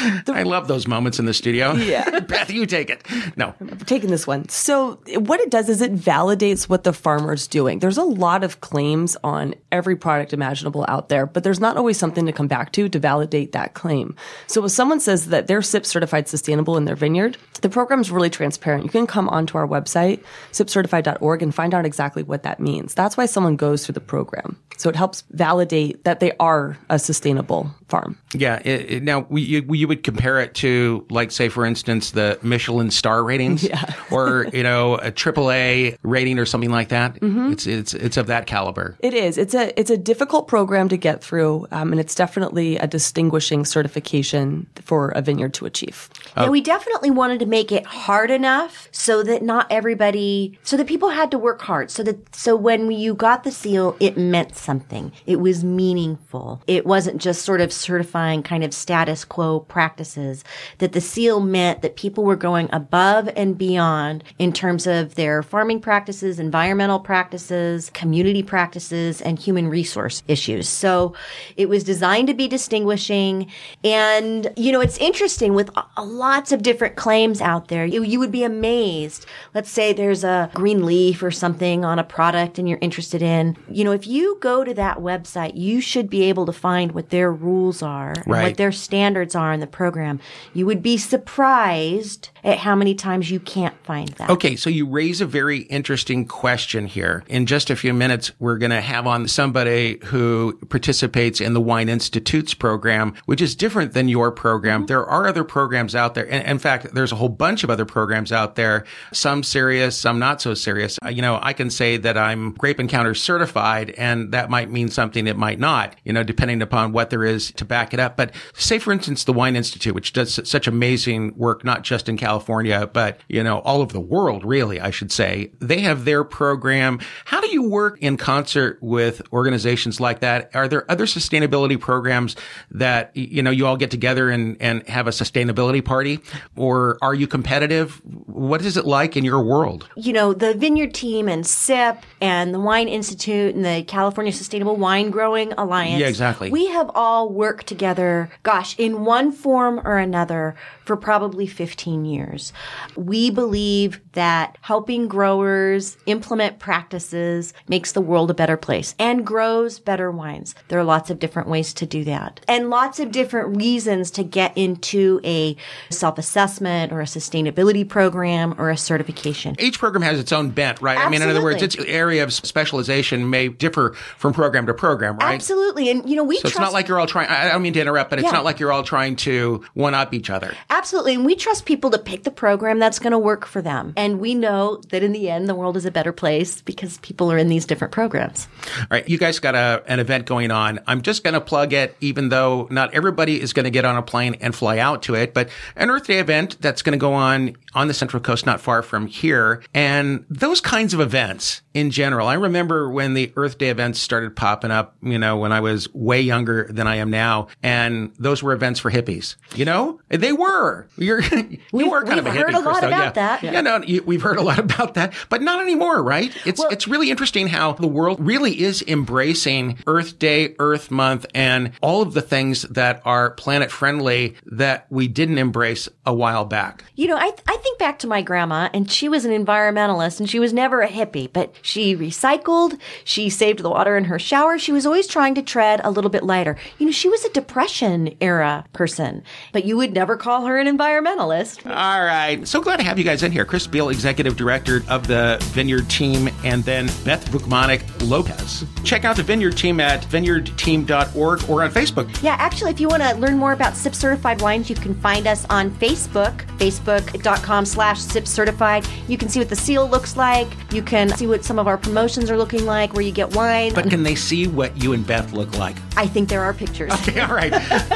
I 0.28 0.44
love 0.44 0.68
those 0.68 0.88
moments 0.88 1.20
in 1.20 1.26
the 1.26 1.34
studio. 1.34 1.74
Yeah. 1.74 2.20
Beth, 2.28 2.50
you 2.52 2.66
take 2.66 2.90
it. 2.90 3.06
No. 3.36 3.54
I'm 3.60 3.78
taking 3.80 4.10
this 4.10 4.26
one. 4.28 4.48
So 4.50 5.00
what 5.20 5.40
it 5.40 5.50
does 5.50 5.70
is 5.70 5.82
it 5.82 5.96
validates 5.96 6.70
what 6.70 6.84
the 6.84 6.94
farmer's 6.94 7.48
doing. 7.48 7.80
There's 7.80 7.98
a 7.98 8.04
lot 8.04 8.44
of 8.44 8.62
claims 8.62 9.16
on 9.24 9.56
every 9.72 9.96
product 9.96 10.34
imaginable 10.34 10.86
out 10.88 11.10
there, 11.10 11.26
but 11.26 11.44
there's 11.44 11.60
not 11.60 11.78
always 11.78 11.98
something 11.98 12.26
to 12.26 12.32
come 12.32 12.48
back 12.48 12.72
to 12.74 12.90
to 12.90 13.00
validate 13.00 13.52
that 13.54 13.74
claim. 13.74 14.16
So 14.48 14.64
if 14.66 14.72
someone 14.72 15.00
says 15.00 15.28
that 15.28 15.48
they're 15.48 15.62
SIP 15.62 15.86
certified 15.86 16.28
sustainable 16.28 16.78
in 16.78 16.86
their 16.86 16.96
vineyard, 16.96 17.38
the 17.62 17.70
program's 17.70 18.12
really 18.12 18.30
transparent. 18.30 18.84
You 18.84 18.90
can 18.90 19.08
come 19.08 19.30
onto 19.30 19.58
our 19.58 19.68
website, 19.68 20.22
sipcertified.org, 20.52 21.42
and 21.42 21.54
find 21.54 21.74
out 21.74 21.86
exactly 21.86 22.24
what 22.24 22.44
that 22.44 22.60
means. 22.60 22.94
That's 22.94 23.18
why 23.18 23.26
someone 23.26 23.56
goes 23.56 23.86
through 23.86 23.94
the 23.94 24.00
program. 24.02 24.58
So 24.78 24.90
it 24.90 24.96
helps 24.96 25.24
validate 25.32 26.04
that 26.04 26.20
they 26.20 26.32
are 26.40 26.78
a 26.90 26.98
sustainable 27.00 27.70
farm. 27.88 28.18
Yeah. 28.34 28.60
It, 28.64 28.92
it- 28.92 29.04
now, 29.04 29.26
we, 29.30 29.42
you, 29.42 29.66
you 29.74 29.88
would 29.94 30.04
compare 30.04 30.40
it 30.40 30.54
to, 30.56 31.06
like, 31.10 31.32
say, 31.32 31.50
for 31.50 31.66
instance, 31.66 32.12
the 32.12 32.40
Michelin 32.42 32.92
star 32.92 33.24
ratings, 33.24 33.64
Yeah. 33.74 33.94
or 34.12 34.48
you 34.54 34.64
know, 34.64 34.96
a 34.96 35.12
AAA 35.12 35.98
rating 36.04 36.40
or 36.40 36.46
something 36.46 36.72
like 36.72 36.90
that. 36.90 37.18
It's 37.22 37.66
it's 37.68 37.94
it's 37.94 38.18
of 38.18 38.28
that 38.28 38.46
caliber. 38.48 38.96
It 39.00 39.14
is. 39.14 39.38
It's 39.38 39.54
a 39.54 39.78
it's 39.80 39.90
a 39.92 39.98
difficult 39.98 40.48
program 40.48 40.90
to 40.90 40.98
get 40.98 41.24
through, 41.24 41.68
um, 41.72 41.92
and 41.92 42.00
it's 42.00 42.16
definitely 42.16 42.78
a 42.78 42.88
distinguishing 42.88 43.66
certification 43.66 44.68
for 44.84 45.10
a 45.10 45.22
vineyard 45.22 45.54
to 45.56 45.66
achieve. 45.66 46.10
Yeah, 46.36 46.50
we 46.50 46.62
definitely 46.62 47.12
wanted 47.12 47.40
to 47.40 47.46
make 47.46 47.72
it 47.72 47.86
hard 47.86 48.32
enough 48.32 48.88
so 48.92 49.24
that 49.24 49.44
not 49.44 49.68
everybody, 49.72 50.58
so 50.64 50.78
that 50.78 50.88
people 50.88 51.10
had 51.10 51.32
to 51.32 51.38
work 51.38 51.62
hard. 51.62 51.92
So 51.92 52.04
that, 52.04 52.36
so 52.36 52.56
when 52.56 52.92
you 52.92 53.14
got 53.14 53.44
the 53.44 53.52
seal, 53.52 53.96
it 54.00 54.18
meant 54.18 54.56
something. 54.56 55.12
It 55.26 55.40
was 55.40 55.64
meaningful. 55.64 56.62
It 56.68 56.86
wasn't 56.86 57.22
just 57.22 57.44
sort 57.44 57.62
of 57.62 57.72
certifying 57.72 58.44
kind 58.44 58.64
of 58.64 58.74
status 58.74 59.24
quo 59.26 59.62
practices. 59.84 60.46
That 60.78 60.94
the 60.94 61.02
seal 61.02 61.42
meant 61.42 61.82
that 61.82 61.98
people 61.98 62.24
were 62.24 62.38
going 62.38 62.70
above 62.72 63.30
and 63.36 63.58
beyond 63.58 64.24
in 64.40 64.54
terms 64.54 64.88
of 64.88 65.16
their 65.16 65.44
farming 65.44 65.82
practices, 65.82 66.40
environmental 66.40 67.00
practices, 67.02 67.90
community 67.90 68.42
practices, 68.44 69.22
and 69.22 69.38
human 69.38 69.68
resource 69.68 70.24
issues. 70.30 70.70
So 70.70 71.14
it 71.58 71.68
was 71.68 71.84
designed 71.84 72.28
to 72.30 72.34
be 72.34 72.48
distinguishing. 72.48 73.52
And, 73.84 74.54
you 74.56 74.72
know, 74.72 74.80
it's 74.80 74.98
interesting 75.00 75.54
with 75.54 75.70
lots 75.98 76.54
of 76.54 76.64
different 76.64 76.96
claims 76.96 77.42
out 77.42 77.68
there. 77.68 77.86
You, 77.86 78.04
you 78.04 78.20
would 78.20 78.32
be 78.32 78.46
amazed. 78.46 79.26
Let's 79.54 79.70
say 79.70 79.92
there's 79.92 80.24
a 80.24 80.50
green 80.54 80.86
leaf 80.86 81.22
or 81.22 81.32
something 81.32 81.84
on 81.84 82.00
a 82.00 82.06
product 82.06 82.58
and 82.58 82.70
you're 82.70 82.80
interested 82.82 83.22
in. 83.22 83.58
You 83.70 83.84
know, 83.84 83.92
if 83.92 84.08
you 84.08 84.38
go 84.40 84.64
to 84.64 84.74
that 84.76 85.00
website, 85.00 85.58
you 85.58 85.82
should 85.82 86.10
be 86.10 86.24
able 86.24 86.46
to 86.46 86.54
find 86.54 86.94
what 86.94 87.10
their 87.10 87.34
rules 87.34 87.82
are 87.84 88.12
and 88.14 88.28
Right. 88.28 88.44
what 88.44 88.58
their 88.58 88.72
standards 88.72 89.36
are 89.36 89.52
in 89.52 89.60
the 89.60 89.73
program. 89.74 90.22
You 90.54 90.66
would 90.66 90.82
be 90.82 90.98
surprised 90.98 92.30
at 92.44 92.58
how 92.58 92.76
many 92.76 92.94
times 92.96 93.32
you 93.32 93.40
can't 93.40 93.76
find 93.84 94.10
that. 94.10 94.30
Okay, 94.30 94.56
so 94.56 94.70
you 94.70 94.86
raise 94.86 95.22
a 95.22 95.26
very 95.26 95.60
interesting 95.60 96.26
question 96.26 96.88
here. 96.88 97.24
In 97.28 97.46
just 97.46 97.70
a 97.70 97.76
few 97.76 97.94
minutes, 97.94 98.32
we're 98.40 98.58
going 98.58 98.72
to 98.72 98.82
have 98.82 99.08
on 99.08 99.28
somebody 99.28 100.00
who 100.06 100.60
participates 100.70 101.40
in 101.40 101.54
the 101.54 101.62
Wine 101.62 101.90
Institute's 101.90 102.54
program, 102.54 103.14
which 103.26 103.42
is 103.42 103.56
different 103.56 103.94
than 103.94 104.10
your 104.10 104.32
program. 104.32 104.86
There 104.88 105.06
are 105.06 105.28
other 105.28 105.44
programs 105.44 105.96
out 105.96 106.16
there. 106.16 106.30
And 106.32 106.46
in 106.46 106.60
fact, 106.60 106.94
there's 106.94 107.12
a 107.12 107.16
whole 107.16 107.30
bunch 107.30 107.64
of 107.64 107.70
other 107.70 107.86
programs 107.86 108.32
out 108.32 108.56
there, 108.56 108.86
some 109.12 109.44
serious, 109.44 109.98
some 109.98 110.20
not 110.20 110.42
so 110.42 110.54
serious. 110.54 111.00
Uh, 111.04 111.10
You 111.10 111.22
know, 111.22 111.40
I 111.42 111.54
can 111.54 111.70
say 111.70 111.98
that 111.98 112.18
I'm 112.18 112.52
Grape 112.54 112.80
Encounter 112.80 113.14
certified, 113.14 113.92
and 113.92 114.32
that 114.34 114.50
might 114.50 114.70
mean 114.70 114.90
something, 114.90 115.28
it 115.28 115.38
might 115.38 115.60
not, 115.60 115.96
you 116.04 116.12
know, 116.12 116.24
depending 116.24 116.62
upon 116.62 116.92
what 116.92 117.10
there 117.10 117.24
is 117.24 117.52
to 117.54 117.66
back 117.66 117.94
it 117.94 118.00
up. 118.00 118.18
But 118.18 118.34
say, 118.54 118.80
for 118.80 118.92
instance, 118.92 119.24
the 119.24 119.34
Wine 119.34 119.56
Institute, 119.56 119.96
which 119.96 120.14
does 120.14 120.40
such 120.48 120.68
amazing 120.68 121.34
work, 121.38 121.64
not 121.64 121.84
just 121.84 122.10
in 122.10 122.18
California, 122.18 122.33
but, 122.40 123.20
you 123.28 123.44
know, 123.44 123.60
all 123.60 123.82
over 123.82 123.92
the 123.92 124.00
world, 124.00 124.46
really, 124.46 124.80
I 124.80 124.92
should 124.92 125.12
say. 125.12 125.52
They 125.60 125.82
have 125.82 126.06
their 126.06 126.24
program. 126.24 127.00
How 127.26 127.42
do 127.42 127.50
you 127.50 127.64
work 127.64 128.00
in 128.02 128.18
concert 128.18 128.78
with 128.82 129.22
organizations 129.34 130.00
like 130.00 130.20
that? 130.20 130.52
Are 130.54 130.68
there 130.68 130.90
other 130.92 131.06
sustainability 131.06 131.80
programs 131.80 132.36
that, 132.72 133.16
you 133.16 133.42
know, 133.42 133.52
you 133.52 133.66
all 133.66 133.78
get 133.78 133.92
together 133.92 134.30
and, 134.30 134.58
and 134.62 134.88
have 134.88 135.08
a 135.08 135.12
sustainability 135.12 135.84
party? 135.84 136.20
Or 136.56 136.98
are 137.02 137.16
you 137.16 137.28
competitive? 137.28 138.02
What 138.06 138.62
is 138.62 138.78
it 138.78 138.86
like 138.86 139.18
in 139.18 139.24
your 139.24 139.42
world? 139.42 139.88
you 140.04 140.14
know, 140.14 140.34
the 140.34 140.54
Vineyard 140.54 140.94
Team 140.94 141.28
and 141.28 141.46
SIP 141.46 142.04
and 142.22 142.54
the 142.54 142.60
Wine 142.60 142.88
Institute 142.88 143.56
and 143.56 143.64
the 143.64 143.84
California 143.88 144.34
Sustainable 144.34 144.76
Wine 144.76 145.12
Growing 145.12 145.54
Alliance. 145.54 146.00
Yeah, 146.00 146.08
exactly. 146.08 146.52
We 146.52 146.68
have 146.68 146.92
all 146.94 147.30
worked 147.30 147.68
together, 147.68 148.30
gosh, 148.44 148.78
in 148.78 149.06
one 149.06 149.32
form 149.32 149.80
or 149.84 149.98
another 149.98 150.56
for 150.84 150.98
probably 150.98 151.48
15 151.48 152.06
years. 152.06 152.23
Years. 152.24 152.54
We 152.96 153.30
believe 153.30 154.00
that 154.14 154.58
helping 154.62 155.08
growers 155.08 155.98
implement 156.06 156.60
practices 156.60 157.54
makes 157.68 157.92
the 157.92 158.02
world 158.02 158.32
a 158.32 158.34
better 158.34 158.58
place 158.58 158.96
and 159.00 159.26
grows 159.26 159.80
better 159.80 160.12
wines. 160.12 160.56
There 160.68 160.80
are 160.80 160.84
lots 160.84 161.10
of 161.10 161.20
different 161.20 161.50
ways 161.50 161.74
to 161.76 161.86
do 161.86 162.04
that 162.06 162.42
and 162.48 162.70
lots 162.70 163.00
of 163.00 163.12
different 163.12 163.58
reasons 163.58 164.12
to 164.12 164.24
get 164.24 164.58
into 164.58 165.20
a 165.24 165.56
self-assessment 165.90 166.92
or 166.92 167.02
a 167.02 167.06
sustainability 167.06 167.88
program 167.88 168.56
or 168.58 168.70
a 168.70 168.78
certification. 168.78 169.56
Each 169.60 169.80
program 169.80 170.02
has 170.04 170.20
its 170.20 170.32
own 170.32 170.50
bent, 170.50 170.82
right? 170.82 170.98
I 170.98 171.10
mean, 171.10 171.22
in 171.22 171.30
other 171.30 171.44
words, 171.44 171.62
its 171.62 171.76
area 171.78 172.24
of 172.24 172.34
specialization 172.34 173.30
may 173.30 173.50
differ 173.50 173.94
from 174.18 174.34
program 174.34 174.66
to 174.68 174.74
program, 174.74 175.18
right? 175.18 175.34
Absolutely. 175.34 175.90
And 175.90 176.08
you 176.10 176.16
know, 176.16 176.24
we 176.24 176.38
So 176.38 176.48
it's 176.48 176.58
not 176.58 176.74
like 176.74 176.88
you're 176.88 177.00
all 177.00 177.08
trying, 177.08 177.30
I 177.30 177.44
I 177.44 177.50
don't 177.50 177.62
mean 177.62 177.74
to 177.74 177.82
interrupt, 177.82 178.10
but 178.10 178.20
it's 178.20 178.26
Yeah. 178.26 178.32
not 178.32 178.46
like 178.46 178.60
you're 178.60 178.72
all 178.72 178.84
trying 178.84 179.16
to 179.18 179.64
one 179.74 179.94
up 179.94 180.14
each 180.14 180.30
other. 180.30 180.54
Absolutely. 180.70 181.16
And 181.16 181.26
we 181.26 181.36
trust 181.36 181.66
people 181.66 181.90
to 181.92 181.98
pick 182.14 182.24
the 182.24 182.32
program 182.32 182.78
that's 182.78 183.00
going 183.00 183.12
to 183.12 183.18
work 183.18 183.44
for 183.44 183.60
them. 183.60 183.92
And 183.98 184.20
we 184.20 184.36
know 184.36 184.80
that 184.90 185.02
in 185.02 185.14
the 185.14 185.32
end, 185.32 185.50
the 185.50 185.56
world 185.56 185.76
is 185.76 185.84
a 185.84 185.90
better 185.90 186.14
place 186.14 186.62
because 186.62 187.00
people 187.00 187.32
are 187.32 187.40
in 187.40 187.48
these 187.48 187.66
different 187.66 187.92
programs. 187.92 188.48
All 188.82 188.86
right, 188.92 189.10
you 189.10 189.18
guys 189.18 189.40
got 189.40 189.56
a, 189.56 189.84
an 189.88 190.00
event 190.00 190.28
going 190.28 190.52
on. 190.52 190.80
I'm 190.86 191.02
just 191.02 191.24
going 191.24 191.34
to 191.34 191.42
plug 191.42 191.74
it, 191.74 191.96
even 192.02 192.30
though 192.30 192.68
not 192.70 192.94
everybody 192.94 193.42
is 193.42 193.52
going 193.52 193.64
to 193.64 193.72
get 193.72 193.84
on 193.84 193.98
a 193.98 194.04
plane 194.04 194.36
and 194.42 194.54
fly 194.54 194.78
out 194.78 195.02
to 195.04 195.16
it, 195.16 195.34
but 195.34 195.50
an 195.76 195.90
Earth 195.90 196.06
Day 196.06 196.20
event 196.20 196.58
that's 196.62 196.84
going 196.84 196.92
to 196.92 197.02
go 197.02 197.14
on 197.14 197.58
on 197.74 197.88
the 197.88 197.96
Central 197.96 198.22
Coast, 198.22 198.46
not 198.46 198.62
far 198.62 198.84
from 198.84 199.08
here. 199.08 199.64
And 199.74 200.24
those 200.30 200.62
kinds 200.62 200.94
of 200.94 201.00
events 201.00 201.64
in 201.74 201.90
general, 201.90 202.28
I 202.28 202.36
remember 202.36 202.92
when 202.92 203.16
the 203.16 203.34
Earth 203.36 203.58
Day 203.58 203.70
events 203.70 204.00
started 204.00 204.36
popping 204.36 204.70
up, 204.70 204.96
you 205.02 205.18
know, 205.18 205.38
when 205.38 205.52
I 205.52 205.62
was 205.62 205.92
way 205.96 206.22
younger 206.22 206.68
than 206.70 206.86
I 206.86 206.98
am 206.98 207.10
now. 207.10 207.48
And 207.64 208.14
those 208.20 208.44
were 208.44 208.54
events 208.54 208.80
for 208.80 208.92
hippies, 208.92 209.36
you 209.56 209.66
know? 209.66 210.00
They 210.10 210.32
were. 210.32 210.88
You're, 210.96 211.22
you 211.34 211.58
We've- 211.72 211.90
were 212.04 212.08
kind 212.10 212.20
of 212.20 212.28
a 212.28 212.30
we've 212.30 212.40
heard 212.40 212.54
a 212.54 212.60
lot 212.60 212.84
about 212.84 212.90
yeah. 212.92 213.12
that. 213.12 213.44
Yeah, 213.44 213.62
no, 213.62 213.82
you, 213.82 214.04
we've 214.04 214.22
heard 214.22 214.38
a 214.38 214.42
lot 214.42 214.60
about 214.74 214.96
that, 214.96 215.14
but 215.30 215.42
not 215.42 215.62
anymore, 215.62 216.02
right? 216.02 216.36
It's, 216.46 216.60
Well- 216.60 216.70
it's 216.70 216.88
really 216.88 217.10
interesting 217.10 217.48
how 217.48 217.74
the 217.74 217.88
world 217.88 218.20
really 218.20 218.62
is 218.62 218.84
embracing 218.88 219.80
Earth 219.88 220.20
Day, 220.20 220.56
Earth 220.60 220.92
Month, 220.92 221.26
and 221.34 221.72
all 221.82 222.02
of 222.02 222.14
the 222.14 222.22
things 222.22 222.64
that 222.64 223.02
are 223.06 223.32
planet 223.32 223.72
friendly 223.72 224.36
that 224.46 224.88
we 224.90 225.08
didn't 225.08 225.38
embrace 225.38 225.90
a 226.06 226.14
while 226.14 226.44
back. 226.46 226.84
You 226.96 227.08
know, 227.08 227.16
I, 227.16 227.32
I 227.48 227.58
think 227.58 227.80
back 227.80 228.00
to 228.00 228.08
my 228.08 228.22
grandma, 228.22 228.70
and 228.74 228.92
she 228.92 229.08
was 229.08 229.24
an 229.26 229.32
environmentalist, 229.32 230.20
and 230.20 230.30
she 230.30 230.40
was 230.40 230.52
never 230.52 230.82
a 230.82 230.90
hippie, 230.90 231.32
but 231.32 231.56
she 231.62 231.96
recycled, 231.96 232.78
she 233.04 233.30
saved 233.30 233.60
the 233.60 233.70
water 233.70 233.96
in 233.96 234.06
her 234.06 234.20
shower. 234.20 234.60
She 234.60 234.72
was 234.72 234.86
always 234.86 235.08
trying 235.08 235.36
to 235.36 235.42
tread 235.42 235.80
a 235.84 235.92
little 235.92 236.10
bit 236.10 236.24
lighter. 236.24 236.58
You 236.78 236.88
know, 236.88 236.92
she 236.92 237.08
was 237.10 237.24
a 237.24 237.30
Depression 237.30 238.16
era 238.20 238.66
person, 238.74 239.24
but 239.54 239.64
you 239.66 239.78
would 239.78 239.94
never 239.94 240.18
call 240.18 240.46
her 240.46 240.60
an 240.60 240.68
environmentalist. 240.68 241.66
All 241.66 242.04
right. 242.04 242.46
So 242.48 242.62
glad 242.62 242.78
to 242.78 242.84
have 242.84 242.98
you 242.98 243.06
guys 243.06 243.24
in 243.24 243.32
here. 243.32 243.46
Kris 243.46 243.66
Beal, 243.66 243.90
Executive 243.90 244.36
Director 244.36 244.84
of 244.90 245.08
the 245.08 245.38
Vineyard 245.54 245.90
Team, 245.90 246.30
and 246.44 246.64
then 246.64 246.88
Beth 247.06 247.30
Vukmanic 247.30 247.84
Lopez. 248.08 248.66
Check 248.84 249.06
out 249.06 249.16
the 249.16 249.24
Vineyard 249.24 249.58
Team 249.58 249.80
at 249.80 250.04
vineyardteam.org 250.04 251.50
or 251.50 251.64
on 251.64 251.72
Facebook. 251.72 252.22
Yeah, 252.22 252.36
actually, 252.40 252.72
if 252.72 252.80
you 252.80 252.90
want 252.90 253.04
to 253.04 253.14
learn 253.16 253.38
more 253.38 253.54
about 253.54 253.76
SIP 253.76 253.96
certified 253.96 254.42
wines, 254.42 254.70
you 254.70 254.76
can 254.76 254.94
find 255.00 255.28
us 255.28 255.46
on 255.50 255.72
Facebook, 255.72 255.93
facebook.com 255.96 257.66
slash 257.66 258.00
SIP 258.00 258.28
certified. 258.28 258.88
You 259.08 259.18
can 259.18 259.30
see 259.30 259.40
what 259.40 259.50
the 259.50 259.56
seal 259.56 259.88
looks 259.88 260.18
like. 260.18 260.48
You 260.72 260.82
can 260.82 261.10
see 261.10 261.28
what 261.28 261.44
some 261.44 261.60
of 261.60 261.68
our 261.68 261.78
promotions 261.78 262.30
are 262.32 262.38
looking 262.38 262.66
like, 262.66 262.94
where 262.94 263.04
you 263.04 263.12
get 263.12 263.36
wine. 263.36 263.74
But 263.74 263.90
can 263.90 264.04
they 264.04 264.16
see 264.16 264.48
what 264.48 264.76
you 264.82 264.94
and 264.94 265.06
Beth 265.06 265.34
look 265.34 265.58
like? 265.58 265.76
I 265.98 266.08
think 266.08 266.30
there 266.30 266.44
are 266.44 266.54
pictures. 266.54 266.92
Okay, 267.04 267.20
all 267.20 267.36
right. 267.36 267.54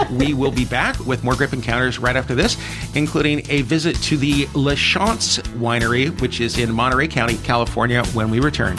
we 0.11 0.33
will 0.33 0.51
be 0.51 0.65
back 0.65 0.99
with 1.05 1.23
more 1.23 1.33
Grape 1.33 1.53
Encounters 1.53 1.97
right 1.97 2.15
after 2.15 2.35
this, 2.35 2.57
including 2.93 3.41
a 3.49 3.61
visit 3.61 3.95
to 4.03 4.17
the 4.17 4.47
La 4.53 4.75
Chance 4.75 5.37
Winery, 5.59 6.19
which 6.19 6.41
is 6.41 6.57
in 6.57 6.73
Monterey 6.73 7.07
County, 7.07 7.37
California, 7.37 8.03
when 8.07 8.29
we 8.29 8.39
return. 8.39 8.75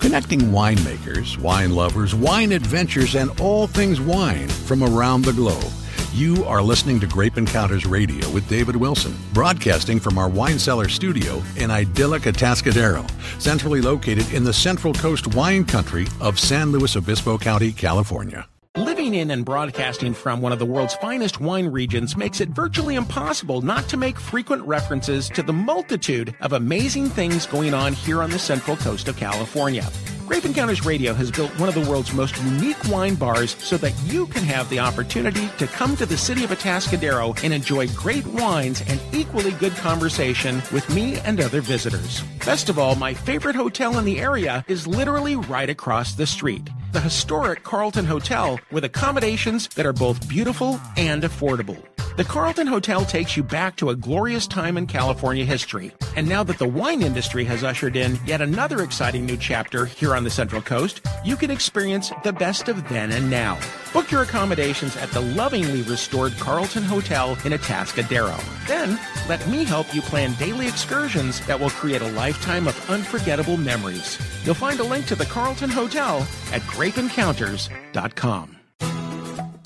Connecting 0.00 0.40
winemakers, 0.40 1.38
wine 1.38 1.74
lovers, 1.74 2.12
wine 2.12 2.50
adventures, 2.50 3.14
and 3.14 3.30
all 3.40 3.68
things 3.68 4.00
wine 4.00 4.48
from 4.48 4.82
around 4.82 5.24
the 5.24 5.32
globe. 5.32 5.70
You 6.14 6.44
are 6.44 6.60
listening 6.60 7.00
to 7.00 7.06
Grape 7.06 7.38
Encounters 7.38 7.86
Radio 7.86 8.28
with 8.32 8.46
David 8.46 8.76
Wilson, 8.76 9.16
broadcasting 9.32 9.98
from 9.98 10.18
our 10.18 10.28
wine 10.28 10.58
cellar 10.58 10.90
studio 10.90 11.42
in 11.56 11.70
idyllic 11.70 12.24
Atascadero, 12.24 13.10
centrally 13.40 13.80
located 13.80 14.30
in 14.30 14.44
the 14.44 14.52
Central 14.52 14.92
Coast 14.92 15.34
wine 15.34 15.64
country 15.64 16.06
of 16.20 16.38
San 16.38 16.70
Luis 16.70 16.96
Obispo 16.96 17.38
County, 17.38 17.72
California. 17.72 18.46
Living 18.76 19.14
in 19.14 19.30
and 19.30 19.42
broadcasting 19.42 20.12
from 20.12 20.42
one 20.42 20.52
of 20.52 20.58
the 20.58 20.66
world's 20.66 20.94
finest 20.96 21.40
wine 21.40 21.66
regions 21.66 22.14
makes 22.14 22.42
it 22.42 22.50
virtually 22.50 22.96
impossible 22.96 23.62
not 23.62 23.88
to 23.88 23.96
make 23.96 24.20
frequent 24.20 24.62
references 24.64 25.30
to 25.30 25.42
the 25.42 25.52
multitude 25.52 26.34
of 26.42 26.52
amazing 26.52 27.08
things 27.08 27.46
going 27.46 27.72
on 27.72 27.94
here 27.94 28.22
on 28.22 28.28
the 28.28 28.38
central 28.38 28.76
coast 28.76 29.08
of 29.08 29.16
California. 29.16 29.88
Grape 30.32 30.46
Encounters 30.46 30.86
Radio 30.86 31.12
has 31.12 31.30
built 31.30 31.50
one 31.60 31.68
of 31.68 31.74
the 31.74 31.90
world's 31.90 32.14
most 32.14 32.38
unique 32.38 32.82
wine 32.88 33.16
bars 33.16 33.54
so 33.62 33.76
that 33.76 33.92
you 34.04 34.26
can 34.28 34.42
have 34.42 34.66
the 34.70 34.78
opportunity 34.78 35.46
to 35.58 35.66
come 35.66 35.94
to 35.94 36.06
the 36.06 36.16
city 36.16 36.42
of 36.42 36.48
Atascadero 36.48 37.38
and 37.44 37.52
enjoy 37.52 37.86
great 37.88 38.24
wines 38.28 38.82
and 38.88 38.98
equally 39.12 39.50
good 39.50 39.74
conversation 39.74 40.62
with 40.72 40.88
me 40.88 41.18
and 41.18 41.38
other 41.38 41.60
visitors. 41.60 42.22
Best 42.46 42.70
of 42.70 42.78
all, 42.78 42.94
my 42.94 43.12
favorite 43.12 43.54
hotel 43.54 43.98
in 43.98 44.06
the 44.06 44.20
area 44.20 44.64
is 44.68 44.86
literally 44.86 45.36
right 45.36 45.68
across 45.68 46.14
the 46.14 46.26
street 46.26 46.70
the 46.92 47.00
historic 47.00 47.62
Carlton 47.62 48.04
Hotel 48.04 48.60
with 48.70 48.84
accommodations 48.84 49.68
that 49.68 49.86
are 49.86 49.94
both 49.94 50.28
beautiful 50.28 50.78
and 50.98 51.22
affordable. 51.22 51.82
The 52.16 52.24
Carlton 52.24 52.66
Hotel 52.66 53.06
takes 53.06 53.38
you 53.38 53.42
back 53.42 53.76
to 53.76 53.88
a 53.88 53.96
glorious 53.96 54.46
time 54.46 54.76
in 54.76 54.86
California 54.86 55.46
history. 55.46 55.92
And 56.14 56.28
now 56.28 56.42
that 56.44 56.58
the 56.58 56.68
wine 56.68 57.00
industry 57.00 57.42
has 57.44 57.64
ushered 57.64 57.96
in 57.96 58.20
yet 58.26 58.42
another 58.42 58.82
exciting 58.82 59.24
new 59.24 59.38
chapter 59.38 59.86
here 59.86 60.14
on 60.14 60.21
the 60.24 60.30
Central 60.30 60.62
Coast, 60.62 61.04
you 61.24 61.36
can 61.36 61.50
experience 61.50 62.12
the 62.24 62.32
best 62.32 62.68
of 62.68 62.88
then 62.88 63.12
and 63.12 63.30
now. 63.30 63.58
Book 63.92 64.10
your 64.10 64.22
accommodations 64.22 64.96
at 64.96 65.10
the 65.10 65.20
lovingly 65.20 65.82
restored 65.82 66.32
Carlton 66.38 66.82
Hotel 66.82 67.30
in 67.44 67.52
Atascadero. 67.52 68.38
Then, 68.66 68.98
let 69.28 69.46
me 69.48 69.64
help 69.64 69.94
you 69.94 70.02
plan 70.02 70.34
daily 70.34 70.66
excursions 70.66 71.44
that 71.46 71.58
will 71.58 71.70
create 71.70 72.02
a 72.02 72.10
lifetime 72.12 72.68
of 72.68 72.90
unforgettable 72.90 73.56
memories. 73.56 74.18
You'll 74.44 74.54
find 74.54 74.80
a 74.80 74.84
link 74.84 75.06
to 75.06 75.14
the 75.14 75.26
Carlton 75.26 75.70
Hotel 75.70 76.26
at 76.52 76.62
grapeencounters.com. 76.62 78.61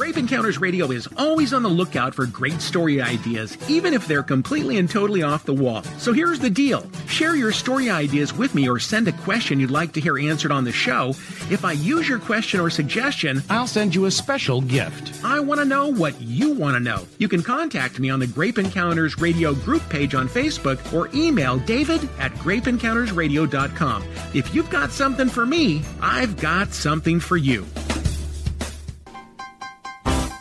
Grape 0.07 0.19
Encounters 0.19 0.61
Radio 0.61 0.93
is 0.93 1.09
always 1.17 1.53
on 1.53 1.65
the 1.65 1.69
lookout 1.69 2.15
for 2.15 2.27
great 2.27 2.63
story 2.63 3.03
ideas, 3.03 3.59
even 3.69 3.93
if 3.93 4.07
they're 4.07 4.23
completely 4.23 4.79
and 4.79 4.89
totally 4.89 5.25
off 5.25 5.45
the 5.45 5.53
wall. 5.53 5.83
So 5.99 6.13
here's 6.13 6.39
the 6.39 6.49
deal 6.49 6.89
share 7.09 7.35
your 7.35 7.51
story 7.51 7.91
ideas 7.91 8.33
with 8.33 8.55
me 8.55 8.69
or 8.69 8.79
send 8.79 9.09
a 9.09 9.13
question 9.13 9.59
you'd 9.59 9.73
like 9.73 9.91
to 9.95 10.01
hear 10.01 10.17
answered 10.17 10.53
on 10.53 10.63
the 10.63 10.71
show. 10.71 11.09
If 11.51 11.65
I 11.65 11.73
use 11.73 12.09
your 12.09 12.21
question 12.21 12.61
or 12.61 12.71
suggestion, 12.71 13.43
I'll 13.51 13.67
send 13.67 13.97
you 13.97 14.05
a 14.05 14.11
special 14.13 14.61
gift. 14.61 15.25
I 15.25 15.41
want 15.41 15.59
to 15.59 15.65
know 15.65 15.89
what 15.89 16.21
you 16.21 16.53
want 16.53 16.77
to 16.77 16.81
know. 16.81 17.05
You 17.19 17.27
can 17.27 17.43
contact 17.43 17.99
me 17.99 18.09
on 18.09 18.21
the 18.21 18.29
Grape 18.29 18.59
Encounters 18.59 19.19
Radio 19.19 19.55
group 19.55 19.83
page 19.89 20.15
on 20.15 20.29
Facebook 20.29 20.93
or 20.93 21.11
email 21.17 21.59
david 21.59 22.09
at 22.21 22.31
grapeencountersradio.com. 22.35 24.05
If 24.35 24.55
you've 24.55 24.71
got 24.71 24.93
something 24.93 25.29
for 25.29 25.45
me, 25.45 25.83
I've 26.01 26.37
got 26.37 26.73
something 26.73 27.19
for 27.19 27.37
you. 27.37 27.67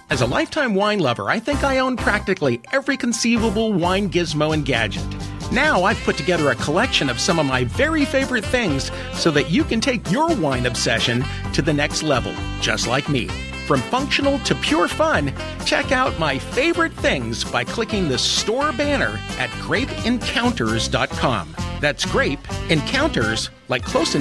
As 0.10 0.22
a 0.22 0.26
lifetime 0.26 0.76
wine 0.76 1.00
lover, 1.00 1.30
I 1.30 1.40
think 1.40 1.64
I 1.64 1.80
own 1.80 1.98
practically 1.98 2.62
every 2.72 2.96
conceivable 2.96 3.74
wine 3.74 4.10
gizmo 4.10 4.54
and 4.54 4.64
gadget. 4.64 5.04
Now 5.52 5.84
I've 5.84 6.00
put 6.04 6.16
together 6.16 6.52
a 6.52 6.56
collection 6.56 7.10
of 7.10 7.20
some 7.20 7.40
of 7.40 7.48
my 7.48 7.64
very 7.64 8.06
favorite 8.06 8.46
things 8.46 8.92
so 9.14 9.32
that 9.32 9.50
you 9.50 9.64
can 9.64 9.82
take 9.82 10.12
your 10.12 10.36
wine 10.36 10.68
obsession 10.68 11.26
to 11.54 11.64
the 11.64 11.74
next 11.74 12.04
level, 12.04 12.34
just 12.62 12.88
like 12.88 13.10
me. 13.10 13.28
From 13.66 13.82
functional 13.82 14.38
to 14.40 14.54
pure 14.54 14.88
fun, 14.88 15.34
check 15.66 15.92
out 15.92 16.20
my 16.20 16.38
favorite 16.38 16.94
things 16.94 17.44
by 17.44 17.64
clicking 17.64 18.08
the 18.08 18.20
store 18.20 18.72
banner 18.74 19.20
at 19.40 19.50
grapeencounters.com. 19.62 21.56
That's 21.82 22.06
grape 22.06 22.48
encounters, 22.70 23.50
like 23.70 23.84
close 23.84 24.14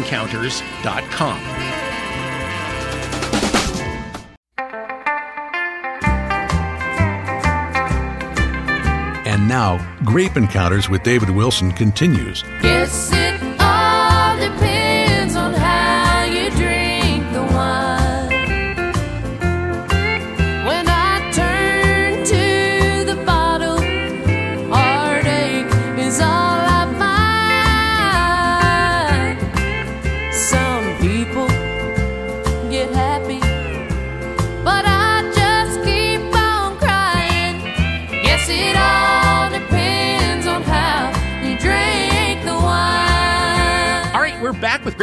Grape 10.04 10.36
Encounters 10.36 10.88
with 10.88 11.02
David 11.02 11.30
Wilson 11.30 11.72
continues. 11.72 12.42
Guess 12.62 13.23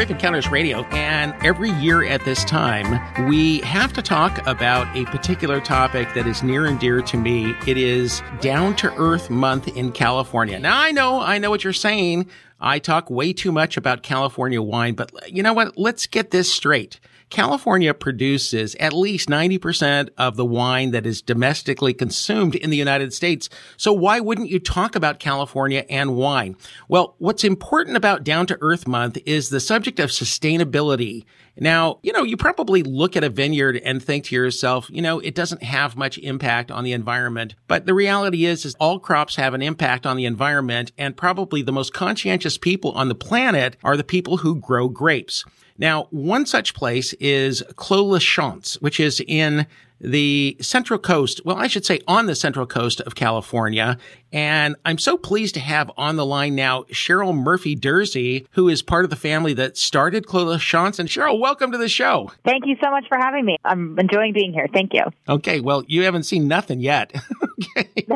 Encounters 0.10 0.50
Radio, 0.50 0.84
and 0.86 1.34
every 1.46 1.70
year 1.72 2.04
at 2.04 2.26
this 2.26 2.44
time, 2.46 3.28
we 3.28 3.60
have 3.60 3.94
to 3.94 4.02
talk 4.02 4.46
about 4.48 4.88
a 4.98 5.06
particular 5.06 5.62
topic 5.62 6.12
that 6.16 6.26
is 6.26 6.42
near 6.42 6.66
and 6.66 6.80
dear 6.80 7.02
to 7.02 7.18
me. 7.18 7.54
It 7.68 7.78
is 7.78 8.24
Down 8.40 8.76
to 8.78 8.92
Earth 8.96 9.30
Month 9.30 9.68
in 9.68 9.92
California. 9.92 10.60
Now, 10.60 10.80
I 10.80 10.92
know, 10.92 11.22
I 11.22 11.38
know 11.38 11.50
what 11.50 11.64
you're 11.64 11.74
saying. 11.74 12.28
I 12.60 12.80
talk 12.80 13.10
way 13.10 13.34
too 13.34 13.52
much 13.52 13.78
about 13.78 14.02
California 14.02 14.62
wine, 14.62 14.96
but 14.96 15.12
you 15.32 15.44
know 15.44 15.54
what? 15.54 15.78
Let's 15.78 16.08
get 16.08 16.32
this 16.32 16.52
straight. 16.52 17.00
California 17.32 17.94
produces 17.94 18.76
at 18.76 18.94
least 18.94 19.30
90% 19.30 20.10
of 20.18 20.36
the 20.36 20.46
wine 20.46 20.92
that 20.92 21.06
is 21.06 21.22
domestically 21.22 21.94
consumed 21.94 22.56
in 22.56 22.70
the 22.70 22.78
United 22.78 23.14
States. 23.14 23.50
So 23.78 23.92
why 23.94 24.20
wouldn't 24.20 24.50
you 24.50 24.60
talk 24.60 24.96
about 24.96 25.20
California 25.20 25.86
and 25.90 26.16
wine? 26.16 26.58
Well, 26.90 27.16
what's 27.18 27.46
important 27.46 27.98
about 27.98 28.24
Down 28.24 28.46
to 28.48 28.58
Earth 28.62 28.88
Month 28.88 29.18
is 29.26 29.50
the 29.50 29.62
subject 29.62 30.00
of 30.00 30.10
sustainability. 30.10 31.26
Now, 31.60 32.00
you 32.02 32.14
know, 32.14 32.24
you 32.24 32.38
probably 32.38 32.82
look 32.84 33.16
at 33.16 33.24
a 33.24 33.30
vineyard 33.30 33.78
and 33.84 34.02
think 34.02 34.26
to 34.26 34.36
yourself, 34.36 34.90
you 34.90 35.02
know, 35.02 35.20
it 35.20 35.36
doesn't 35.36 35.64
have 35.64 35.98
much 35.98 36.18
impact 36.18 36.72
on 36.72 36.84
the 36.84 36.94
environment. 36.94 37.56
But 37.68 37.86
the 37.86 37.94
reality 37.94 38.46
is, 38.46 38.66
is 38.66 38.76
all 38.80 39.00
crops 39.00 39.36
have 39.36 39.54
an 39.54 39.62
impact 39.62 40.06
on 40.06 40.18
the 40.18 40.26
environment 40.26 40.92
and 40.98 41.18
probably 41.18 41.62
the 41.62 41.72
most 41.72 41.94
conscientious 41.94 42.58
people 42.58 42.92
on 42.92 43.10
the 43.10 43.16
planet 43.16 43.78
are 43.84 43.98
the 43.98 44.04
people 44.04 44.38
who 44.38 44.56
grow 44.56 44.88
grapes. 44.88 45.44
Now, 45.78 46.08
one 46.12 46.46
such 46.46 46.74
place 46.74 47.14
is 47.14 47.64
Clos 47.76 48.12
La 48.12 48.20
Chance, 48.20 48.80
which 48.82 49.00
is 49.00 49.22
in 49.28 49.66
the 50.02 50.58
Central 50.60 51.00
Coast. 51.00 51.42
Well, 51.46 51.58
I 51.58 51.68
should 51.68 51.86
say 51.86 52.02
on 52.08 52.26
the 52.26 52.36
Central 52.36 52.66
Coast 52.66 53.02
of 53.02 53.16
California. 53.16 53.98
And 54.34 54.76
I'm 54.86 54.98
so 54.98 55.18
pleased 55.18 55.56
to 55.56 55.60
have 55.60 55.92
on 55.98 56.16
the 56.16 56.26
line 56.26 56.56
now 56.56 56.84
Cheryl 56.84 57.36
Murphy 57.36 57.76
Durzy, 57.76 58.46
who 58.52 58.70
is 58.70 58.82
part 58.82 59.04
of 59.04 59.10
the 59.10 59.16
family 59.16 59.54
that 59.56 59.78
started 59.78 60.26
Clos 60.26 60.48
La 60.48 60.58
Chance. 60.58 61.00
And 61.00 61.10
Cheryl, 61.10 61.40
welcome 61.40 61.72
to 61.72 61.78
the 61.78 61.90
show. 61.90 62.32
Thank 62.46 62.66
you 62.66 62.78
so 62.82 62.90
much 62.90 63.06
for 63.08 63.18
having 63.18 63.46
me. 63.46 63.58
I'm 63.64 64.00
enjoying 64.00 64.34
being 64.34 64.54
here. 64.54 64.68
Thank 64.74 64.94
you. 64.94 65.04
Okay, 65.28 65.60
well, 65.60 65.84
you 65.88 66.04
haven't 66.04 66.24
seen 66.24 66.48
nothing 66.48 66.80
yet. 66.80 67.14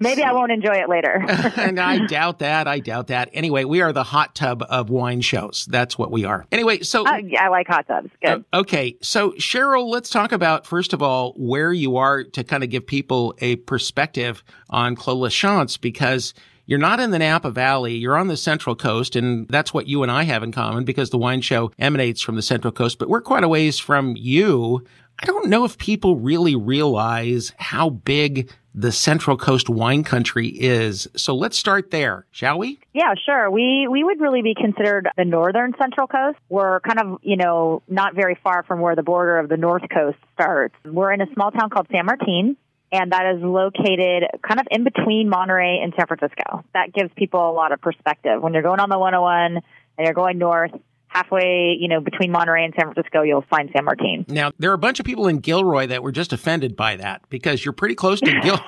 Maybe 0.00 0.22
I 0.22 0.32
won't 0.32 0.52
enjoy 0.52 0.74
it 0.74 0.88
later. 0.88 1.24
and 1.56 1.78
I 1.80 2.06
doubt 2.06 2.40
that. 2.40 2.66
I 2.66 2.78
doubt 2.80 3.08
that. 3.08 3.30
Anyway, 3.32 3.64
we 3.64 3.80
are 3.80 3.92
the 3.92 4.04
hot 4.04 4.34
tub 4.34 4.62
of 4.68 4.90
wine 4.90 5.20
shows. 5.20 5.66
That's 5.70 5.98
what 5.98 6.10
we 6.10 6.24
are. 6.24 6.46
Anyway, 6.52 6.80
so 6.80 7.06
Uh, 7.06 7.16
yeah, 7.16 7.44
I 7.44 7.48
like 7.48 7.66
hot 7.66 7.86
tubs. 7.86 8.10
Good. 8.22 8.44
Uh, 8.52 8.60
okay, 8.60 8.96
so 9.00 9.32
Cheryl, 9.32 9.88
let's 9.88 10.10
talk 10.10 10.32
about 10.32 10.66
first 10.66 10.92
of 10.92 11.02
all 11.02 11.32
where 11.36 11.72
you 11.72 11.96
are 11.96 12.24
to 12.24 12.44
kind 12.44 12.62
of 12.62 12.70
give 12.70 12.86
people 12.86 13.34
a 13.38 13.56
perspective 13.56 14.42
on 14.70 14.96
Clos 14.96 15.34
Chance 15.34 15.76
because 15.76 16.34
you're 16.66 16.78
not 16.78 16.98
in 16.98 17.10
the 17.10 17.18
Napa 17.18 17.50
Valley, 17.50 17.94
you're 17.94 18.16
on 18.16 18.28
the 18.28 18.36
Central 18.38 18.74
Coast, 18.74 19.16
and 19.16 19.46
that's 19.48 19.74
what 19.74 19.86
you 19.86 20.02
and 20.02 20.10
I 20.10 20.22
have 20.22 20.42
in 20.42 20.50
common 20.50 20.84
because 20.84 21.10
the 21.10 21.18
wine 21.18 21.42
show 21.42 21.70
emanates 21.78 22.22
from 22.22 22.36
the 22.36 22.42
Central 22.42 22.72
Coast, 22.72 22.98
but 22.98 23.08
we're 23.08 23.20
quite 23.20 23.44
a 23.44 23.48
ways 23.48 23.78
from 23.78 24.14
you. 24.16 24.82
I 25.18 25.26
don't 25.26 25.48
know 25.48 25.64
if 25.64 25.78
people 25.78 26.16
really 26.16 26.56
realize 26.56 27.52
how 27.56 27.90
big 27.90 28.50
the 28.74 28.90
Central 28.90 29.36
Coast 29.36 29.68
wine 29.68 30.02
country 30.02 30.48
is. 30.48 31.06
So 31.14 31.34
let's 31.34 31.56
start 31.56 31.92
there, 31.92 32.26
shall 32.32 32.58
we? 32.58 32.80
Yeah, 32.92 33.14
sure. 33.24 33.50
We 33.50 33.86
we 33.88 34.02
would 34.02 34.20
really 34.20 34.42
be 34.42 34.54
considered 34.54 35.08
the 35.16 35.24
northern 35.24 35.72
central 35.80 36.08
coast. 36.08 36.38
We're 36.48 36.80
kind 36.80 36.98
of, 36.98 37.20
you 37.22 37.36
know, 37.36 37.82
not 37.88 38.14
very 38.14 38.36
far 38.42 38.64
from 38.64 38.80
where 38.80 38.96
the 38.96 39.04
border 39.04 39.38
of 39.38 39.48
the 39.48 39.56
north 39.56 39.84
coast 39.92 40.18
starts. 40.34 40.74
We're 40.84 41.12
in 41.12 41.20
a 41.20 41.32
small 41.34 41.52
town 41.52 41.70
called 41.70 41.86
San 41.92 42.06
Martin. 42.06 42.56
And 42.92 43.10
that 43.10 43.34
is 43.34 43.42
located 43.42 44.22
kind 44.46 44.60
of 44.60 44.68
in 44.70 44.84
between 44.84 45.28
Monterey 45.28 45.80
and 45.82 45.92
San 45.96 46.06
Francisco. 46.06 46.64
That 46.74 46.92
gives 46.92 47.10
people 47.16 47.50
a 47.50 47.50
lot 47.50 47.72
of 47.72 47.80
perspective. 47.80 48.40
When 48.40 48.52
you're 48.52 48.62
going 48.62 48.78
on 48.78 48.88
the 48.88 48.98
101 48.98 49.56
and 49.56 49.62
you're 49.98 50.14
going 50.14 50.38
north, 50.38 50.70
halfway, 51.14 51.76
you 51.78 51.88
know, 51.88 52.00
between 52.00 52.30
Monterey 52.30 52.64
and 52.64 52.74
San 52.78 52.92
Francisco, 52.92 53.22
you'll 53.22 53.44
find 53.48 53.70
San 53.74 53.84
Martin. 53.84 54.26
Now, 54.28 54.50
there 54.58 54.70
are 54.70 54.74
a 54.74 54.78
bunch 54.78 54.98
of 54.98 55.06
people 55.06 55.28
in 55.28 55.38
Gilroy 55.38 55.86
that 55.86 56.02
were 56.02 56.12
just 56.12 56.32
offended 56.32 56.76
by 56.76 56.96
that 56.96 57.22
because 57.30 57.64
you're 57.64 57.72
pretty 57.72 57.94
close 57.94 58.20
to 58.20 58.40
Gil. 58.42 58.58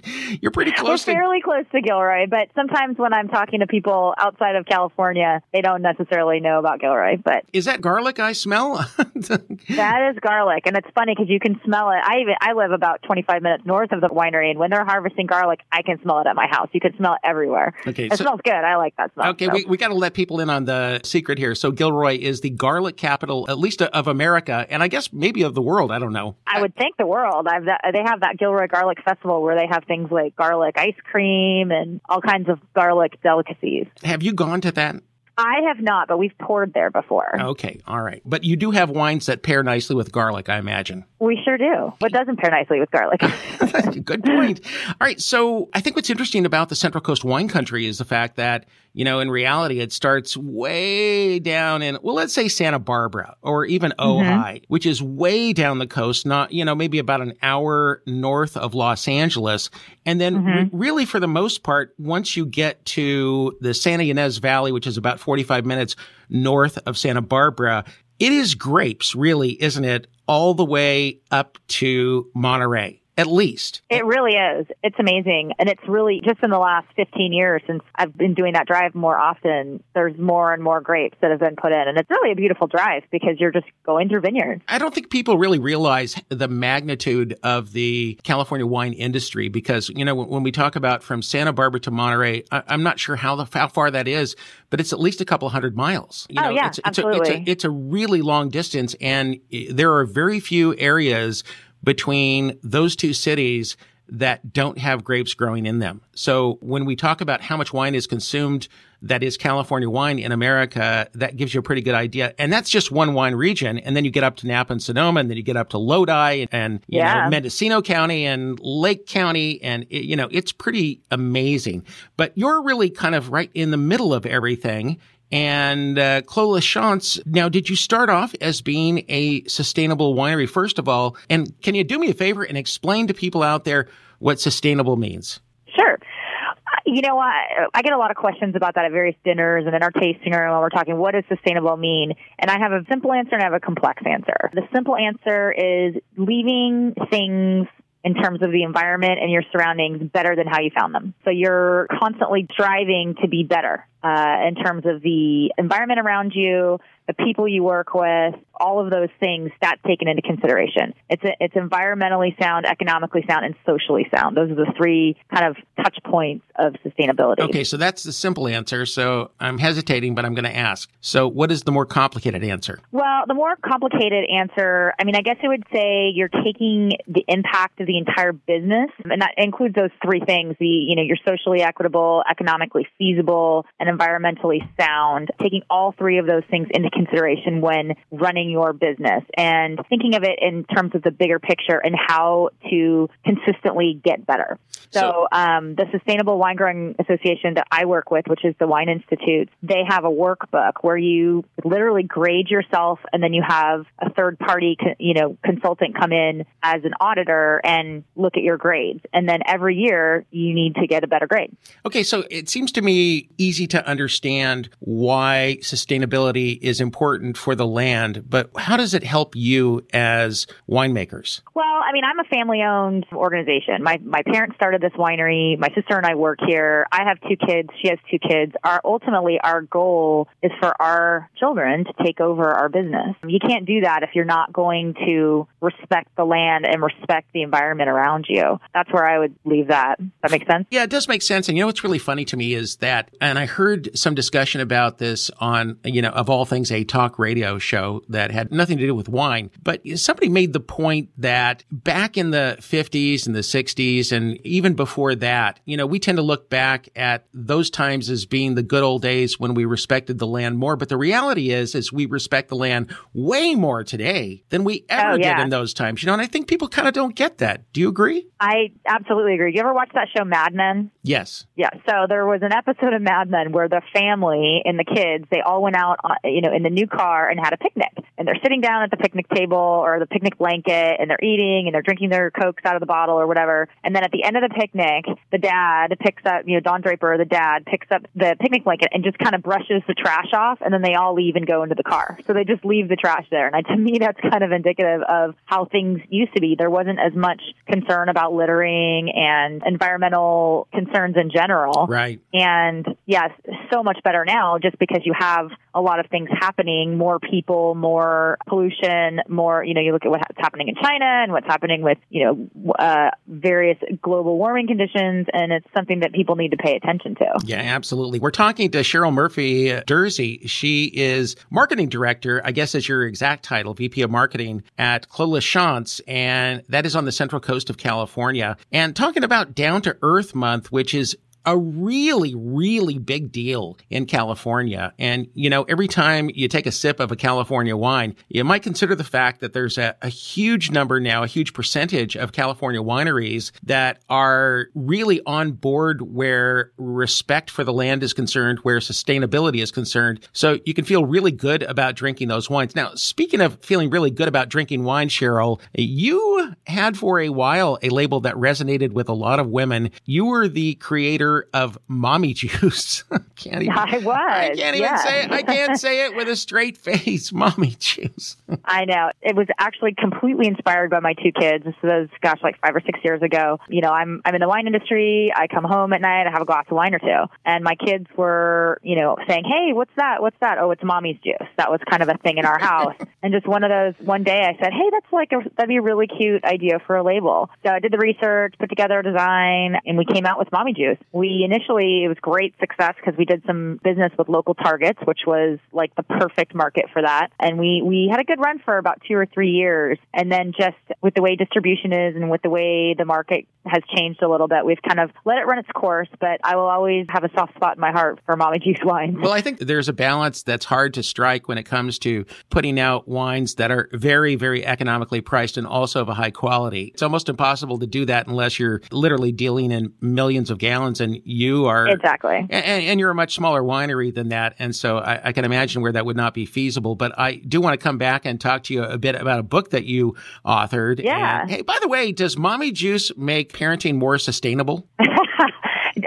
you're 0.40 0.50
pretty 0.50 0.72
We're 0.76 0.82
close 0.84 1.04
to. 1.04 1.12
fairly 1.12 1.40
close 1.40 1.64
to 1.72 1.80
Gilroy, 1.80 2.26
but 2.28 2.48
sometimes 2.54 2.98
when 2.98 3.12
I'm 3.12 3.28
talking 3.28 3.60
to 3.60 3.66
people 3.66 4.14
outside 4.18 4.56
of 4.56 4.66
California, 4.66 5.42
they 5.52 5.60
don't 5.60 5.82
necessarily 5.82 6.40
know 6.40 6.58
about 6.58 6.80
Gilroy. 6.80 7.16
But 7.22 7.44
Is 7.52 7.64
that 7.66 7.80
garlic 7.80 8.18
I 8.18 8.32
smell? 8.32 8.76
that 9.14 10.10
is 10.12 10.18
garlic, 10.20 10.64
and 10.66 10.76
it's 10.76 10.88
funny 10.94 11.14
because 11.16 11.28
you 11.28 11.40
can 11.40 11.60
smell 11.64 11.90
it. 11.90 12.00
I 12.04 12.20
even 12.20 12.34
I 12.40 12.52
live 12.52 12.72
about 12.72 13.02
25 13.02 13.42
minutes 13.42 13.64
north 13.66 13.92
of 13.92 14.00
the 14.00 14.08
winery, 14.08 14.50
and 14.50 14.58
when 14.58 14.70
they're 14.70 14.84
harvesting 14.84 15.26
garlic, 15.26 15.60
I 15.70 15.82
can 15.82 16.00
smell 16.02 16.20
it 16.20 16.26
at 16.26 16.36
my 16.36 16.46
house. 16.50 16.68
You 16.72 16.80
can 16.80 16.96
smell 16.96 17.14
it 17.14 17.20
everywhere. 17.24 17.74
Okay, 17.86 18.06
it 18.06 18.16
so- 18.16 18.24
smells 18.24 18.40
good. 18.44 18.52
I 18.52 18.76
like 18.76 18.96
that 18.96 19.12
smell. 19.14 19.30
okay, 19.30 19.46
so. 19.46 19.52
we, 19.54 19.64
we 19.64 19.76
got 19.76 19.88
to 19.88 19.94
let 19.94 20.14
people 20.14 20.40
in 20.40 20.50
on 20.50 20.64
the 20.64 21.00
secret 21.04 21.38
here. 21.38 21.54
So 21.54 21.70
Gilroy 21.70 22.18
is 22.18 22.40
the 22.40 22.50
garlic 22.50 22.96
capital, 22.96 23.46
at 23.48 23.58
least 23.58 23.82
of 23.82 24.06
America, 24.08 24.66
and 24.70 24.82
I 24.82 24.88
guess 24.88 25.12
maybe 25.12 25.42
of 25.42 25.54
the 25.54 25.62
world. 25.62 25.90
I 25.90 25.98
don't 25.98 26.12
know. 26.12 26.36
I 26.46 26.60
would 26.60 26.74
think 26.76 26.96
the 26.96 27.06
world. 27.06 27.46
I've 27.46 27.64
that, 27.66 27.80
they 27.92 28.02
have 28.04 28.20
that 28.20 28.38
Gilroy 28.38 28.66
Garlic 28.66 28.98
Festival 29.04 29.42
where 29.42 29.56
they 29.56 29.66
have 29.70 29.81
things 29.86 30.10
like 30.10 30.36
garlic 30.36 30.76
ice 30.78 30.96
cream 31.10 31.70
and 31.70 32.00
all 32.08 32.20
kinds 32.20 32.48
of 32.48 32.58
garlic 32.74 33.20
delicacies. 33.22 33.86
Have 34.02 34.22
you 34.22 34.32
gone 34.32 34.60
to 34.62 34.72
that? 34.72 34.96
I 35.38 35.60
have 35.68 35.80
not, 35.82 36.08
but 36.08 36.18
we've 36.18 36.36
poured 36.38 36.74
there 36.74 36.90
before. 36.90 37.34
Okay, 37.40 37.80
all 37.86 38.02
right. 38.02 38.20
But 38.24 38.44
you 38.44 38.54
do 38.56 38.70
have 38.70 38.90
wines 38.90 39.26
that 39.26 39.42
pair 39.42 39.62
nicely 39.62 39.96
with 39.96 40.12
garlic, 40.12 40.50
I 40.50 40.58
imagine. 40.58 41.06
We 41.20 41.40
sure 41.42 41.56
do. 41.56 41.92
What 42.00 42.12
doesn't 42.12 42.38
pair 42.38 42.50
nicely 42.50 42.80
with 42.80 42.90
garlic? 42.90 43.20
Good 44.04 44.24
point. 44.24 44.60
All 44.88 44.94
right. 45.00 45.20
So 45.20 45.70
I 45.72 45.80
think 45.80 45.96
what's 45.96 46.10
interesting 46.10 46.44
about 46.44 46.68
the 46.68 46.76
Central 46.76 47.00
Coast 47.00 47.24
wine 47.24 47.48
country 47.48 47.86
is 47.86 47.96
the 47.96 48.04
fact 48.04 48.36
that, 48.36 48.66
you 48.94 49.04
know, 49.04 49.20
in 49.20 49.30
reality, 49.30 49.80
it 49.80 49.92
starts 49.92 50.36
way 50.36 51.38
down 51.38 51.82
in, 51.82 51.98
well, 52.02 52.14
let's 52.14 52.34
say 52.34 52.48
Santa 52.48 52.78
Barbara 52.78 53.36
or 53.42 53.64
even 53.64 53.92
mm-hmm. 53.98 54.28
Ojai, 54.28 54.64
which 54.68 54.84
is 54.84 55.02
way 55.02 55.52
down 55.52 55.78
the 55.78 55.86
coast, 55.86 56.26
not, 56.26 56.52
you 56.52 56.64
know, 56.64 56.74
maybe 56.74 56.98
about 56.98 57.22
an 57.22 57.32
hour 57.42 58.02
north 58.06 58.56
of 58.56 58.74
Los 58.74 59.08
Angeles. 59.08 59.70
And 60.04 60.20
then 60.20 60.36
mm-hmm. 60.36 60.46
re- 60.46 60.70
really 60.72 61.04
for 61.06 61.20
the 61.20 61.28
most 61.28 61.62
part, 61.62 61.94
once 61.98 62.36
you 62.36 62.44
get 62.44 62.84
to 62.86 63.56
the 63.60 63.72
Santa 63.72 64.04
Ynez 64.04 64.38
Valley, 64.38 64.72
which 64.72 64.86
is 64.86 64.96
about 64.96 65.20
45 65.20 65.64
minutes 65.64 65.96
north 66.28 66.78
of 66.86 66.98
Santa 66.98 67.22
Barbara, 67.22 67.84
it 68.18 68.32
is 68.32 68.54
grapes, 68.54 69.14
really, 69.14 69.60
isn't 69.62 69.84
it? 69.84 70.06
All 70.28 70.54
the 70.54 70.64
way 70.64 71.20
up 71.30 71.58
to 71.68 72.30
Monterey, 72.34 73.01
at 73.18 73.26
least. 73.26 73.82
It 73.90 74.06
really 74.06 74.32
is. 74.32 74.66
It's 74.82 74.96
amazing. 74.98 75.52
And 75.58 75.68
it's 75.68 75.82
really 75.86 76.22
just 76.24 76.42
in 76.42 76.50
the 76.50 76.58
last 76.58 76.86
15 76.96 77.32
years 77.32 77.62
since 77.66 77.82
I've 77.94 78.16
been 78.16 78.32
doing 78.32 78.54
that 78.54 78.66
drive 78.66 78.94
more 78.94 79.18
often, 79.18 79.82
there's 79.94 80.16
more 80.16 80.54
and 80.54 80.62
more 80.62 80.80
grapes 80.80 81.16
that 81.20 81.30
have 81.30 81.40
been 81.40 81.56
put 81.56 81.72
in. 81.72 81.88
And 81.88 81.98
it's 81.98 82.08
really 82.08 82.32
a 82.32 82.34
beautiful 82.34 82.66
drive 82.66 83.02
because 83.10 83.38
you're 83.38 83.52
just 83.52 83.66
going 83.84 84.08
through 84.08 84.22
vineyards. 84.22 84.62
I 84.66 84.78
don't 84.78 84.94
think 84.94 85.10
people 85.10 85.36
really 85.36 85.58
realize 85.58 86.16
the 86.30 86.48
magnitude 86.48 87.38
of 87.42 87.72
the 87.72 88.18
California 88.22 88.66
wine 88.66 88.94
industry 88.94 89.48
because, 89.48 89.90
you 89.90 90.04
know, 90.06 90.14
when, 90.14 90.42
we 90.42 90.50
talk 90.50 90.74
about 90.74 91.02
from 91.02 91.22
Santa 91.22 91.52
Barbara 91.52 91.80
to 91.80 91.90
Monterey, 91.90 92.44
I, 92.50 92.62
I'm 92.66 92.82
not 92.82 92.98
sure 92.98 93.14
how, 93.14 93.36
the, 93.36 93.46
how 93.52 93.68
far 93.68 93.90
that 93.90 94.08
is, 94.08 94.36
but 94.70 94.80
it's 94.80 94.92
at 94.92 94.98
least 94.98 95.20
a 95.20 95.24
couple 95.24 95.48
hundred 95.50 95.76
miles. 95.76 96.26
You 96.30 96.42
Oh, 96.42 96.48
yeah, 96.48 96.68
it's, 96.68 96.78
it's, 96.78 96.86
a, 96.86 96.90
it's, 96.90 96.98
absolutely. 96.98 97.34
a, 97.34 97.42
it's 97.46 97.64
a 97.64 97.70
really 97.70 98.22
long 98.22 98.48
distance 98.48 98.96
and 99.00 99.38
eh, 99.52 99.66
there 99.70 99.92
are 99.94 100.04
very 100.06 100.40
few 100.40 100.74
areas 100.78 101.44
between 101.82 102.58
those 102.62 102.96
two 102.96 103.12
cities 103.12 103.76
that 104.08 104.52
don't 104.52 104.78
have 104.78 105.04
grapes 105.04 105.32
growing 105.32 105.64
in 105.64 105.78
them. 105.78 106.02
So 106.14 106.58
when 106.60 106.84
we 106.84 106.96
talk 106.96 107.20
about 107.20 107.40
how 107.40 107.56
much 107.56 107.72
wine 107.72 107.94
is 107.94 108.06
consumed 108.06 108.68
that 109.04 109.22
is 109.22 109.36
California 109.36 109.88
wine 109.88 110.18
in 110.18 110.30
America, 110.32 111.08
that 111.14 111.36
gives 111.36 111.54
you 111.54 111.60
a 111.60 111.62
pretty 111.62 111.80
good 111.82 111.94
idea. 111.94 112.34
And 112.38 112.52
that's 112.52 112.68
just 112.68 112.92
one 112.92 113.14
wine 113.14 113.34
region. 113.34 113.78
And 113.78 113.96
then 113.96 114.04
you 114.04 114.10
get 114.10 114.22
up 114.22 114.36
to 114.36 114.46
Napa 114.46 114.72
and 114.74 114.82
Sonoma, 114.82 115.18
and 115.20 115.30
then 115.30 115.36
you 115.36 115.42
get 115.42 115.56
up 115.56 115.70
to 115.70 115.78
Lodi 115.78 116.46
and, 116.52 116.80
you 116.88 116.98
Yeah. 116.98 117.24
know, 117.24 117.30
Mendocino 117.30 117.80
County 117.82 118.26
and 118.26 118.60
Lake 118.60 119.06
County. 119.06 119.60
And, 119.62 119.86
it, 119.90 120.04
you 120.04 120.14
know, 120.14 120.28
it's 120.30 120.52
pretty 120.52 121.00
amazing. 121.10 121.84
But 122.16 122.32
you're 122.36 122.62
really 122.62 122.90
kind 122.90 123.14
of 123.14 123.30
right 123.30 123.50
in 123.54 123.70
the 123.72 123.76
middle 123.76 124.12
of 124.14 124.24
everything. 124.26 124.98
And 125.32 125.98
uh, 125.98 126.22
Clos 126.22 126.54
La 126.54 126.60
Chance, 126.60 127.20
now, 127.24 127.48
did 127.48 127.70
you 127.70 127.74
start 127.74 128.10
off 128.10 128.34
as 128.42 128.60
being 128.60 129.04
a 129.08 129.42
sustainable 129.44 130.14
winery, 130.14 130.48
first 130.48 130.78
of 130.78 130.88
all? 130.88 131.16
And 131.30 131.58
can 131.62 131.74
you 131.74 131.84
do 131.84 131.98
me 131.98 132.10
a 132.10 132.14
favor 132.14 132.42
and 132.42 132.58
explain 132.58 133.06
to 133.06 133.14
people 133.14 133.42
out 133.42 133.64
there 133.64 133.88
what 134.18 134.38
sustainable 134.40 134.96
means? 134.96 135.40
Sure. 135.74 135.94
Uh, 135.94 136.80
You 136.84 137.00
know, 137.00 137.18
I, 137.18 137.66
I 137.72 137.80
get 137.80 137.94
a 137.94 137.98
lot 137.98 138.10
of 138.10 138.18
questions 138.18 138.54
about 138.54 138.74
that 138.74 138.84
at 138.84 138.92
various 138.92 139.16
dinners 139.24 139.64
and 139.66 139.74
in 139.74 139.82
our 139.82 139.90
tasting 139.90 140.32
room 140.32 140.52
when 140.52 140.60
we're 140.60 140.68
talking, 140.68 140.98
what 140.98 141.14
does 141.14 141.24
sustainable 141.28 141.78
mean? 141.78 142.12
And 142.38 142.50
I 142.50 142.58
have 142.58 142.72
a 142.72 142.84
simple 142.90 143.12
answer 143.12 143.34
and 143.34 143.42
I 143.42 143.46
have 143.46 143.54
a 143.54 143.60
complex 143.60 144.02
answer. 144.04 144.50
The 144.52 144.68
simple 144.74 144.96
answer 144.96 145.50
is 145.50 145.94
leaving 146.18 146.94
things 147.08 147.68
in 148.04 148.14
terms 148.14 148.42
of 148.42 148.50
the 148.50 148.62
environment 148.64 149.18
and 149.20 149.30
your 149.30 149.44
surroundings 149.52 150.02
better 150.12 150.34
than 150.34 150.46
how 150.46 150.60
you 150.60 150.70
found 150.76 150.94
them. 150.94 151.14
So 151.24 151.30
you're 151.30 151.86
constantly 152.00 152.48
striving 152.52 153.14
to 153.22 153.28
be 153.28 153.44
better. 153.44 153.86
uh, 154.02 154.48
in 154.48 154.56
terms 154.56 154.84
of 154.84 155.00
the 155.02 155.52
environment 155.56 156.00
around 156.00 156.32
you, 156.34 156.80
the 157.06 157.14
people 157.14 157.46
you 157.46 157.62
work 157.62 157.94
with, 157.94 158.34
all 158.58 158.84
of 158.84 158.90
those 158.90 159.08
things, 159.20 159.50
that's 159.60 159.80
taken 159.86 160.08
into 160.08 160.22
consideration. 160.22 160.94
It's 161.08 161.22
a, 161.24 161.32
it's 161.40 161.54
environmentally 161.54 162.38
sound, 162.40 162.66
economically 162.66 163.24
sound, 163.28 163.44
and 163.44 163.54
socially 163.66 164.06
sound. 164.14 164.36
Those 164.36 164.50
are 164.50 164.54
the 164.54 164.72
three 164.76 165.16
kind 165.32 165.46
of 165.46 165.56
touch 165.82 165.98
points 166.04 166.44
of 166.56 166.74
sustainability. 166.84 167.40
Okay, 167.40 167.64
so 167.64 167.76
that's 167.76 168.02
the 168.02 168.12
simple 168.12 168.46
answer. 168.46 168.86
So 168.86 169.30
I'm 169.40 169.58
hesitating, 169.58 170.14
but 170.14 170.24
I'm 170.24 170.34
going 170.34 170.44
to 170.44 170.56
ask. 170.56 170.90
So, 171.00 171.26
what 171.28 171.50
is 171.50 171.62
the 171.62 171.72
more 171.72 171.86
complicated 171.86 172.44
answer? 172.44 172.78
Well, 172.92 173.24
the 173.26 173.34
more 173.34 173.56
complicated 173.56 174.24
answer, 174.30 174.94
I 174.98 175.04
mean, 175.04 175.16
I 175.16 175.22
guess 175.22 175.36
I 175.42 175.48
would 175.48 175.64
say 175.72 176.10
you're 176.14 176.28
taking 176.28 176.92
the 177.08 177.24
impact 177.28 177.80
of 177.80 177.86
the 177.86 177.98
entire 177.98 178.32
business, 178.32 178.90
and 179.04 179.22
that 179.22 179.34
includes 179.36 179.74
those 179.74 179.90
three 180.04 180.20
things: 180.20 180.56
the, 180.58 180.66
you 180.66 180.96
know, 180.96 181.02
you're 181.02 181.18
socially 181.26 181.62
equitable, 181.62 182.22
economically 182.30 182.86
feasible, 182.98 183.66
and 183.80 183.88
environmentally 183.88 184.60
sound. 184.78 185.30
Taking 185.40 185.62
all 185.70 185.92
three 185.98 186.18
of 186.18 186.26
those 186.26 186.44
things 186.50 186.68
into 186.70 186.90
consideration 186.90 187.60
when 187.60 187.94
running 188.10 188.51
your 188.52 188.72
business, 188.72 189.24
and 189.36 189.80
thinking 189.88 190.14
of 190.14 190.22
it 190.22 190.38
in 190.40 190.64
terms 190.64 190.94
of 190.94 191.02
the 191.02 191.10
bigger 191.10 191.40
picture 191.40 191.78
and 191.82 191.94
how 191.96 192.50
to 192.70 193.08
consistently 193.24 194.00
get 194.04 194.24
better. 194.26 194.58
So, 194.90 195.26
um, 195.32 195.74
the 195.74 195.86
Sustainable 195.90 196.38
Wine 196.38 196.56
Growing 196.56 196.94
Association 196.98 197.54
that 197.54 197.66
I 197.70 197.86
work 197.86 198.10
with, 198.10 198.26
which 198.28 198.44
is 198.44 198.54
the 198.60 198.66
Wine 198.66 198.90
Institute, 198.90 199.48
they 199.62 199.82
have 199.88 200.04
a 200.04 200.10
workbook 200.10 200.72
where 200.82 200.98
you 200.98 201.44
literally 201.64 202.02
grade 202.02 202.48
yourself, 202.50 203.00
and 203.12 203.22
then 203.22 203.32
you 203.32 203.42
have 203.46 203.86
a 203.98 204.12
third 204.12 204.38
party, 204.38 204.76
you 204.98 205.14
know, 205.14 205.38
consultant 205.44 205.96
come 205.98 206.12
in 206.12 206.44
as 206.62 206.84
an 206.84 206.92
auditor 207.00 207.60
and 207.64 208.04
look 208.16 208.36
at 208.36 208.42
your 208.42 208.58
grades, 208.58 209.00
and 209.14 209.26
then 209.26 209.40
every 209.46 209.76
year 209.76 210.26
you 210.30 210.54
need 210.54 210.74
to 210.74 210.86
get 210.86 211.04
a 211.04 211.06
better 211.06 211.26
grade. 211.26 211.56
Okay, 211.86 212.02
so 212.02 212.24
it 212.30 212.50
seems 212.50 212.70
to 212.72 212.82
me 212.82 213.28
easy 213.38 213.66
to 213.68 213.86
understand 213.86 214.68
why 214.80 215.56
sustainability 215.60 216.58
is 216.60 216.80
important 216.80 217.38
for 217.38 217.54
the 217.54 217.66
land, 217.66 218.28
but 218.32 218.50
how 218.56 218.78
does 218.78 218.94
it 218.94 219.04
help 219.04 219.36
you 219.36 219.84
as 219.92 220.46
winemakers? 220.68 221.42
Well, 221.54 221.64
I 221.66 221.92
mean, 221.92 222.02
I'm 222.02 222.18
a 222.18 222.24
family-owned 222.24 223.06
organization. 223.12 223.82
My 223.82 224.00
my 224.02 224.22
parents 224.22 224.56
started 224.56 224.80
this 224.80 224.92
winery. 224.92 225.58
My 225.58 225.68
sister 225.74 225.96
and 225.98 226.06
I 226.06 226.14
work 226.14 226.38
here. 226.44 226.86
I 226.90 227.04
have 227.04 227.20
two 227.20 227.36
kids. 227.36 227.68
She 227.82 227.88
has 227.88 227.98
two 228.10 228.18
kids. 228.18 228.52
Our 228.64 228.80
ultimately 228.84 229.38
our 229.38 229.60
goal 229.60 230.28
is 230.42 230.50
for 230.60 230.72
our 230.80 231.30
children 231.38 231.84
to 231.84 231.92
take 232.02 232.20
over 232.20 232.48
our 232.48 232.70
business. 232.70 233.16
You 233.26 233.38
can't 233.38 233.66
do 233.66 233.82
that 233.82 234.02
if 234.02 234.10
you're 234.14 234.24
not 234.24 234.52
going 234.52 234.94
to 235.06 235.46
respect 235.60 236.08
the 236.16 236.24
land 236.24 236.64
and 236.66 236.82
respect 236.82 237.32
the 237.34 237.42
environment 237.42 237.90
around 237.90 238.26
you. 238.28 238.58
That's 238.72 238.90
where 238.92 239.04
I 239.04 239.18
would 239.18 239.34
leave 239.44 239.68
that. 239.68 239.96
That 240.22 240.30
makes 240.30 240.46
sense? 240.46 240.66
Yeah, 240.70 240.84
it 240.84 240.90
does 240.90 241.06
make 241.06 241.20
sense. 241.20 241.48
And 241.48 241.58
you 241.58 241.62
know 241.62 241.66
what's 241.66 241.84
really 241.84 241.98
funny 241.98 242.24
to 242.26 242.36
me 242.36 242.54
is 242.54 242.76
that, 242.76 243.10
and 243.20 243.38
I 243.38 243.44
heard 243.44 243.90
some 243.96 244.14
discussion 244.14 244.62
about 244.62 244.96
this 244.96 245.30
on, 245.38 245.78
you 245.84 246.00
know, 246.00 246.10
of 246.10 246.30
all 246.30 246.46
things, 246.46 246.72
a 246.72 246.84
talk 246.84 247.18
radio 247.18 247.58
show 247.58 248.02
that 248.08 248.21
had 248.30 248.52
nothing 248.52 248.78
to 248.78 248.86
do 248.86 248.94
with 248.94 249.08
wine. 249.08 249.50
But 249.62 249.80
somebody 249.96 250.28
made 250.28 250.52
the 250.52 250.60
point 250.60 251.10
that 251.18 251.64
back 251.70 252.16
in 252.16 252.30
the 252.30 252.56
50s 252.60 253.26
and 253.26 253.34
the 253.34 253.40
60s, 253.40 254.12
and 254.12 254.38
even 254.46 254.74
before 254.74 255.14
that, 255.16 255.60
you 255.64 255.76
know, 255.76 255.86
we 255.86 255.98
tend 255.98 256.16
to 256.18 256.22
look 256.22 256.48
back 256.48 256.88
at 256.94 257.26
those 257.34 257.70
times 257.70 258.08
as 258.10 258.26
being 258.26 258.54
the 258.54 258.62
good 258.62 258.82
old 258.82 259.02
days 259.02 259.40
when 259.40 259.54
we 259.54 259.64
respected 259.64 260.18
the 260.18 260.26
land 260.26 260.58
more. 260.58 260.76
But 260.76 260.88
the 260.88 260.96
reality 260.96 261.50
is, 261.50 261.74
is 261.74 261.92
we 261.92 262.06
respect 262.06 262.48
the 262.48 262.56
land 262.56 262.94
way 263.12 263.54
more 263.54 263.82
today 263.84 264.44
than 264.50 264.64
we 264.64 264.84
ever 264.88 265.12
Oh, 265.12 265.16
yeah. 265.16 265.36
did 265.36 265.44
in 265.44 265.50
those 265.50 265.74
times. 265.74 266.02
You 266.02 266.06
know, 266.06 266.12
and 266.12 266.22
I 266.22 266.26
think 266.26 266.46
people 266.48 266.68
kind 266.68 266.86
of 266.88 266.94
don't 266.94 267.14
get 267.14 267.38
that. 267.38 267.70
Do 267.72 267.80
you 267.80 267.88
agree? 267.88 268.26
I 268.40 268.72
absolutely 268.86 269.34
agree. 269.34 269.52
You 269.54 269.60
ever 269.60 269.72
watch 269.74 269.90
that 269.94 270.08
show 270.16 270.24
Mad 270.24 270.54
Men? 270.54 270.90
Yes. 271.02 271.46
Yeah. 271.56 271.70
So 271.88 272.06
there 272.08 272.26
was 272.26 272.40
an 272.42 272.52
episode 272.52 272.92
of 272.92 273.02
Mad 273.02 273.30
Men 273.30 273.52
where 273.52 273.68
the 273.68 273.82
family 273.92 274.62
and 274.64 274.78
the 274.78 274.84
kids, 274.84 275.24
they 275.30 275.40
all 275.40 275.62
went 275.62 275.76
out, 275.76 275.98
uh, 276.04 276.14
you 276.24 276.40
know, 276.40 276.52
in 276.54 276.62
the 276.62 276.70
new 276.70 276.86
car 276.86 277.28
and 277.28 277.38
had 277.38 277.52
a 277.52 277.56
picnic. 277.56 277.88
And 278.18 278.26
they're 278.26 278.38
sitting 278.42 278.60
down 278.60 278.82
at 278.82 278.90
the 278.90 278.96
picnic 278.96 279.28
table 279.28 279.56
or 279.56 279.98
the 279.98 280.06
picnic 280.06 280.38
blanket 280.38 280.96
and 281.00 281.10
they're 281.10 281.22
eating 281.22 281.66
and 281.66 281.74
they're 281.74 281.82
drinking 281.82 282.10
their 282.10 282.30
cokes 282.30 282.62
out 282.64 282.76
of 282.76 282.80
the 282.80 282.86
bottle 282.86 283.18
or 283.18 283.26
whatever. 283.26 283.68
And 283.82 283.94
then 283.94 284.04
at 284.04 284.10
the 284.10 284.24
end 284.24 284.36
of 284.36 284.42
the 284.42 284.54
picnic, 284.54 285.04
the 285.30 285.38
dad 285.38 285.96
picks 286.00 286.24
up, 286.26 286.42
you 286.46 286.54
know, 286.54 286.60
Don 286.60 286.82
Draper, 286.82 287.16
the 287.18 287.24
dad 287.24 287.64
picks 287.66 287.90
up 287.90 288.02
the 288.14 288.36
picnic 288.40 288.64
blanket 288.64 288.88
and 288.92 289.04
just 289.04 289.18
kind 289.18 289.34
of 289.34 289.42
brushes 289.42 289.82
the 289.86 289.94
trash 289.94 290.32
off. 290.32 290.58
And 290.60 290.72
then 290.72 290.82
they 290.82 290.94
all 290.94 291.14
leave 291.14 291.36
and 291.36 291.46
go 291.46 291.62
into 291.62 291.74
the 291.74 291.82
car. 291.82 292.18
So 292.26 292.32
they 292.32 292.44
just 292.44 292.64
leave 292.64 292.88
the 292.88 292.96
trash 292.96 293.26
there. 293.30 293.46
And 293.46 293.56
I, 293.56 293.62
to 293.62 293.76
me, 293.76 293.98
that's 293.98 294.20
kind 294.20 294.44
of 294.44 294.52
indicative 294.52 295.02
of 295.02 295.34
how 295.44 295.64
things 295.64 296.00
used 296.08 296.34
to 296.34 296.40
be. 296.40 296.54
There 296.58 296.70
wasn't 296.70 296.98
as 296.98 297.14
much 297.14 297.40
concern 297.66 298.08
about 298.08 298.32
littering 298.32 299.10
and 299.14 299.62
environmental 299.64 300.68
concerns 300.72 301.16
in 301.16 301.30
general. 301.30 301.86
Right. 301.86 302.20
And 302.32 302.86
yes, 303.06 303.30
so 303.72 303.82
much 303.82 303.98
better 304.04 304.24
now 304.24 304.58
just 304.58 304.78
because 304.78 305.00
you 305.04 305.14
have 305.18 305.50
a 305.74 305.80
lot 305.80 306.00
of 306.00 306.06
things 306.06 306.28
happening, 306.30 306.96
more 306.96 307.18
people, 307.18 307.74
more 307.74 308.38
pollution, 308.46 309.20
more, 309.28 309.64
you 309.64 309.74
know, 309.74 309.80
you 309.80 309.92
look 309.92 310.04
at 310.04 310.10
what's 310.10 310.24
happening 310.36 310.68
in 310.68 310.74
China 310.74 311.04
and 311.04 311.32
what's 311.32 311.46
happening 311.46 311.82
with, 311.82 311.98
you 312.10 312.24
know, 312.24 312.74
uh, 312.78 313.10
various 313.26 313.78
global 314.00 314.38
warming 314.38 314.66
conditions. 314.66 315.26
And 315.32 315.52
it's 315.52 315.66
something 315.74 316.00
that 316.00 316.12
people 316.12 316.36
need 316.36 316.50
to 316.50 316.56
pay 316.56 316.76
attention 316.76 317.14
to. 317.16 317.40
Yeah, 317.44 317.58
absolutely. 317.58 318.20
We're 318.20 318.30
talking 318.30 318.70
to 318.72 318.78
Cheryl 318.80 319.12
Murphy 319.12 319.72
uh, 319.72 319.82
Durzy. 319.82 320.48
She 320.48 320.84
is 320.86 321.36
marketing 321.50 321.88
director, 321.88 322.42
I 322.44 322.52
guess 322.52 322.74
is 322.74 322.88
your 322.88 323.04
exact 323.06 323.44
title, 323.44 323.74
VP 323.74 324.02
of 324.02 324.10
marketing 324.10 324.62
at 324.78 325.08
Clos 325.08 325.32
LaChance, 325.32 326.00
and 326.06 326.62
that 326.68 326.84
is 326.86 326.94
on 326.94 327.04
the 327.04 327.12
central 327.12 327.40
coast 327.40 327.70
of 327.70 327.76
California. 327.76 328.56
And 328.70 328.94
talking 328.94 329.24
about 329.24 329.54
Down 329.54 329.82
to 329.82 329.96
Earth 330.02 330.34
Month, 330.34 330.70
which 330.70 330.94
is 330.94 331.16
a 331.44 331.56
really, 331.56 332.34
really 332.34 332.98
big 332.98 333.32
deal 333.32 333.78
in 333.90 334.06
California. 334.06 334.92
And, 334.98 335.28
you 335.34 335.50
know, 335.50 335.62
every 335.64 335.88
time 335.88 336.30
you 336.34 336.48
take 336.48 336.66
a 336.66 336.72
sip 336.72 337.00
of 337.00 337.10
a 337.10 337.16
California 337.16 337.76
wine, 337.76 338.14
you 338.28 338.44
might 338.44 338.62
consider 338.62 338.94
the 338.94 339.04
fact 339.04 339.40
that 339.40 339.52
there's 339.52 339.78
a, 339.78 339.96
a 340.02 340.08
huge 340.08 340.70
number 340.70 341.00
now, 341.00 341.22
a 341.22 341.26
huge 341.26 341.52
percentage 341.52 342.16
of 342.16 342.32
California 342.32 342.80
wineries 342.80 343.52
that 343.62 344.02
are 344.08 344.66
really 344.74 345.20
on 345.26 345.52
board 345.52 346.02
where 346.02 346.72
respect 346.76 347.50
for 347.50 347.64
the 347.64 347.72
land 347.72 348.02
is 348.02 348.12
concerned, 348.12 348.58
where 348.60 348.78
sustainability 348.78 349.62
is 349.62 349.70
concerned. 349.70 350.26
So 350.32 350.58
you 350.64 350.74
can 350.74 350.84
feel 350.84 351.04
really 351.04 351.32
good 351.32 351.62
about 351.62 351.96
drinking 351.96 352.28
those 352.28 352.50
wines. 352.50 352.76
Now, 352.76 352.94
speaking 352.94 353.40
of 353.40 353.58
feeling 353.64 353.90
really 353.90 354.10
good 354.10 354.28
about 354.28 354.48
drinking 354.48 354.84
wine, 354.84 355.08
Cheryl, 355.08 355.60
you 355.74 356.52
had 356.66 356.96
for 356.96 357.20
a 357.20 357.30
while 357.30 357.78
a 357.82 357.88
label 357.88 358.20
that 358.20 358.34
resonated 358.34 358.92
with 358.92 359.08
a 359.08 359.14
lot 359.14 359.38
of 359.38 359.48
women. 359.48 359.90
You 360.04 360.26
were 360.26 360.48
the 360.48 360.74
creator 360.76 361.31
of 361.52 361.78
Mommy 361.88 362.34
Juice. 362.34 363.04
can't 363.36 363.62
even, 363.62 363.76
I 363.76 363.98
was, 363.98 364.06
I 364.06 364.54
can't 364.54 364.76
even 364.76 364.80
yeah. 364.80 364.96
say 364.96 365.22
it. 365.24 365.32
I 365.32 365.42
can't 365.42 365.78
say 365.78 366.06
it 366.06 366.16
with 366.16 366.28
a 366.28 366.36
straight 366.42 366.76
face. 366.76 367.32
Mommy 367.32 367.76
Juice. 367.78 368.36
I 368.64 368.84
know. 368.84 369.10
It 369.20 369.36
was 369.36 369.46
actually 369.58 369.94
completely 369.94 370.46
inspired 370.46 370.90
by 370.90 371.00
my 371.00 371.14
two 371.14 371.32
kids. 371.32 371.64
This 371.64 371.74
was, 371.82 372.08
gosh, 372.20 372.40
like 372.42 372.60
five 372.60 372.74
or 372.74 372.80
six 372.80 373.00
years 373.04 373.22
ago. 373.22 373.58
You 373.68 373.80
know, 373.80 373.90
I'm, 373.90 374.22
I'm 374.24 374.34
in 374.34 374.40
the 374.40 374.48
wine 374.48 374.66
industry. 374.66 375.32
I 375.34 375.46
come 375.46 375.64
home 375.64 375.92
at 375.92 376.00
night. 376.00 376.26
I 376.26 376.30
have 376.30 376.42
a 376.42 376.46
glass 376.46 376.66
of 376.68 376.76
wine 376.76 376.94
or 376.94 376.98
two. 376.98 377.30
And 377.44 377.64
my 377.64 377.74
kids 377.74 378.06
were, 378.16 378.78
you 378.82 378.96
know, 378.96 379.16
saying, 379.28 379.44
Hey, 379.44 379.72
what's 379.72 379.92
that? 379.96 380.20
What's 380.20 380.36
that? 380.40 380.58
Oh, 380.58 380.70
it's 380.70 380.82
mommy's 380.82 381.18
juice. 381.24 381.48
That 381.56 381.70
was 381.70 381.80
kind 381.88 382.02
of 382.02 382.08
a 382.08 382.18
thing 382.18 382.38
in 382.38 382.44
our 382.44 382.58
house. 382.58 382.94
and 383.22 383.32
just 383.32 383.46
one 383.46 383.64
of 383.64 383.70
those, 383.70 384.06
one 384.06 384.22
day 384.22 384.40
I 384.40 384.56
said, 384.62 384.72
Hey, 384.72 384.90
that's 384.90 385.12
like 385.12 385.32
a, 385.32 385.48
that'd 385.56 385.68
be 385.68 385.76
a 385.76 385.82
really 385.82 386.06
cute 386.06 386.44
idea 386.44 386.78
for 386.86 386.96
a 386.96 387.02
label. 387.02 387.50
So 387.64 387.72
I 387.72 387.80
did 387.80 387.92
the 387.92 387.98
research, 387.98 388.54
put 388.58 388.68
together 388.68 388.98
a 388.98 389.02
design, 389.02 389.76
and 389.86 389.98
we 389.98 390.04
came 390.04 390.26
out 390.26 390.38
with 390.38 390.50
mommy 390.52 390.72
juice. 390.72 390.98
We 391.12 391.21
initially, 391.44 392.04
it 392.04 392.08
was 392.08 392.16
great 392.20 392.54
success 392.60 392.94
because 392.96 393.16
we 393.18 393.24
did 393.24 393.42
some 393.46 393.80
business 393.82 394.12
with 394.18 394.28
local 394.28 394.54
targets, 394.54 394.98
which 395.04 395.20
was 395.26 395.58
like 395.72 395.94
the 395.96 396.02
perfect 396.02 396.54
market 396.54 396.86
for 396.92 397.02
that. 397.02 397.28
And 397.38 397.58
we, 397.58 397.82
we 397.84 398.08
had 398.10 398.20
a 398.20 398.24
good 398.24 398.40
run 398.40 398.58
for 398.64 398.78
about 398.78 399.00
two 399.06 399.14
or 399.14 399.26
three 399.26 399.50
years. 399.50 399.98
And 400.14 400.30
then 400.30 400.52
just 400.56 400.76
with 401.02 401.14
the 401.14 401.22
way 401.22 401.36
distribution 401.36 401.92
is 401.92 402.16
and 402.16 402.30
with 402.30 402.42
the 402.42 402.50
way 402.50 402.94
the 402.96 403.04
market 403.04 403.46
has 403.64 403.82
changed 403.94 404.22
a 404.22 404.28
little 404.28 404.48
bit, 404.48 404.64
we've 404.64 404.82
kind 404.86 405.00
of 405.00 405.10
let 405.24 405.38
it 405.38 405.46
run 405.46 405.58
its 405.58 405.70
course, 405.74 406.08
but 406.20 406.40
I 406.42 406.56
will 406.56 406.68
always 406.68 407.06
have 407.08 407.24
a 407.24 407.30
soft 407.34 407.54
spot 407.54 407.76
in 407.76 407.80
my 407.80 407.92
heart 407.92 408.20
for 408.26 408.36
mommy 408.36 408.58
juice 408.58 408.78
wine. 408.84 409.20
Well, 409.20 409.32
I 409.32 409.40
think 409.40 409.58
there's 409.60 409.88
a 409.88 409.92
balance 409.92 410.42
that's 410.42 410.64
hard 410.64 410.94
to 410.94 411.02
strike 411.02 411.48
when 411.48 411.58
it 411.58 411.64
comes 411.64 411.98
to 412.00 412.24
putting 412.50 412.78
out 412.80 413.06
wines 413.06 413.56
that 413.56 413.70
are 413.70 413.88
very, 413.92 414.34
very 414.34 414.64
economically 414.64 415.20
priced 415.20 415.56
and 415.56 415.66
also 415.66 416.00
of 416.00 416.08
a 416.08 416.14
high 416.14 416.30
quality. 416.30 416.90
It's 416.92 417.02
almost 417.02 417.28
impossible 417.28 417.78
to 417.78 417.86
do 417.86 418.04
that 418.06 418.26
unless 418.26 418.58
you're 418.58 418.80
literally 418.90 419.32
dealing 419.32 419.70
in 419.70 419.92
millions 420.00 420.50
of 420.50 420.58
gallons 420.58 421.00
and 421.00 421.11
you 421.24 421.66
are. 421.66 421.86
Exactly. 421.88 422.36
And, 422.36 422.52
and 422.52 423.00
you're 423.00 423.10
a 423.10 423.14
much 423.14 423.34
smaller 423.34 423.62
winery 423.62 424.14
than 424.14 424.28
that. 424.28 424.54
And 424.58 424.74
so 424.74 424.98
I, 424.98 425.28
I 425.28 425.32
can 425.32 425.44
imagine 425.44 425.82
where 425.82 425.92
that 425.92 426.06
would 426.06 426.16
not 426.16 426.34
be 426.34 426.46
feasible. 426.46 426.94
But 426.94 427.18
I 427.18 427.34
do 427.36 427.60
want 427.60 427.78
to 427.78 427.82
come 427.82 427.98
back 427.98 428.24
and 428.24 428.40
talk 428.40 428.64
to 428.64 428.74
you 428.74 428.82
a 428.82 428.98
bit 428.98 429.14
about 429.14 429.38
a 429.38 429.42
book 429.42 429.70
that 429.70 429.84
you 429.84 430.16
authored. 430.44 431.02
Yeah. 431.02 431.42
And, 431.42 431.50
hey, 431.50 431.62
by 431.62 431.78
the 431.80 431.88
way, 431.88 432.12
does 432.12 432.36
Mommy 432.36 432.72
Juice 432.72 433.16
make 433.16 433.52
parenting 433.52 433.96
more 433.96 434.18
sustainable? 434.18 434.88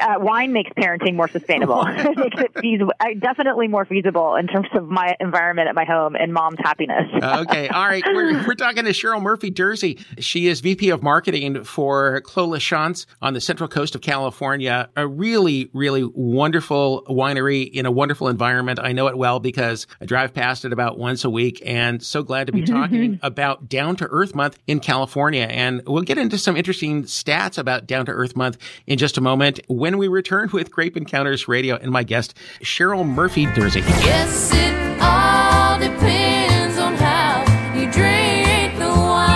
Uh, 0.05 0.19
wine 0.19 0.53
makes 0.53 0.69
parenting 0.73 1.15
more 1.15 1.27
sustainable. 1.27 1.83
it 1.87 1.95
makes 2.17 2.39
it 2.39 2.59
feasible, 2.59 2.93
uh, 2.99 3.07
definitely 3.19 3.67
more 3.67 3.85
feasible 3.85 4.35
in 4.35 4.45
terms 4.45 4.67
of 4.73 4.87
my 4.87 5.15
environment 5.19 5.67
at 5.67 5.73
my 5.73 5.83
home 5.83 6.15
and 6.15 6.31
mom's 6.31 6.59
happiness. 6.59 7.05
okay, 7.23 7.67
all 7.69 7.87
right. 7.87 8.03
We're, 8.05 8.45
we're 8.45 8.53
talking 8.53 8.85
to 8.85 8.91
Cheryl 8.91 9.19
Murphy 9.19 9.49
Durzy. 9.49 9.99
She 10.19 10.47
is 10.47 10.61
VP 10.61 10.91
of 10.91 11.01
Marketing 11.01 11.63
for 11.63 12.21
Clos 12.21 12.45
LaChance 12.45 13.07
on 13.19 13.33
the 13.33 13.41
central 13.41 13.67
coast 13.67 13.95
of 13.95 14.01
California. 14.01 14.89
A 14.95 15.07
really, 15.07 15.71
really 15.73 16.03
wonderful 16.03 17.03
winery 17.09 17.67
in 17.67 17.87
a 17.87 17.91
wonderful 17.91 18.27
environment. 18.27 18.79
I 18.79 18.91
know 18.91 19.07
it 19.07 19.17
well 19.17 19.39
because 19.39 19.87
I 19.99 20.05
drive 20.05 20.35
past 20.35 20.65
it 20.65 20.73
about 20.73 20.99
once 20.99 21.25
a 21.25 21.29
week 21.31 21.63
and 21.65 22.03
so 22.03 22.21
glad 22.21 22.45
to 22.47 22.53
be 22.53 22.61
talking 22.61 23.19
about 23.23 23.67
Down 23.67 23.95
to 23.95 24.05
Earth 24.05 24.35
Month 24.35 24.59
in 24.67 24.79
California. 24.79 25.47
And 25.49 25.81
we'll 25.87 26.03
get 26.03 26.19
into 26.19 26.37
some 26.37 26.55
interesting 26.55 27.03
stats 27.05 27.57
about 27.57 27.87
Down 27.87 28.05
to 28.05 28.11
Earth 28.11 28.35
Month 28.35 28.59
in 28.85 28.99
just 28.99 29.17
a 29.17 29.21
moment 29.21 29.59
when 29.67 29.94
we 29.97 30.07
return 30.07 30.49
with 30.53 30.71
Grape 30.71 30.97
Encounters 30.97 31.47
Radio 31.47 31.75
and 31.75 31.91
my 31.91 32.03
guest, 32.03 32.35
Cheryl 32.61 33.07
Murphy 33.07 33.45
Durzy. 33.45 33.81
Yes, 34.03 34.51
it 34.53 35.01
all 35.01 35.79
depends 35.79 36.77
on 36.77 36.95
how 36.95 37.41
you 37.73 37.91
drink 37.91 38.77
the 38.79 38.87
wine. 38.87 39.35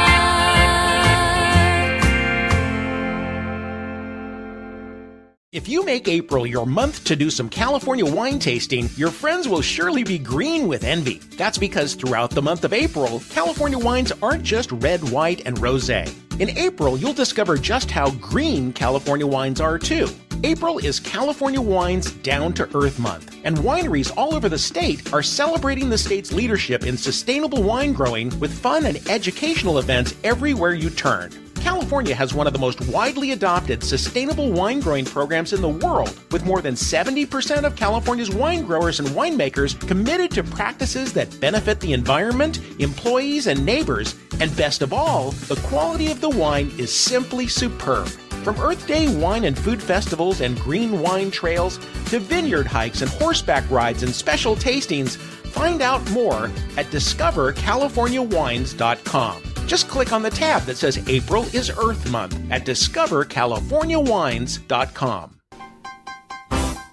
If 5.52 5.68
you 5.68 5.84
make 5.84 6.08
April 6.08 6.46
your 6.46 6.66
month 6.66 7.04
to 7.06 7.16
do 7.16 7.30
some 7.30 7.50
California 7.50 8.06
wine 8.06 8.40
tasting, 8.40 8.88
your 8.96 9.10
friends 9.10 9.48
will 9.48 9.62
surely 9.62 10.04
be 10.04 10.20
green 10.20 10.68
with 10.68 10.84
envy. 10.84 11.20
That's 11.38 11.58
because 11.58 11.96
throughout 11.96 12.30
the 12.30 12.42
month 12.42 12.64
of 12.64 12.72
April, 12.74 13.22
California 13.30 13.80
wines 13.80 14.12
aren't 14.22 14.44
just 14.44 14.72
red, 14.72 15.02
white, 15.10 15.42
and 15.46 15.58
rosé. 15.58 16.08
In 16.40 16.56
April, 16.58 16.98
you'll 16.98 17.14
discover 17.14 17.58
just 17.58 17.92
how 17.92 18.12
green 18.12 18.72
California 18.72 19.28
wines 19.28 19.60
are 19.60 19.78
too. 19.78 20.08
April 20.44 20.78
is 20.78 21.02
California 21.02 21.60
Wine's 21.60 22.12
Down 22.12 22.54
to 22.54 22.78
Earth 22.78 22.98
Month, 22.98 23.36
and 23.44 23.58
wineries 23.58 24.10
all 24.16 24.34
over 24.34 24.48
the 24.48 24.58
state 24.58 25.12
are 25.12 25.22
celebrating 25.22 25.90
the 25.90 25.98
state's 25.98 26.32
leadership 26.32 26.86
in 26.86 26.96
sustainable 26.96 27.62
wine 27.62 27.92
growing 27.92 28.38
with 28.40 28.58
fun 28.58 28.86
and 28.86 28.98
educational 29.10 29.80
events 29.80 30.16
everywhere 30.24 30.74
you 30.74 30.90
turn. 30.90 31.32
California 31.56 32.16
has 32.16 32.34
one 32.34 32.48
of 32.48 32.54
the 32.54 32.60
most 32.60 32.80
widely 32.88 33.34
adopted 33.34 33.84
sustainable 33.84 34.50
wine 34.50 34.80
growing 34.80 35.04
programs 35.04 35.52
in 35.52 35.62
the 35.62 35.68
world, 35.68 36.18
with 36.32 36.46
more 36.46 36.62
than 36.62 36.74
70% 36.74 37.64
of 37.64 37.76
California's 37.76 38.34
wine 38.34 38.64
growers 38.66 39.02
and 39.02 39.10
winemakers 39.10 39.78
committed 39.90 40.32
to 40.32 40.42
practices 40.42 41.12
that 41.12 41.38
benefit 41.42 41.82
the 41.82 41.92
environment, 41.92 42.62
employees, 42.80 43.48
and 43.48 43.66
neighbors. 43.66 44.16
And 44.40 44.56
best 44.56 44.82
of 44.82 44.94
all, 44.94 45.32
the 45.32 45.60
quality 45.68 46.10
of 46.12 46.22
the 46.22 46.30
wine 46.30 46.72
is 46.78 46.94
simply 46.94 47.48
superb. 47.48 48.08
From 48.44 48.60
Earth 48.60 48.86
Day 48.88 49.14
wine 49.16 49.44
and 49.44 49.56
food 49.58 49.82
festivals 49.84 50.40
and 50.42 50.60
green 50.60 51.02
wine 51.02 51.32
trails 51.32 51.78
to 52.06 52.20
vineyard 52.20 52.68
hikes 52.68 53.02
and 53.02 53.12
horseback 53.12 53.70
rides 53.70 54.04
and 54.04 54.16
special 54.16 54.56
tastings, 54.56 55.18
find 55.18 55.82
out 55.82 56.10
more 56.12 56.46
at 56.78 56.86
discovercaliforniawines.com. 56.88 59.44
Just 59.68 59.88
click 59.88 60.14
on 60.14 60.24
the 60.24 60.32
tab 60.32 60.64
that 60.64 60.78
says 60.78 61.08
April 61.08 61.44
is 61.54 61.70
Earth 61.70 62.10
Month 62.10 62.40
at 62.50 62.66
discovercaliforniawines.com. 62.66 65.36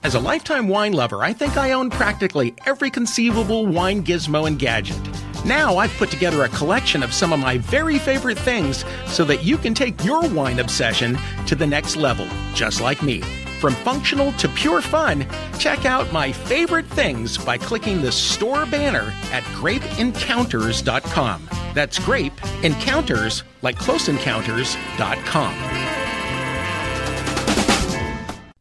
As 0.03 0.15
a 0.15 0.21
lifetime 0.21 0.69
wine 0.69 0.93
lover, 0.93 1.25
I 1.25 1.33
think 1.33 1.57
I 1.57 1.73
own 1.73 1.89
practically 1.91 2.55
every 2.65 2.91
conceivable 2.91 3.67
wine 3.67 4.05
gizmo 4.05 4.47
and 4.47 4.57
gadget. 4.59 5.16
Now 5.47 5.77
I've 5.77 5.97
put 5.97 6.11
together 6.11 6.43
a 6.43 6.49
collection 6.49 7.05
of 7.05 7.15
some 7.15 7.33
of 7.33 7.39
my 7.39 7.59
very 7.59 8.01
favorite 8.01 8.37
things 8.37 8.85
so 9.07 9.25
that 9.27 9.45
you 9.45 9.57
can 9.57 9.75
take 9.75 10.05
your 10.05 10.29
wine 10.29 10.59
obsession 10.59 11.17
to 11.47 11.55
the 11.55 11.67
next 11.67 11.95
level, 11.95 12.27
just 12.53 12.81
like 12.81 13.01
me. 13.01 13.21
From 13.61 13.75
functional 13.75 14.33
to 14.33 14.49
pure 14.49 14.83
fun, 14.83 15.25
check 15.59 15.87
out 15.87 16.13
my 16.13 16.33
favorite 16.33 16.87
things 16.87 17.39
by 17.39 17.59
clicking 17.59 18.03
the 18.03 18.11
store 18.11 18.67
banner 18.67 19.15
at 19.31 19.45
grapeencounters.com. 19.45 21.49
That's 21.75 22.01
grape 22.01 22.65
encounters 22.65 23.45
like 23.63 23.77
closeencounters.com. 23.77 25.96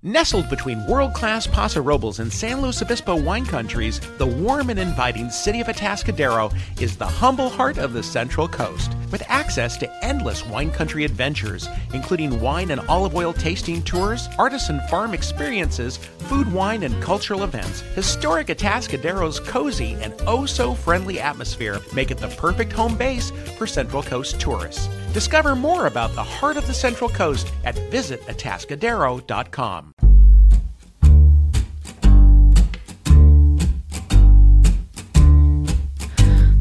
Nestled 0.08 0.52
between 0.52 0.86
world 0.86 1.16
class 1.16 1.48
Paso 1.48 1.82
Robles 1.82 2.20
and 2.20 2.32
San 2.32 2.62
Luis 2.62 2.80
Obispo 2.80 3.16
wine 3.16 3.44
countries, 3.44 4.00
the 4.20 4.28
warm 4.28 4.70
and 4.70 4.78
inviting 4.78 5.32
city 5.32 5.62
of 5.62 5.66
Atascadero 5.66 6.56
is 6.80 6.96
the 6.96 7.08
humble 7.08 7.50
heart 7.50 7.80
of 7.80 7.94
the 7.94 8.04
Central 8.04 8.48
Coast. 8.48 8.92
With 9.12 9.24
access 9.28 9.78
to 9.78 10.06
endless 10.06 10.46
wine 10.46 10.70
country 10.70 11.06
adventures, 11.06 11.68
including 11.92 12.40
wine 12.40 12.70
and 12.70 12.82
olive 12.82 13.16
oil 13.16 13.34
tasting 13.34 13.82
tours, 13.82 14.30
artisan 14.38 14.80
farm 14.92 15.16
experiences, 15.16 15.98
food, 15.98 16.54
wine, 16.54 16.84
and 16.84 17.02
cultural 17.02 17.42
events, 17.42 17.80
historic 17.96 18.50
Atascadero's 18.50 19.40
cozy 19.40 19.98
and 20.02 20.14
oh 20.28 20.46
so 20.46 20.76
friendly 20.76 21.20
atmosphere 21.20 21.82
make 21.96 22.12
it 22.12 22.20
the 22.20 22.28
perfect 22.28 22.72
home 22.72 22.96
base 22.96 23.32
for 23.58 23.66
Central 23.66 24.04
Coast 24.04 24.40
tourists. 24.40 24.88
Discover 25.16 25.56
more 25.56 25.88
about 25.88 26.14
the 26.14 26.22
heart 26.22 26.58
of 26.58 26.68
the 26.68 26.76
Central 26.76 27.10
Coast 27.10 27.52
at 27.64 27.74
visitatascadero.com. 27.74 29.95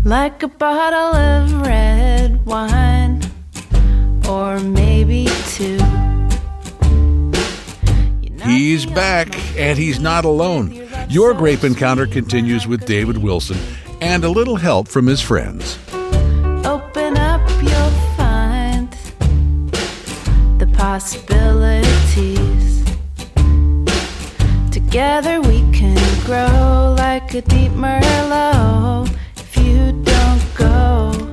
like 0.04 0.42
a 0.42 0.48
bottle 0.48 1.16
of 1.16 1.66
red 1.66 2.44
wine, 2.44 3.22
or 4.28 4.60
maybe 4.60 5.26
two. 5.48 5.78
He's 8.44 8.84
back, 8.84 9.34
and 9.58 9.78
he's 9.78 9.98
not 9.98 10.26
alone. 10.26 10.86
Your 11.08 11.32
grape 11.32 11.64
encounter 11.64 12.06
continues 12.06 12.66
with 12.66 12.84
David 12.84 13.16
Wilson 13.16 13.56
and 14.02 14.24
a 14.24 14.28
little 14.28 14.56
help 14.56 14.88
from 14.88 15.06
his 15.06 15.22
friends. 15.22 15.78
Open 16.66 17.16
up, 17.16 17.40
you'll 17.62 17.90
find 18.16 18.90
the 20.58 20.66
possibilities. 20.74 22.84
Together 24.70 25.40
we 25.40 25.60
can 25.72 25.96
grow 26.26 26.94
like 26.98 27.32
a 27.32 27.40
deep 27.40 27.72
Merlot. 27.72 29.08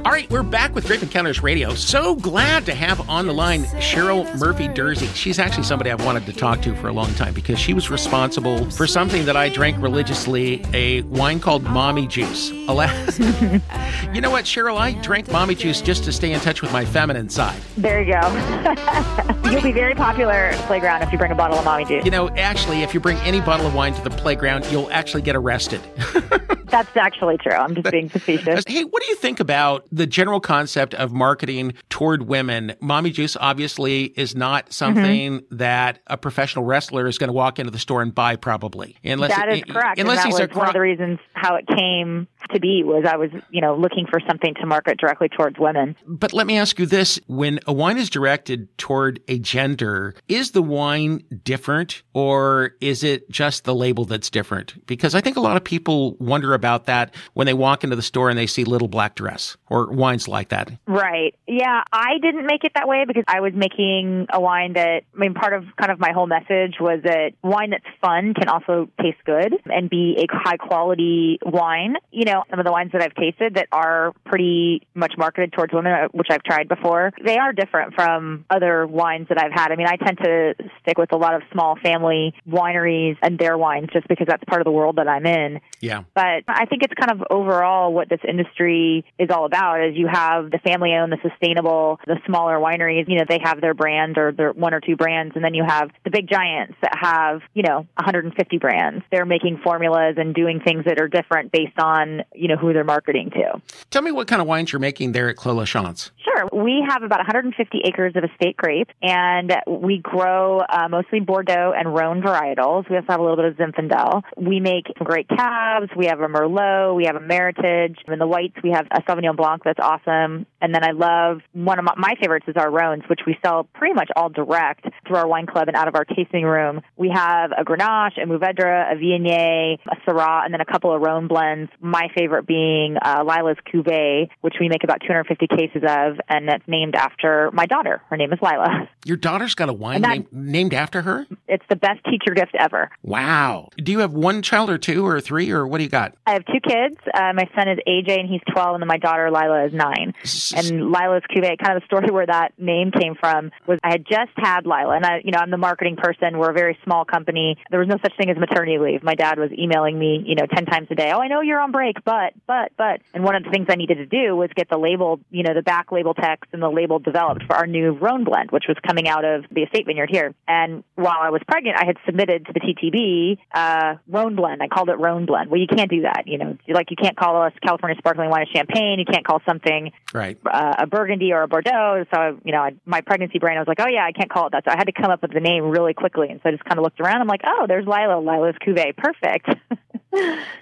All 0.04 0.12
right, 0.12 0.28
we're 0.32 0.42
back 0.42 0.74
with 0.74 0.88
Grape 0.88 1.04
Encounters 1.04 1.44
Radio. 1.44 1.76
So 1.76 2.16
glad 2.16 2.66
to 2.66 2.74
have 2.74 3.08
on 3.08 3.28
the 3.28 3.34
line 3.34 3.66
Cheryl 3.80 4.26
Murphy 4.40 4.68
Durzy. 4.68 5.14
She's 5.16 5.38
actually 5.38 5.64
somebody 5.64 5.92
I've 5.92 6.04
wanted 6.04 6.26
to 6.26 6.34
talk 6.34 6.64
to 6.64 6.76
for 6.78 6.88
a 6.88 6.92
long 6.92 7.14
time 7.14 7.36
because 7.36 7.60
she 7.60 7.76
was 7.76 7.92
responsible 7.92 8.68
for 8.72 8.88
something 8.88 9.26
that 9.26 9.38
I 9.38 9.50
drank 9.50 9.80
religiously 9.80 10.66
a 10.74 11.04
wine 11.04 11.40
called 11.40 11.62
Mommy 11.64 12.08
Juice. 12.08 12.50
Alas, 12.68 13.20
you 14.14 14.22
know 14.22 14.32
what, 14.32 14.46
Cheryl? 14.46 14.76
I 14.76 14.94
drank 14.94 15.32
Mommy 15.32 15.54
Juice 15.54 15.82
just 15.82 16.04
to 16.06 16.12
stay 16.12 16.34
in 16.34 16.40
touch 16.40 16.64
with 16.64 16.74
my 16.74 16.84
feminine 16.84 17.30
side. 17.30 17.62
There 17.78 18.02
you 18.02 18.14
go. 18.14 19.32
You'll 19.52 19.62
be 19.62 19.72
very 19.72 19.94
popular 19.94 20.32
at 20.32 20.58
the 20.58 20.64
playground 20.64 21.04
if 21.04 21.12
you 21.12 21.20
bring 21.20 21.32
a 21.32 21.36
bottle 21.36 21.60
of 21.60 21.66
mommy 21.66 21.86
juice. 21.86 22.06
You 22.06 22.12
know, 22.12 22.30
actually, 22.30 22.82
if 22.82 22.94
you 22.94 23.00
bring 23.00 23.18
any 23.18 23.42
bottle 23.42 23.68
of 23.68 23.76
wine 23.76 23.94
to 23.94 24.02
the 24.02 24.10
playground, 24.10 24.66
you'll 24.72 24.90
actually 24.92 25.22
get 25.22 25.36
arrested. 25.36 25.82
That's 26.72 26.96
actually 26.96 27.38
true. 27.38 27.52
I'm 27.52 27.76
just 27.76 27.92
being 27.92 28.10
facetious. 28.10 28.64
Hey, 28.66 28.84
what 28.84 29.04
do 29.04 29.10
you 29.10 29.16
think 29.16 29.40
about 29.40 29.86
the 29.92 30.08
general 30.08 30.40
concept 30.40 30.94
of 30.94 31.12
marketing 31.12 31.74
toward 31.90 32.24
women? 32.24 32.74
Mommy 32.80 33.12
Juice 33.12 33.36
obviously 33.40 34.06
is 34.06 34.36
not 34.36 34.66
mm-hmm. 34.66 34.72
something 34.72 35.42
that 35.52 36.00
a 36.08 36.18
professional 36.18 36.64
wrestler 36.64 37.08
is 37.08 37.18
going 37.18 37.28
to 37.28 37.34
walk 37.34 37.60
into 37.60 37.72
the 37.72 37.80
store 37.80 38.02
and 38.02 38.16
buy, 38.16 38.38
probably. 38.38 38.96
Unless 39.04 39.36
that 39.36 39.50
is 39.50 39.64
correct. 39.64 40.00
And 40.00 40.08
that 40.10 40.26
was 40.28 40.50
one 40.54 40.68
of 40.68 40.74
the 40.74 40.80
reasons 40.80 41.20
how 41.34 41.56
it 41.56 41.68
came 41.68 42.28
to 42.52 42.60
be 42.60 42.84
was 42.84 43.06
I 43.06 43.18
was, 43.18 43.32
you 43.50 43.62
know, 43.62 43.76
looking 43.76 44.06
for 44.10 44.20
something 44.28 44.54
to 44.56 44.66
market 44.66 44.98
directly 44.98 45.28
towards 45.28 45.60
women. 45.60 45.96
But 46.08 46.32
let 46.34 46.48
me 46.48 46.58
ask 46.58 46.80
you 46.80 46.86
this. 46.86 47.20
When 47.28 47.60
a 47.68 47.74
wine 47.74 47.98
is 47.98 48.10
directed 48.10 48.78
toward 48.78 49.20
a 49.28 49.40
gender, 49.40 50.16
is 50.28 50.52
the 50.52 50.62
wine 50.62 51.24
different 51.44 52.04
or 52.14 52.76
is 52.80 53.04
it 53.04 53.30
just 53.30 53.66
the 53.66 53.76
label 53.76 54.06
that's 54.06 54.30
different? 54.30 54.86
Because 54.86 55.14
I 55.16 55.22
think 55.22 55.36
a 55.36 55.42
lot 55.42 55.58
of 55.58 55.64
people 55.64 56.16
wonder 56.16 56.54
about 56.54 56.61
that 56.62 57.14
when 57.34 57.46
they 57.46 57.54
walk 57.54 57.84
into 57.84 57.96
the 57.96 58.02
store 58.02 58.30
and 58.30 58.38
they 58.38 58.48
see 58.48 58.64
Little 58.64 58.88
Black 58.88 59.16
Dress 59.16 59.58
or 59.70 59.88
wines 59.88 60.28
like 60.28 60.50
that. 60.50 60.72
Right. 60.88 61.36
Yeah, 61.48 61.84
I 61.92 62.18
didn't 62.22 62.46
make 62.46 62.64
it 62.64 62.72
that 62.76 62.88
way 62.88 63.06
because 63.08 63.24
I 63.28 63.42
was 63.42 63.54
making 63.54 64.28
a 64.32 64.40
wine 64.40 64.74
that, 64.74 65.04
I 65.16 65.18
mean, 65.18 65.34
part 65.34 65.54
of 65.54 65.66
kind 65.78 65.92
of 65.92 66.00
my 66.00 66.12
whole 66.12 66.28
message 66.28 66.76
was 66.80 67.02
that 67.04 67.34
wine 67.44 67.72
that's 67.72 67.86
fun 68.02 68.34
can 68.34 68.48
also 68.48 68.90
taste 69.02 69.18
good 69.26 69.54
and 69.66 69.90
be 69.90 70.16
a 70.18 70.26
high 70.32 70.58
quality 70.58 71.40
wine. 71.44 71.96
You 72.12 72.26
know, 72.26 72.44
some 72.50 72.60
of 72.60 72.66
the 72.66 72.72
wines 72.72 72.92
that 72.94 73.02
I've 73.02 73.16
tasted 73.16 73.56
that 73.56 73.68
are 73.72 74.14
pretty 74.26 74.88
much 74.94 75.14
marketed 75.18 75.54
towards 75.54 75.74
women, 75.74 75.92
uh, 75.92 76.08
which 76.12 76.28
I've 76.30 76.44
tried 76.44 76.68
before, 76.68 77.12
they 77.24 77.38
are 77.38 77.54
different 77.54 77.94
from 77.94 78.46
other 78.50 78.86
wines 78.88 79.28
that 79.30 79.42
I've 79.42 79.52
had. 79.52 79.72
I 79.72 79.76
mean, 79.76 79.88
I 79.88 79.96
tend 79.98 80.18
to 80.24 80.54
stick 80.82 80.98
with 80.98 81.12
a 81.12 81.18
lot 81.18 81.36
of 81.36 81.42
small 81.52 81.76
family 81.82 82.34
wineries 82.48 83.18
and 83.22 83.38
their 83.38 83.58
wines 83.58 83.90
just 83.94 84.08
because 84.08 84.28
that's 84.28 84.44
part 84.46 84.62
of 84.62 84.66
the 84.66 84.72
world 84.72 84.98
that 84.98 85.08
I'm 85.08 85.26
in. 85.26 85.60
Yeah. 85.80 86.04
But 86.14 86.44
I 86.56 86.66
think 86.66 86.84
it's 86.84 86.94
kind 86.94 87.12
of 87.12 87.28
overall 87.30 87.94
what 87.94 88.10
this 88.10 88.20
industry 88.28 89.06
is 89.18 89.30
all 89.30 89.46
about 89.46 89.84
is 89.84 89.96
you 89.96 90.08
have 90.12 90.52
the 90.52 90.60
family 90.60 90.94
owned, 90.94 91.12
the 91.12 91.30
sustainable, 91.30 92.00
the 92.06 92.18
smaller 92.26 92.58
wineries, 92.58 93.06
you 93.08 93.18
know, 93.18 93.26
they 93.28 93.40
have 93.44 93.62
their 93.62 93.74
brand 93.74 94.18
or 94.18 94.32
their 94.32 94.52
one 94.52 94.74
or 94.74 94.80
two 94.80 94.96
brands. 94.96 95.36
And 95.36 95.44
then 95.44 95.54
you 95.54 95.64
have 95.66 95.90
the 96.04 96.12
big 96.12 96.30
giants 96.30 96.76
that 96.82 96.94
have, 97.00 97.42
you 97.54 97.64
know, 97.64 97.88
150 97.96 98.58
brands. 98.58 99.04
They're 99.12 99.26
making 99.26 99.62
formulas 99.64 100.16
and 100.18 100.34
doing 100.34 100.60
things 100.60 100.86
that 100.86 101.00
are 101.00 101.08
different 101.08 101.52
based 101.52 101.80
on, 101.80 102.24
you 102.34 102.48
know, 102.48 102.56
who 102.56 102.74
they're 102.74 102.84
marketing 102.84 103.32
to. 103.32 103.62
Tell 103.90 104.02
me 104.02 104.12
what 104.12 104.28
kind 104.28 104.42
of 104.42 104.48
wines 104.48 104.72
you're 104.72 104.80
making 104.80 105.12
there 105.12 105.30
at 105.30 105.36
Clos 105.36 105.56
LaChance. 105.56 106.12
Sure. 106.24 106.50
We 106.52 106.84
have 106.88 107.04
about 107.04 107.20
150 107.20 107.82
acres 107.86 108.14
of 108.16 108.24
estate 108.24 108.58
grapes, 108.58 108.94
and 109.02 109.54
we 109.68 110.00
grow 110.00 110.60
uh, 110.60 110.88
mostly 110.90 111.20
Bordeaux 111.20 111.74
and 111.76 111.94
Rhone 111.94 112.22
varietals. 112.22 112.90
We 112.90 112.96
also 112.96 113.08
have 113.10 113.20
a 113.20 113.24
little 113.24 113.38
bit 113.38 113.46
of 113.46 113.56
Zinfandel. 113.56 114.22
We 114.38 114.60
make 114.60 114.86
some 114.98 115.06
great 115.06 115.28
cabs. 115.28 115.90
We 115.96 116.08
have 116.08 116.20
a 116.20 116.28
Merlot. 116.48 116.96
We 116.96 117.06
have 117.06 117.16
a 117.16 117.20
Meritage. 117.20 117.98
In 118.08 118.20
the 118.20 118.28
whites, 118.28 118.56
we 118.64 118.72
have 118.72 118.88
a 118.92 119.02
Sauvignon 119.02 119.36
Blanc 119.36 119.64
that's 119.64 119.80
awesome. 119.80 120.46
And 120.62 120.74
then 120.76 120.84
I 120.84 120.92
love 120.92 121.42
one 121.54 121.80
of 121.80 121.86
my, 121.86 121.94
my 121.98 122.14
favorites 122.22 122.46
is 122.48 122.56
our 122.58 122.70
Rhones, 122.70 123.04
which 123.08 123.22
we 123.26 123.38
sell 123.44 123.68
pretty 123.74 123.94
much 123.94 124.10
all 124.16 124.30
direct 124.30 124.86
through 125.08 125.18
our 125.18 125.28
wine 125.28 125.46
club 125.46 125.68
and 125.68 125.76
out 125.76 125.88
of 125.88 125.96
our 125.96 126.06
tasting 126.06 126.44
room. 126.44 126.82
We 126.98 127.10
have 127.14 127.52
a 127.52 127.64
Grenache, 127.64 128.22
a 128.22 128.26
Mourvedre, 128.26 128.92
a 128.92 128.96
Viognier, 128.96 129.78
a 129.90 129.96
Syrah, 130.10 130.46
and 130.46 130.54
then 130.54 130.62
a 130.62 130.66
couple 130.66 130.94
of 130.94 131.02
Rhone 131.02 131.28
blends. 131.28 131.72
My 131.80 132.08
favorite 132.16 132.46
being 132.46 132.98
uh, 132.98 133.24
Lila's 133.26 133.58
Cuvée, 133.72 134.30
which 134.42 134.56
we 134.60 134.70
make 134.70 134.84
about 134.84 135.02
250 135.02 135.48
cases 135.48 135.84
of, 135.88 136.20
and 136.30 136.48
that's 136.48 136.64
named 136.68 136.96
after 136.96 137.50
my 137.54 137.66
daughter. 137.66 138.02
Her 138.10 138.18
name 138.18 138.32
is 138.34 138.40
Lila. 138.42 138.90
Your 139.06 139.18
daughter's 139.18 139.56
got 139.56 139.70
a 139.70 139.74
wine 139.74 140.02
name, 140.02 140.28
named 140.32 140.74
after 140.74 141.02
her? 141.02 141.26
It's 141.48 141.66
the 141.70 141.76
best 141.76 142.04
teacher 142.06 142.34
gift 142.36 142.56
ever. 142.58 142.90
Wow. 143.02 143.70
Do 143.78 143.92
you 143.92 144.00
have 144.00 144.14
one 144.14 144.42
child 144.42 144.70
or 144.70 144.78
two 144.78 145.06
or 145.06 145.20
three 145.20 145.52
or 145.52 145.66
what 145.66 145.78
do 145.80 145.84
you 145.84 145.90
got? 145.90 146.14
I 146.32 146.36
have 146.36 146.46
two 146.46 146.62
kids. 146.62 146.96
Uh, 147.14 147.34
my 147.34 147.50
son 147.54 147.68
is 147.68 147.80
AJ 147.86 148.22
and 148.22 148.30
he's 148.30 148.40
12, 148.54 148.76
and 148.76 148.82
then 148.82 148.88
my 148.88 148.98
daughter 148.98 149.30
Lila 149.30 149.66
is 149.66 149.74
nine. 149.74 150.14
And 150.56 150.90
Lila's 150.90 151.24
Cuvée, 151.30 151.58
kind 151.58 151.76
of 151.76 151.82
the 151.82 151.86
story 151.88 152.10
where 152.10 152.26
that 152.26 152.58
name 152.58 152.92
came 152.92 153.16
from 153.16 153.52
was 153.68 153.80
I 153.84 153.92
had 153.92 154.06
just 154.06 154.32
had 154.38 154.66
Lila, 154.66 154.96
and 154.96 155.06
I, 155.06 155.22
you 155.26 155.32
know, 155.32 155.40
I'm 155.40 155.52
the 155.52 155.58
marketing 155.58 155.98
person. 155.98 156.38
We're 156.38 156.52
a 156.52 156.54
very 156.54 156.78
small 156.86 157.04
company. 157.04 157.58
There 157.70 157.82
was 157.82 157.90
no 157.90 157.98
such 158.02 158.16
thing 158.16 158.30
as 158.30 158.38
maternity 158.38 158.78
leave. 158.80 159.04
My 159.04 159.16
dad 159.16 159.40
was 159.40 159.52
emailing 159.52 160.00
me, 160.00 160.24
you 160.26 160.36
know, 160.36 160.46
10 160.46 160.66
times 160.68 160.88
a 160.90 160.96
day. 160.96 161.12
Oh, 161.14 161.20
I 161.20 161.28
know 161.28 161.42
you're 161.42 161.60
on 161.60 161.74
break, 161.74 162.02
but, 162.06 162.32
but, 162.48 162.72
but. 162.78 163.02
And 163.14 163.26
one 163.26 163.36
of 163.36 163.44
the 163.44 163.50
things 163.50 163.68
I 163.70 163.76
needed 163.76 163.96
to 163.96 164.06
do 164.06 164.34
was 164.34 164.50
get 164.56 164.70
the 164.70 164.78
label, 164.78 165.20
you 165.32 165.44
know, 165.44 165.54
the 165.54 165.64
back 165.64 165.92
label 165.92 166.14
text 166.14 166.52
and 166.54 166.62
the 166.62 166.70
label 166.70 167.00
developed 167.00 167.44
for 167.44 167.58
our 167.58 167.68
new 167.68 167.92
Rhone 167.92 168.24
blend, 168.24 168.52
which 168.52 168.66
was 168.70 168.78
coming 168.88 169.10
out 169.10 169.26
of 169.26 169.44
the 169.52 169.64
estate 169.64 169.86
vineyard 169.86 170.10
here. 170.10 170.34
And 170.48 170.86
while 170.96 171.20
I 171.20 171.30
was 171.30 171.42
pregnant, 171.46 171.76
I 171.78 171.86
had 171.86 171.98
submitted 172.06 172.46
to 172.46 172.54
the 172.54 172.62
TTB 172.62 173.38
uh, 173.54 173.98
Rhone 174.08 174.38
blend. 174.38 174.64
I 174.64 174.70
called 174.70 174.88
it 174.88 174.98
Rhone 174.98 175.26
blend. 175.26 175.52
Well, 175.52 175.60
you 175.60 175.68
can't 175.68 175.90
do 175.90 176.04
that. 176.04 176.11
You 176.26 176.38
know, 176.38 176.58
like 176.68 176.92
you 176.92 176.98
can't 176.98 177.18
call 177.18 177.42
us 177.42 177.54
California 177.66 177.98
sparkling 177.98 178.30
wine 178.30 178.46
a 178.50 178.58
champagne. 178.58 179.00
You 179.00 179.06
can't 179.06 179.26
call 179.26 179.42
something 179.48 179.92
Right. 180.14 180.38
uh, 180.46 180.76
a 180.80 180.88
Burgundy 180.88 181.34
or 181.34 181.44
a 181.44 181.48
Bordeaux. 181.48 182.06
So, 182.14 182.40
you 182.44 182.52
know, 182.52 182.60
I, 182.60 182.72
my 182.86 183.02
pregnancy 183.02 183.40
brain, 183.40 183.58
I 183.58 183.60
was 183.62 183.68
like, 183.68 183.80
oh 183.80 183.88
yeah, 183.88 184.06
I 184.06 184.12
can't 184.12 184.30
call 184.30 184.48
it 184.48 184.52
that. 184.52 184.66
So 184.66 184.72
I 184.72 184.76
had 184.78 184.86
to 184.86 184.92
come 184.92 185.10
up 185.12 185.22
with 185.22 185.32
the 185.34 185.40
name 185.40 185.64
really 185.66 185.94
quickly. 185.94 186.30
And 186.30 186.40
so 186.44 186.50
I 186.50 186.52
just 186.52 186.64
kind 186.66 186.78
of 186.78 186.84
looked 186.84 187.00
around. 187.00 187.22
I'm 187.22 187.28
like, 187.28 187.42
oh, 187.46 187.66
there's 187.68 187.86
Lila, 187.86 188.20
Lila's 188.20 188.56
Cuvée. 188.66 188.96
Perfect. 188.96 189.50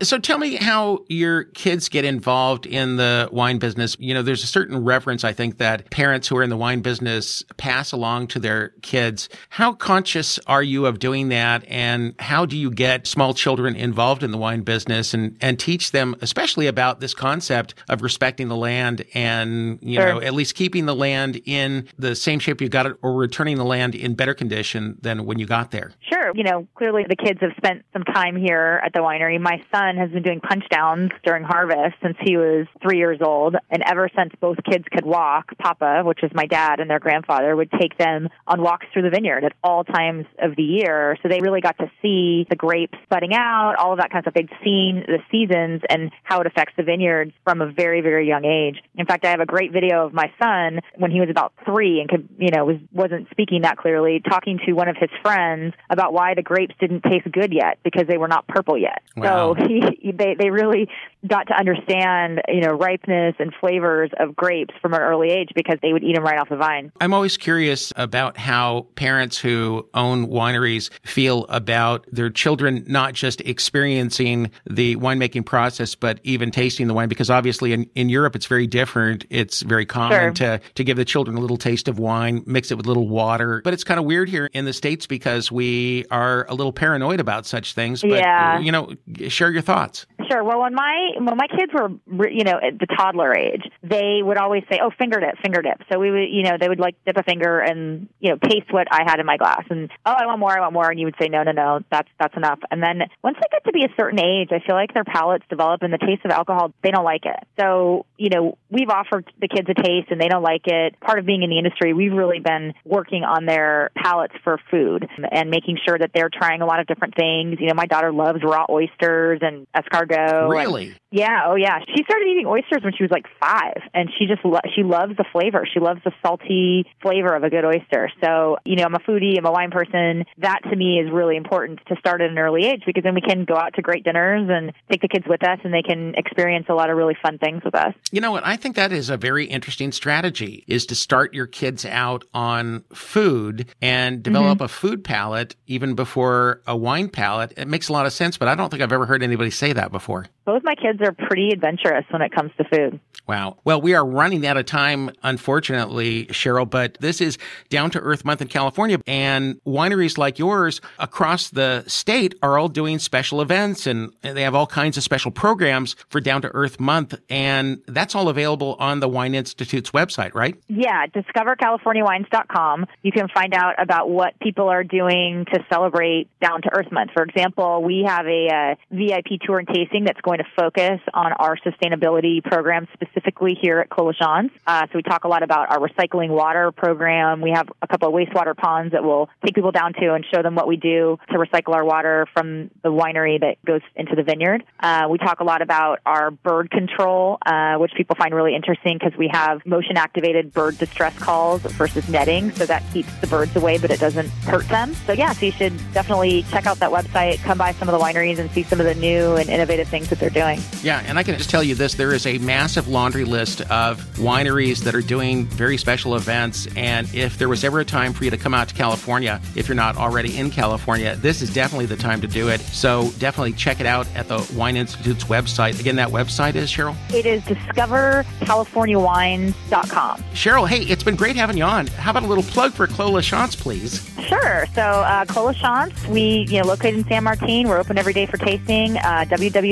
So 0.02 0.18
tell 0.18 0.38
me 0.38 0.56
how 0.56 1.04
your 1.10 1.44
kids 1.44 1.90
get 1.90 2.06
involved 2.06 2.66
in 2.66 2.96
the 2.96 3.28
wine 3.32 3.58
business. 3.58 3.98
You 4.00 4.14
know, 4.14 4.22
there's 4.22 4.44
a 4.44 4.48
certain 4.48 4.84
reverence 4.86 5.24
I 5.24 5.34
think 5.34 5.58
that 5.58 5.90
parents 5.90 6.28
who 6.28 6.38
are 6.38 6.44
in 6.44 6.50
the 6.50 6.58
wine 6.58 6.82
business 6.82 7.44
pass 7.58 7.92
along 7.92 8.28
to 8.28 8.40
their 8.40 8.70
kids. 8.82 9.28
How 9.50 9.74
conscious 9.74 10.40
are 10.48 10.64
you 10.64 10.86
of 10.86 11.00
doing 11.00 11.30
that 11.30 11.66
and 11.68 12.14
how 12.20 12.46
do 12.46 12.58
you 12.58 12.72
get 12.72 13.08
small 13.08 13.34
children 13.34 13.76
involved 13.76 14.24
in 14.24 14.32
the 14.32 14.38
wine 14.38 14.62
business 14.62 15.14
and 15.14 15.36
and 15.42 15.60
teach 15.60 15.92
them 15.92 16.16
especially 16.22 16.68
about 16.68 17.00
this 17.00 17.14
concept 17.14 17.74
of 17.90 18.02
respecting 18.02 18.48
the 18.48 18.56
land 18.56 19.04
and, 19.14 19.80
you 19.82 19.96
Sure. 19.96 20.14
know, 20.14 20.22
at 20.22 20.34
least 20.34 20.56
keeping 20.56 20.86
the 20.86 20.96
land 20.96 21.42
in 21.46 21.88
the 21.98 22.16
same 22.16 22.40
shape 22.40 22.62
you 22.62 22.70
got 22.70 22.86
it 22.86 22.96
or 23.02 23.14
returning 23.14 23.58
the 23.58 23.66
land 23.66 23.96
in 23.96 24.14
better 24.14 24.34
condition 24.34 24.98
than 25.02 25.26
when 25.26 25.40
you 25.40 25.46
got 25.46 25.72
there. 25.72 25.92
Sure. 26.02 26.32
You 26.36 26.44
know, 26.44 26.68
clearly 26.76 27.04
the 27.10 27.16
kids 27.16 27.40
have 27.42 27.52
spent 27.58 27.84
some 27.92 28.04
time 28.04 28.36
here 28.36 28.82
at 28.86 28.94
the 28.94 29.00
winery. 29.00 29.39
My 29.40 29.62
son 29.74 29.96
has 29.98 30.12
been 30.12 30.24
doing 30.24 30.42
punch 30.42 30.66
downs 30.70 31.12
during 31.24 31.44
harvest 31.44 31.96
since 32.04 32.18
he 32.22 32.38
was 32.38 32.68
three 32.82 32.98
years 32.98 33.20
old. 33.22 33.56
And 33.70 33.84
ever 33.86 34.10
since 34.16 34.34
both 34.40 34.58
kids 34.70 34.86
could 34.92 35.06
walk, 35.06 35.58
Papa, 35.58 36.02
which 36.04 36.24
is 36.24 36.32
my 36.34 36.46
dad 36.46 36.80
and 36.80 36.90
their 36.90 37.00
grandfather, 37.00 37.56
would 37.56 37.72
take 37.72 37.98
them 37.98 38.30
on 38.48 38.62
walks 38.62 38.88
through 38.92 39.04
the 39.04 39.10
vineyard 39.10 39.46
at 39.46 39.54
all 39.64 39.84
times 39.84 40.26
of 40.42 40.56
the 40.56 40.64
year. 40.64 41.18
So 41.24 41.30
they 41.30 41.40
really 41.40 41.62
got 41.62 41.78
to 41.78 41.90
see 42.02 42.46
the 42.50 42.56
grapes 42.56 42.98
budding 43.10 43.34
out, 43.34 43.76
all 43.78 43.94
of 43.94 44.00
that 44.00 44.12
kind 44.12 44.26
of 44.26 44.32
stuff. 44.32 44.34
They'd 44.34 44.64
seen 44.64 45.06
the 45.08 45.20
seasons 45.32 45.82
and 45.90 46.12
how 46.24 46.42
it 46.42 46.48
affects 46.48 46.74
the 46.76 46.84
vineyards 46.84 47.32
from 47.44 47.62
a 47.62 47.72
very, 47.72 48.02
very 48.02 48.28
young 48.28 48.46
age. 48.46 48.84
In 48.96 49.06
fact, 49.06 49.26
I 49.26 49.30
have 49.30 49.40
a 49.40 49.46
great 49.46 49.72
video 49.72 50.06
of 50.06 50.14
my 50.14 50.32
son 50.42 50.82
when 50.98 51.12
he 51.12 51.20
was 51.20 51.30
about 51.30 51.54
three 51.66 52.02
and 52.02 52.10
could, 52.10 52.28
you 52.38 52.52
know, 52.52 52.66
was, 52.66 52.78
wasn't 52.92 53.30
speaking 53.32 53.62
that 53.62 53.78
clearly, 53.78 54.22
talking 54.28 54.60
to 54.66 54.74
one 54.74 54.90
of 54.90 54.98
his 54.98 55.10
friends 55.22 55.74
about 55.90 56.14
why 56.14 56.34
the 56.34 56.44
grapes 56.44 56.76
didn't 56.80 57.04
taste 57.04 57.32
good 57.32 57.54
yet 57.54 57.80
because 57.84 58.06
they 58.08 58.18
were 58.18 58.28
not 58.28 58.48
purple 58.48 58.78
yet. 58.78 59.02
Wow. 59.16 59.29
So 59.30 59.54
he, 59.68 59.82
he- 60.02 60.12
they, 60.12 60.36
they 60.38 60.50
really 60.50 60.90
got 61.28 61.48
to 61.48 61.54
understand, 61.54 62.42
you 62.48 62.62
know, 62.62 62.72
ripeness 62.72 63.36
and 63.40 63.54
flavors 63.60 64.10
of 64.20 64.36
grapes 64.36 64.74
from 64.82 64.94
an 64.94 65.02
early 65.02 65.30
age 65.30 65.50
because 65.54 65.78
they 65.82 65.92
would 65.94 66.04
eat 66.04 66.16
them 66.16 66.24
right 66.24 66.40
off 66.40 66.50
the 66.50 66.56
vine. 66.56 66.92
I'm 67.02 67.14
always 67.14 67.36
curious 67.38 67.92
about 67.96 68.38
how 68.38 68.88
parents 68.96 69.38
who 69.38 69.88
own 69.94 70.28
wineries 70.28 70.90
feel 71.04 71.46
about 71.50 72.06
their 72.12 72.30
children 72.30 72.86
not 72.88 73.14
just 73.14 73.42
experiencing 73.42 74.52
the 74.70 74.96
winemaking 74.98 75.46
process, 75.46 75.96
but 75.96 76.20
even 76.24 76.52
tasting 76.52 76.88
the 76.88 76.94
wine, 76.94 77.10
because 77.10 77.30
obviously 77.30 77.74
in, 77.74 77.90
in 77.96 78.10
Europe 78.10 78.36
it's 78.36 78.46
very 78.46 78.68
different. 78.68 79.26
It's 79.30 79.62
very 79.62 79.86
common 79.86 80.10
Sure. 80.10 80.32
to, 80.32 80.62
to 80.76 80.84
give 80.84 80.98
the 80.98 81.06
children 81.06 81.38
a 81.38 81.40
little 81.40 81.58
taste 81.58 81.88
of 81.88 82.00
wine, 82.00 82.44
mix 82.46 82.72
it 82.72 82.78
with 82.78 82.86
a 82.86 82.90
little 82.90 83.08
water. 83.08 83.62
But 83.64 83.74
it's 83.74 83.84
kind 83.84 84.00
of 84.00 84.06
weird 84.06 84.28
here 84.30 84.50
in 84.54 84.66
the 84.66 84.74
States 84.74 85.06
because 85.06 85.52
we 85.52 86.06
are 86.12 86.46
a 86.50 86.54
little 86.56 86.74
paranoid 86.74 87.20
about 87.20 87.46
such 87.46 87.74
things. 87.74 88.02
But, 88.02 88.12
Yeah. 88.12 88.60
you 88.60 88.72
know, 88.72 88.94
share 89.28 89.52
your 89.52 89.62
thoughts. 89.62 90.06
Sure. 90.30 90.44
Well, 90.44 90.62
when 90.62 90.76
my 90.76 91.12
when 91.18 91.38
my 91.38 91.48
kids 91.48 91.72
were, 91.74 92.30
you 92.30 92.44
know, 92.44 92.60
at 92.62 92.78
the 92.78 92.86
toddler 92.86 93.36
age, 93.36 93.64
they 93.82 94.20
would 94.22 94.38
always 94.38 94.64
say, 94.72 94.80
"Oh, 94.82 94.92
finger 94.98 95.20
dip, 95.20 95.40
finger 95.42 95.62
dip." 95.62 95.82
So 95.92 95.98
we 95.98 96.12
would, 96.12 96.30
you 96.30 96.44
know, 96.44 96.58
they 96.60 96.70
would 96.70 96.80
like 96.80 96.96
dip 97.06 97.18
a 97.18 97.24
finger 97.24 97.60
and 97.60 98.08
you 98.20 98.30
know 98.30 98.38
taste 98.38 98.72
what 98.72 98.88
I 98.92 99.04
had 99.06 99.20
in 99.20 99.26
my 99.26 99.38
glass, 99.38 99.64
and 99.70 99.90
oh, 100.06 100.12
I 100.12 100.26
want 100.28 100.40
more, 100.40 100.56
I 100.56 100.62
want 100.62 100.74
more, 100.74 100.90
and 100.90 101.00
you 101.00 101.06
would 101.08 101.16
say, 101.20 101.30
"No, 101.30 101.44
no, 101.44 101.52
no, 101.52 101.80
that's 101.92 102.10
that's 102.20 102.36
enough." 102.38 102.60
And 102.70 102.84
then 102.84 103.02
once 103.24 103.38
they 103.42 103.48
get 103.52 103.66
to 103.66 103.72
be 103.72 103.86
a 103.86 103.94
certain 104.00 104.20
age, 104.20 104.50
I 104.52 104.60
feel 104.66 104.76
like 104.76 104.94
their 104.94 105.04
palates 105.04 105.46
develop, 105.50 105.82
and 105.82 105.92
the 105.92 105.98
taste 105.98 106.26
of 106.26 106.32
alcohol, 106.32 106.74
they 106.84 106.92
don't 106.92 107.06
like 107.06 107.26
it. 107.26 107.40
So 107.60 108.06
you 108.18 108.30
know, 108.30 108.58
we've 108.70 108.90
offered 108.90 109.32
the 109.42 109.48
kids 109.48 109.68
a 109.70 109.74
taste, 109.74 110.12
and 110.12 110.22
they 110.22 110.28
don't 110.28 110.44
like 110.44 110.68
it. 110.68 111.00
Part 111.00 111.18
of 111.18 111.26
being 111.26 111.42
in 111.42 111.50
the 111.50 111.58
industry, 111.58 111.94
we've 111.94 112.14
really 112.14 112.40
been 112.40 112.74
working 112.86 113.24
on 113.24 113.46
their 113.46 113.90
palates 113.96 114.36
for 114.44 114.60
food 114.70 115.08
and 115.32 115.50
making 115.50 115.80
sure 115.88 115.98
that 115.98 116.12
they're 116.14 116.30
trying 116.32 116.62
a 116.62 116.66
lot 116.66 116.80
of 116.80 116.88
different 116.88 117.16
things. 117.16 117.58
You 117.60 117.68
know, 117.68 117.74
my 117.74 117.88
daughter 117.88 118.12
loves 118.12 118.44
raw 118.44 118.66
oysters 118.70 119.40
and 119.42 119.66
escargot. 119.76 120.19
And- 120.20 120.50
Really? 120.50 120.96
yeah, 121.12 121.44
oh 121.48 121.56
yeah. 121.56 121.80
She 121.96 122.04
started 122.04 122.28
eating 122.28 122.46
oysters 122.46 122.84
when 122.84 122.94
she 122.96 123.04
was 123.04 123.12
like 123.12 123.26
five, 123.40 123.82
and 123.94 124.10
she 124.18 124.26
just 124.28 124.44
lo- 124.46 124.60
she 124.76 124.84
loves 124.84 125.16
the 125.18 125.26
flavor. 125.32 125.66
She 125.72 125.80
loves 125.80 126.02
the 126.04 126.12
salty 126.22 126.86
flavor 127.02 127.34
of 127.36 127.44
a 127.44 127.50
good 127.50 127.66
oyster. 127.66 128.10
So 128.24 128.58
you 128.66 128.76
know, 128.76 128.84
I'm 128.84 128.96
a 128.96 129.00
foodie, 129.00 129.38
I'm 129.38 129.46
a 129.46 129.52
wine 129.52 129.72
person. 129.72 130.26
That 130.38 130.60
to 130.70 130.76
me 130.76 131.00
is 131.00 131.12
really 131.12 131.36
important 131.36 131.80
to 131.88 131.96
start 131.98 132.22
at 132.22 132.30
an 132.30 132.38
early 132.38 132.66
age 132.66 132.84
because 132.86 133.04
then 133.04 133.16
we 133.16 133.22
can 133.22 133.46
go 133.46 133.56
out 133.56 133.74
to 133.76 133.82
great 133.82 134.04
dinners 134.04 134.50
and 134.52 134.72
take 134.92 135.02
the 135.02 135.08
kids 135.08 135.26
with 135.28 135.44
us, 135.44 135.60
and 135.64 135.74
they 135.74 135.82
can 135.82 136.14
experience 136.16 136.68
a 136.70 136.74
lot 136.74 136.90
of 136.90 136.98
really 136.98 137.18
fun 137.22 137.38
things 137.38 137.64
with 137.64 137.76
us. 137.76 137.94
You 138.12 138.22
know 138.22 138.32
what? 138.32 138.46
I 138.46 138.56
think 138.56 138.76
that 138.76 138.92
is 138.92 139.10
a 139.10 139.18
very 139.18 139.46
interesting 139.46 139.92
strategy 139.92 140.64
is 140.68 140.86
to 140.88 140.96
start 140.96 141.34
your 141.34 141.48
kids 141.48 141.86
out 141.86 142.24
on 142.34 142.84
food 142.94 143.68
and 143.82 144.22
develop 144.22 144.58
mm-hmm. 144.58 144.66
a 144.66 144.68
food 144.68 145.04
palate 145.04 145.56
even 145.68 145.96
before 145.96 146.62
a 146.68 146.76
wine 146.76 147.10
palate. 147.10 147.54
It 147.58 147.68
makes 147.68 147.90
a 147.90 147.94
lot 147.94 148.06
of 148.06 148.14
sense, 148.14 148.38
but 148.38 148.48
I 148.48 148.56
don't 148.56 148.70
think 148.70 148.84
I've 148.84 148.94
ever 148.94 149.06
heard 149.06 149.24
anybody 149.24 149.50
say 149.50 149.74
that 149.74 149.92
before. 149.92 150.09
Both 150.46 150.64
my 150.64 150.76
kids 150.76 151.00
are 151.02 151.12
pretty 151.12 151.50
adventurous 151.50 152.06
when 152.10 152.22
it 152.22 152.32
comes 152.32 152.52
to 152.58 152.64
food. 152.64 153.00
Wow. 153.28 153.58
Well, 153.64 153.80
we 153.80 153.94
are 153.94 154.04
running 154.04 154.48
out 154.48 154.58
of 154.58 154.66
time, 154.66 155.12
unfortunately, 155.22 156.26
Cheryl, 156.28 156.68
but 156.68 156.98
this 157.00 157.22
is 157.22 157.38
Down 157.70 157.92
to 157.92 158.00
Earth 158.00 158.26
Month 158.26 158.42
in 158.42 158.48
California. 158.48 159.00
And 159.06 159.64
wineries 159.66 160.18
like 160.18 160.40
yours 160.40 160.82
across 160.98 161.50
the 161.50 161.84
state 161.86 162.34
are 162.42 162.58
all 162.58 162.70
doing 162.70 162.98
special 162.98 163.42
events 163.42 163.86
and 163.86 164.12
they 164.22 164.42
have 164.42 164.56
all 164.56 164.66
kinds 164.66 164.98
of 164.98 165.04
special 165.04 165.30
programs 165.30 165.96
for 166.10 166.20
Down 166.20 166.42
to 166.42 166.50
Earth 166.56 166.80
Month. 166.80 167.14
And 167.30 167.84
that's 167.88 168.16
all 168.16 168.30
available 168.30 168.76
on 168.80 169.00
the 169.02 169.08
Wine 169.08 169.36
Institute's 169.36 169.92
website, 169.92 170.34
right? 170.34 170.56
Yeah, 170.68 171.06
discovercaliforniawines.com. 171.08 172.88
You 173.04 173.12
can 173.12 173.28
find 173.28 173.54
out 173.54 173.76
about 173.78 174.10
what 174.10 174.40
people 174.40 174.68
are 174.70 174.84
doing 174.84 175.46
to 175.54 175.64
celebrate 175.72 176.28
Down 176.42 176.64
to 176.64 176.70
Earth 176.74 176.92
Month. 176.92 177.12
For 177.14 177.22
example, 177.24 177.84
we 177.84 178.06
have 178.08 178.26
a, 178.26 178.48
uh 178.50 178.76
VIP 178.92 179.40
tour 179.46 179.60
and 179.60 179.68
tasting 179.68 179.89
that's 180.06 180.22
going 180.22 180.38
to 180.38 180.46
focus 180.56 181.00
on 181.14 181.34
our 181.34 181.58
sustainability 181.58 182.44
program 182.44 182.88
specifically 182.94 183.58
here 183.60 183.80
at 183.80 183.90
Clos 183.90 184.18
LaChance. 184.18 184.52
Uh, 184.66 184.88
so 184.88 184.92
we 184.96 185.02
talk 185.04 185.24
a 185.24 185.28
lot 185.28 185.44
about 185.44 185.72
our 185.72 185.80
recycling 185.80 186.30
water 186.30 186.72
program. 186.72 187.42
We 187.42 187.52
have 187.52 187.68
a 187.82 187.88
couple 187.88 188.08
of 188.08 188.14
wastewater 188.14 188.56
ponds 188.56 188.94
that 188.94 189.04
we'll 189.04 189.30
take 189.46 189.56
people 189.56 189.72
down 189.72 189.94
to 189.94 190.14
and 190.14 190.26
show 190.34 190.42
them 190.42 190.56
what 190.56 190.68
we 190.68 190.78
do 190.78 191.18
to 191.30 191.38
recycle 191.38 191.74
our 191.74 191.84
water 191.84 192.28
from 192.34 192.70
the 192.84 192.90
winery 192.90 193.40
that 193.40 193.64
goes 193.66 193.82
into 193.96 194.16
the 194.16 194.24
vineyard. 194.24 194.64
Uh, 194.80 195.08
we 195.10 195.18
talk 195.18 195.40
a 195.40 195.44
lot 195.44 195.62
about 195.62 196.00
our 196.06 196.32
bird 196.32 196.70
control, 196.72 197.38
uh, 197.46 197.76
which 197.76 197.92
people 197.96 198.16
find 198.16 198.34
really 198.34 198.56
interesting 198.56 198.98
because 198.98 199.18
we 199.18 199.30
have 199.32 199.66
motion 199.66 199.98
activated 199.98 200.54
bird 200.54 200.78
distress 200.78 201.18
calls 201.18 201.62
versus 201.62 202.08
netting. 202.10 202.52
So 202.52 202.66
that 202.66 202.84
keeps 202.94 203.14
the 203.20 203.28
birds 203.28 203.56
away, 203.56 203.78
but 203.78 203.92
it 203.92 204.00
doesn't 204.00 204.30
hurt 204.46 204.68
them. 204.70 204.94
So 205.06 205.14
yeah, 205.14 205.34
so 205.34 205.46
you 205.46 205.52
should 205.52 205.78
definitely 205.94 206.44
check 206.44 206.66
out 206.66 206.80
that 206.80 206.92
website, 206.92 207.42
come 207.44 207.58
by 207.58 207.72
some 207.74 207.88
of 207.88 207.94
the 207.98 208.00
wineries 208.00 208.40
and 208.40 208.50
see 208.52 208.64
some 208.64 208.80
of 208.80 208.86
the 208.86 208.96
new 208.96 209.36
and 209.36 209.50
innovative 209.50 209.79
things 209.88 210.10
that 210.10 210.20
they're 210.20 210.30
doing. 210.30 210.60
Yeah, 210.82 211.04
and 211.06 211.18
I 211.18 211.24
can 211.24 211.38
just 211.38 211.50
tell 211.50 211.64
you 211.64 211.76
this 211.76 211.94
there 211.96 212.14
is 212.14 212.26
a 212.26 212.38
massive 212.40 212.88
laundry 212.88 213.26
list 213.26 213.62
of 213.70 214.00
wineries 214.16 214.84
that 214.84 214.96
are 214.96 215.02
doing 215.02 215.46
very 215.46 215.78
special 215.78 216.16
events. 216.16 216.68
And 216.76 217.14
if 217.14 217.38
there 217.38 217.50
was 217.50 217.64
ever 217.64 217.80
a 217.80 217.86
time 217.86 218.14
for 218.14 218.24
you 218.24 218.32
to 218.32 218.38
come 218.38 218.54
out 218.54 218.70
to 218.70 218.76
California, 218.76 219.42
if 219.56 219.68
you're 219.68 219.76
not 219.76 219.98
already 219.98 220.38
in 220.38 220.50
California, 220.52 221.16
this 221.18 221.42
is 221.42 221.54
definitely 221.54 221.86
the 221.88 221.98
time 221.98 222.22
to 222.22 222.28
do 222.28 222.50
it. 222.50 222.62
So 222.62 223.12
definitely 223.20 223.54
check 223.54 223.80
it 223.80 223.86
out 223.86 224.08
at 224.16 224.28
the 224.28 224.40
Wine 224.56 224.78
Institute's 224.78 225.26
website. 225.26 225.80
Again, 225.80 225.96
that 225.98 226.10
website 226.10 226.56
is 226.56 226.72
Cheryl. 226.72 226.96
It 227.14 227.26
is 227.26 227.42
discovercaliforniawines.com. 227.44 230.24
Cheryl, 230.34 230.68
hey, 230.68 230.82
it's 230.84 231.04
been 231.04 231.16
great 231.16 231.36
having 231.36 231.58
you 231.58 231.64
on. 231.64 231.88
How 231.88 232.12
about 232.12 232.24
a 232.24 232.28
little 232.28 232.44
plug 232.44 232.74
for 232.74 232.88
Clos 232.88 233.10
LaChance, 233.10 233.58
please? 233.58 234.08
Sure. 234.28 234.66
So, 234.74 234.82
uh, 234.82 235.26
Clos 235.26 235.56
LaChance, 235.58 236.08
we, 236.08 236.46
you 236.50 236.62
know, 236.62 236.68
located 236.68 236.96
in 236.96 237.08
San 237.08 237.24
Martin. 237.24 237.68
We're 237.68 237.80
open 237.80 237.98
every 237.98 238.14
day 238.14 238.26
for 238.26 238.38
tasting, 238.38 238.98
uh, 238.98 239.26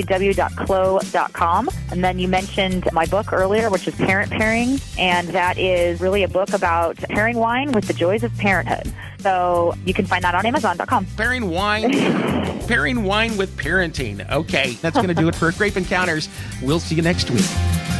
www.clos.com. 0.04 1.70
And 1.92 2.04
then 2.04 2.20
you 2.20 2.28
mentioned 2.28 2.88
my 2.94 3.06
book 3.06 3.34
earlier, 3.34 3.70
which 3.70 3.88
is 3.88 3.96
Parent 3.96 4.32
Pairing. 4.32 4.80
And 4.98 5.28
that 5.30 5.58
is 5.58 6.00
really 6.00 6.24
a 6.24 6.28
book 6.28 6.54
about 6.54 6.98
pairing 6.98 7.38
wine 7.38 7.72
with 7.72 7.88
the 7.88 7.94
joys 7.94 8.24
of 8.24 8.36
parenthood. 8.38 8.92
So 9.20 9.74
you 9.86 9.94
can 9.94 10.06
find 10.06 10.24
that 10.24 10.36
on 10.36 10.46
Amazon.com. 10.46 11.06
Pairing 11.18 11.50
wine, 11.50 11.92
pairing 12.68 13.04
wine 13.04 13.36
with 13.38 13.56
parenting. 13.58 14.30
Okay, 14.32 14.74
that's 14.82 14.96
going 14.96 15.08
to 15.08 15.14
do 15.14 15.28
it 15.28 15.36
for 15.36 15.52
Grape 15.52 15.78
Encounters. 15.78 16.30
We'll 16.62 16.80
see 16.80 16.96
you 16.96 17.02
next 17.02 17.30
week. 17.32 17.97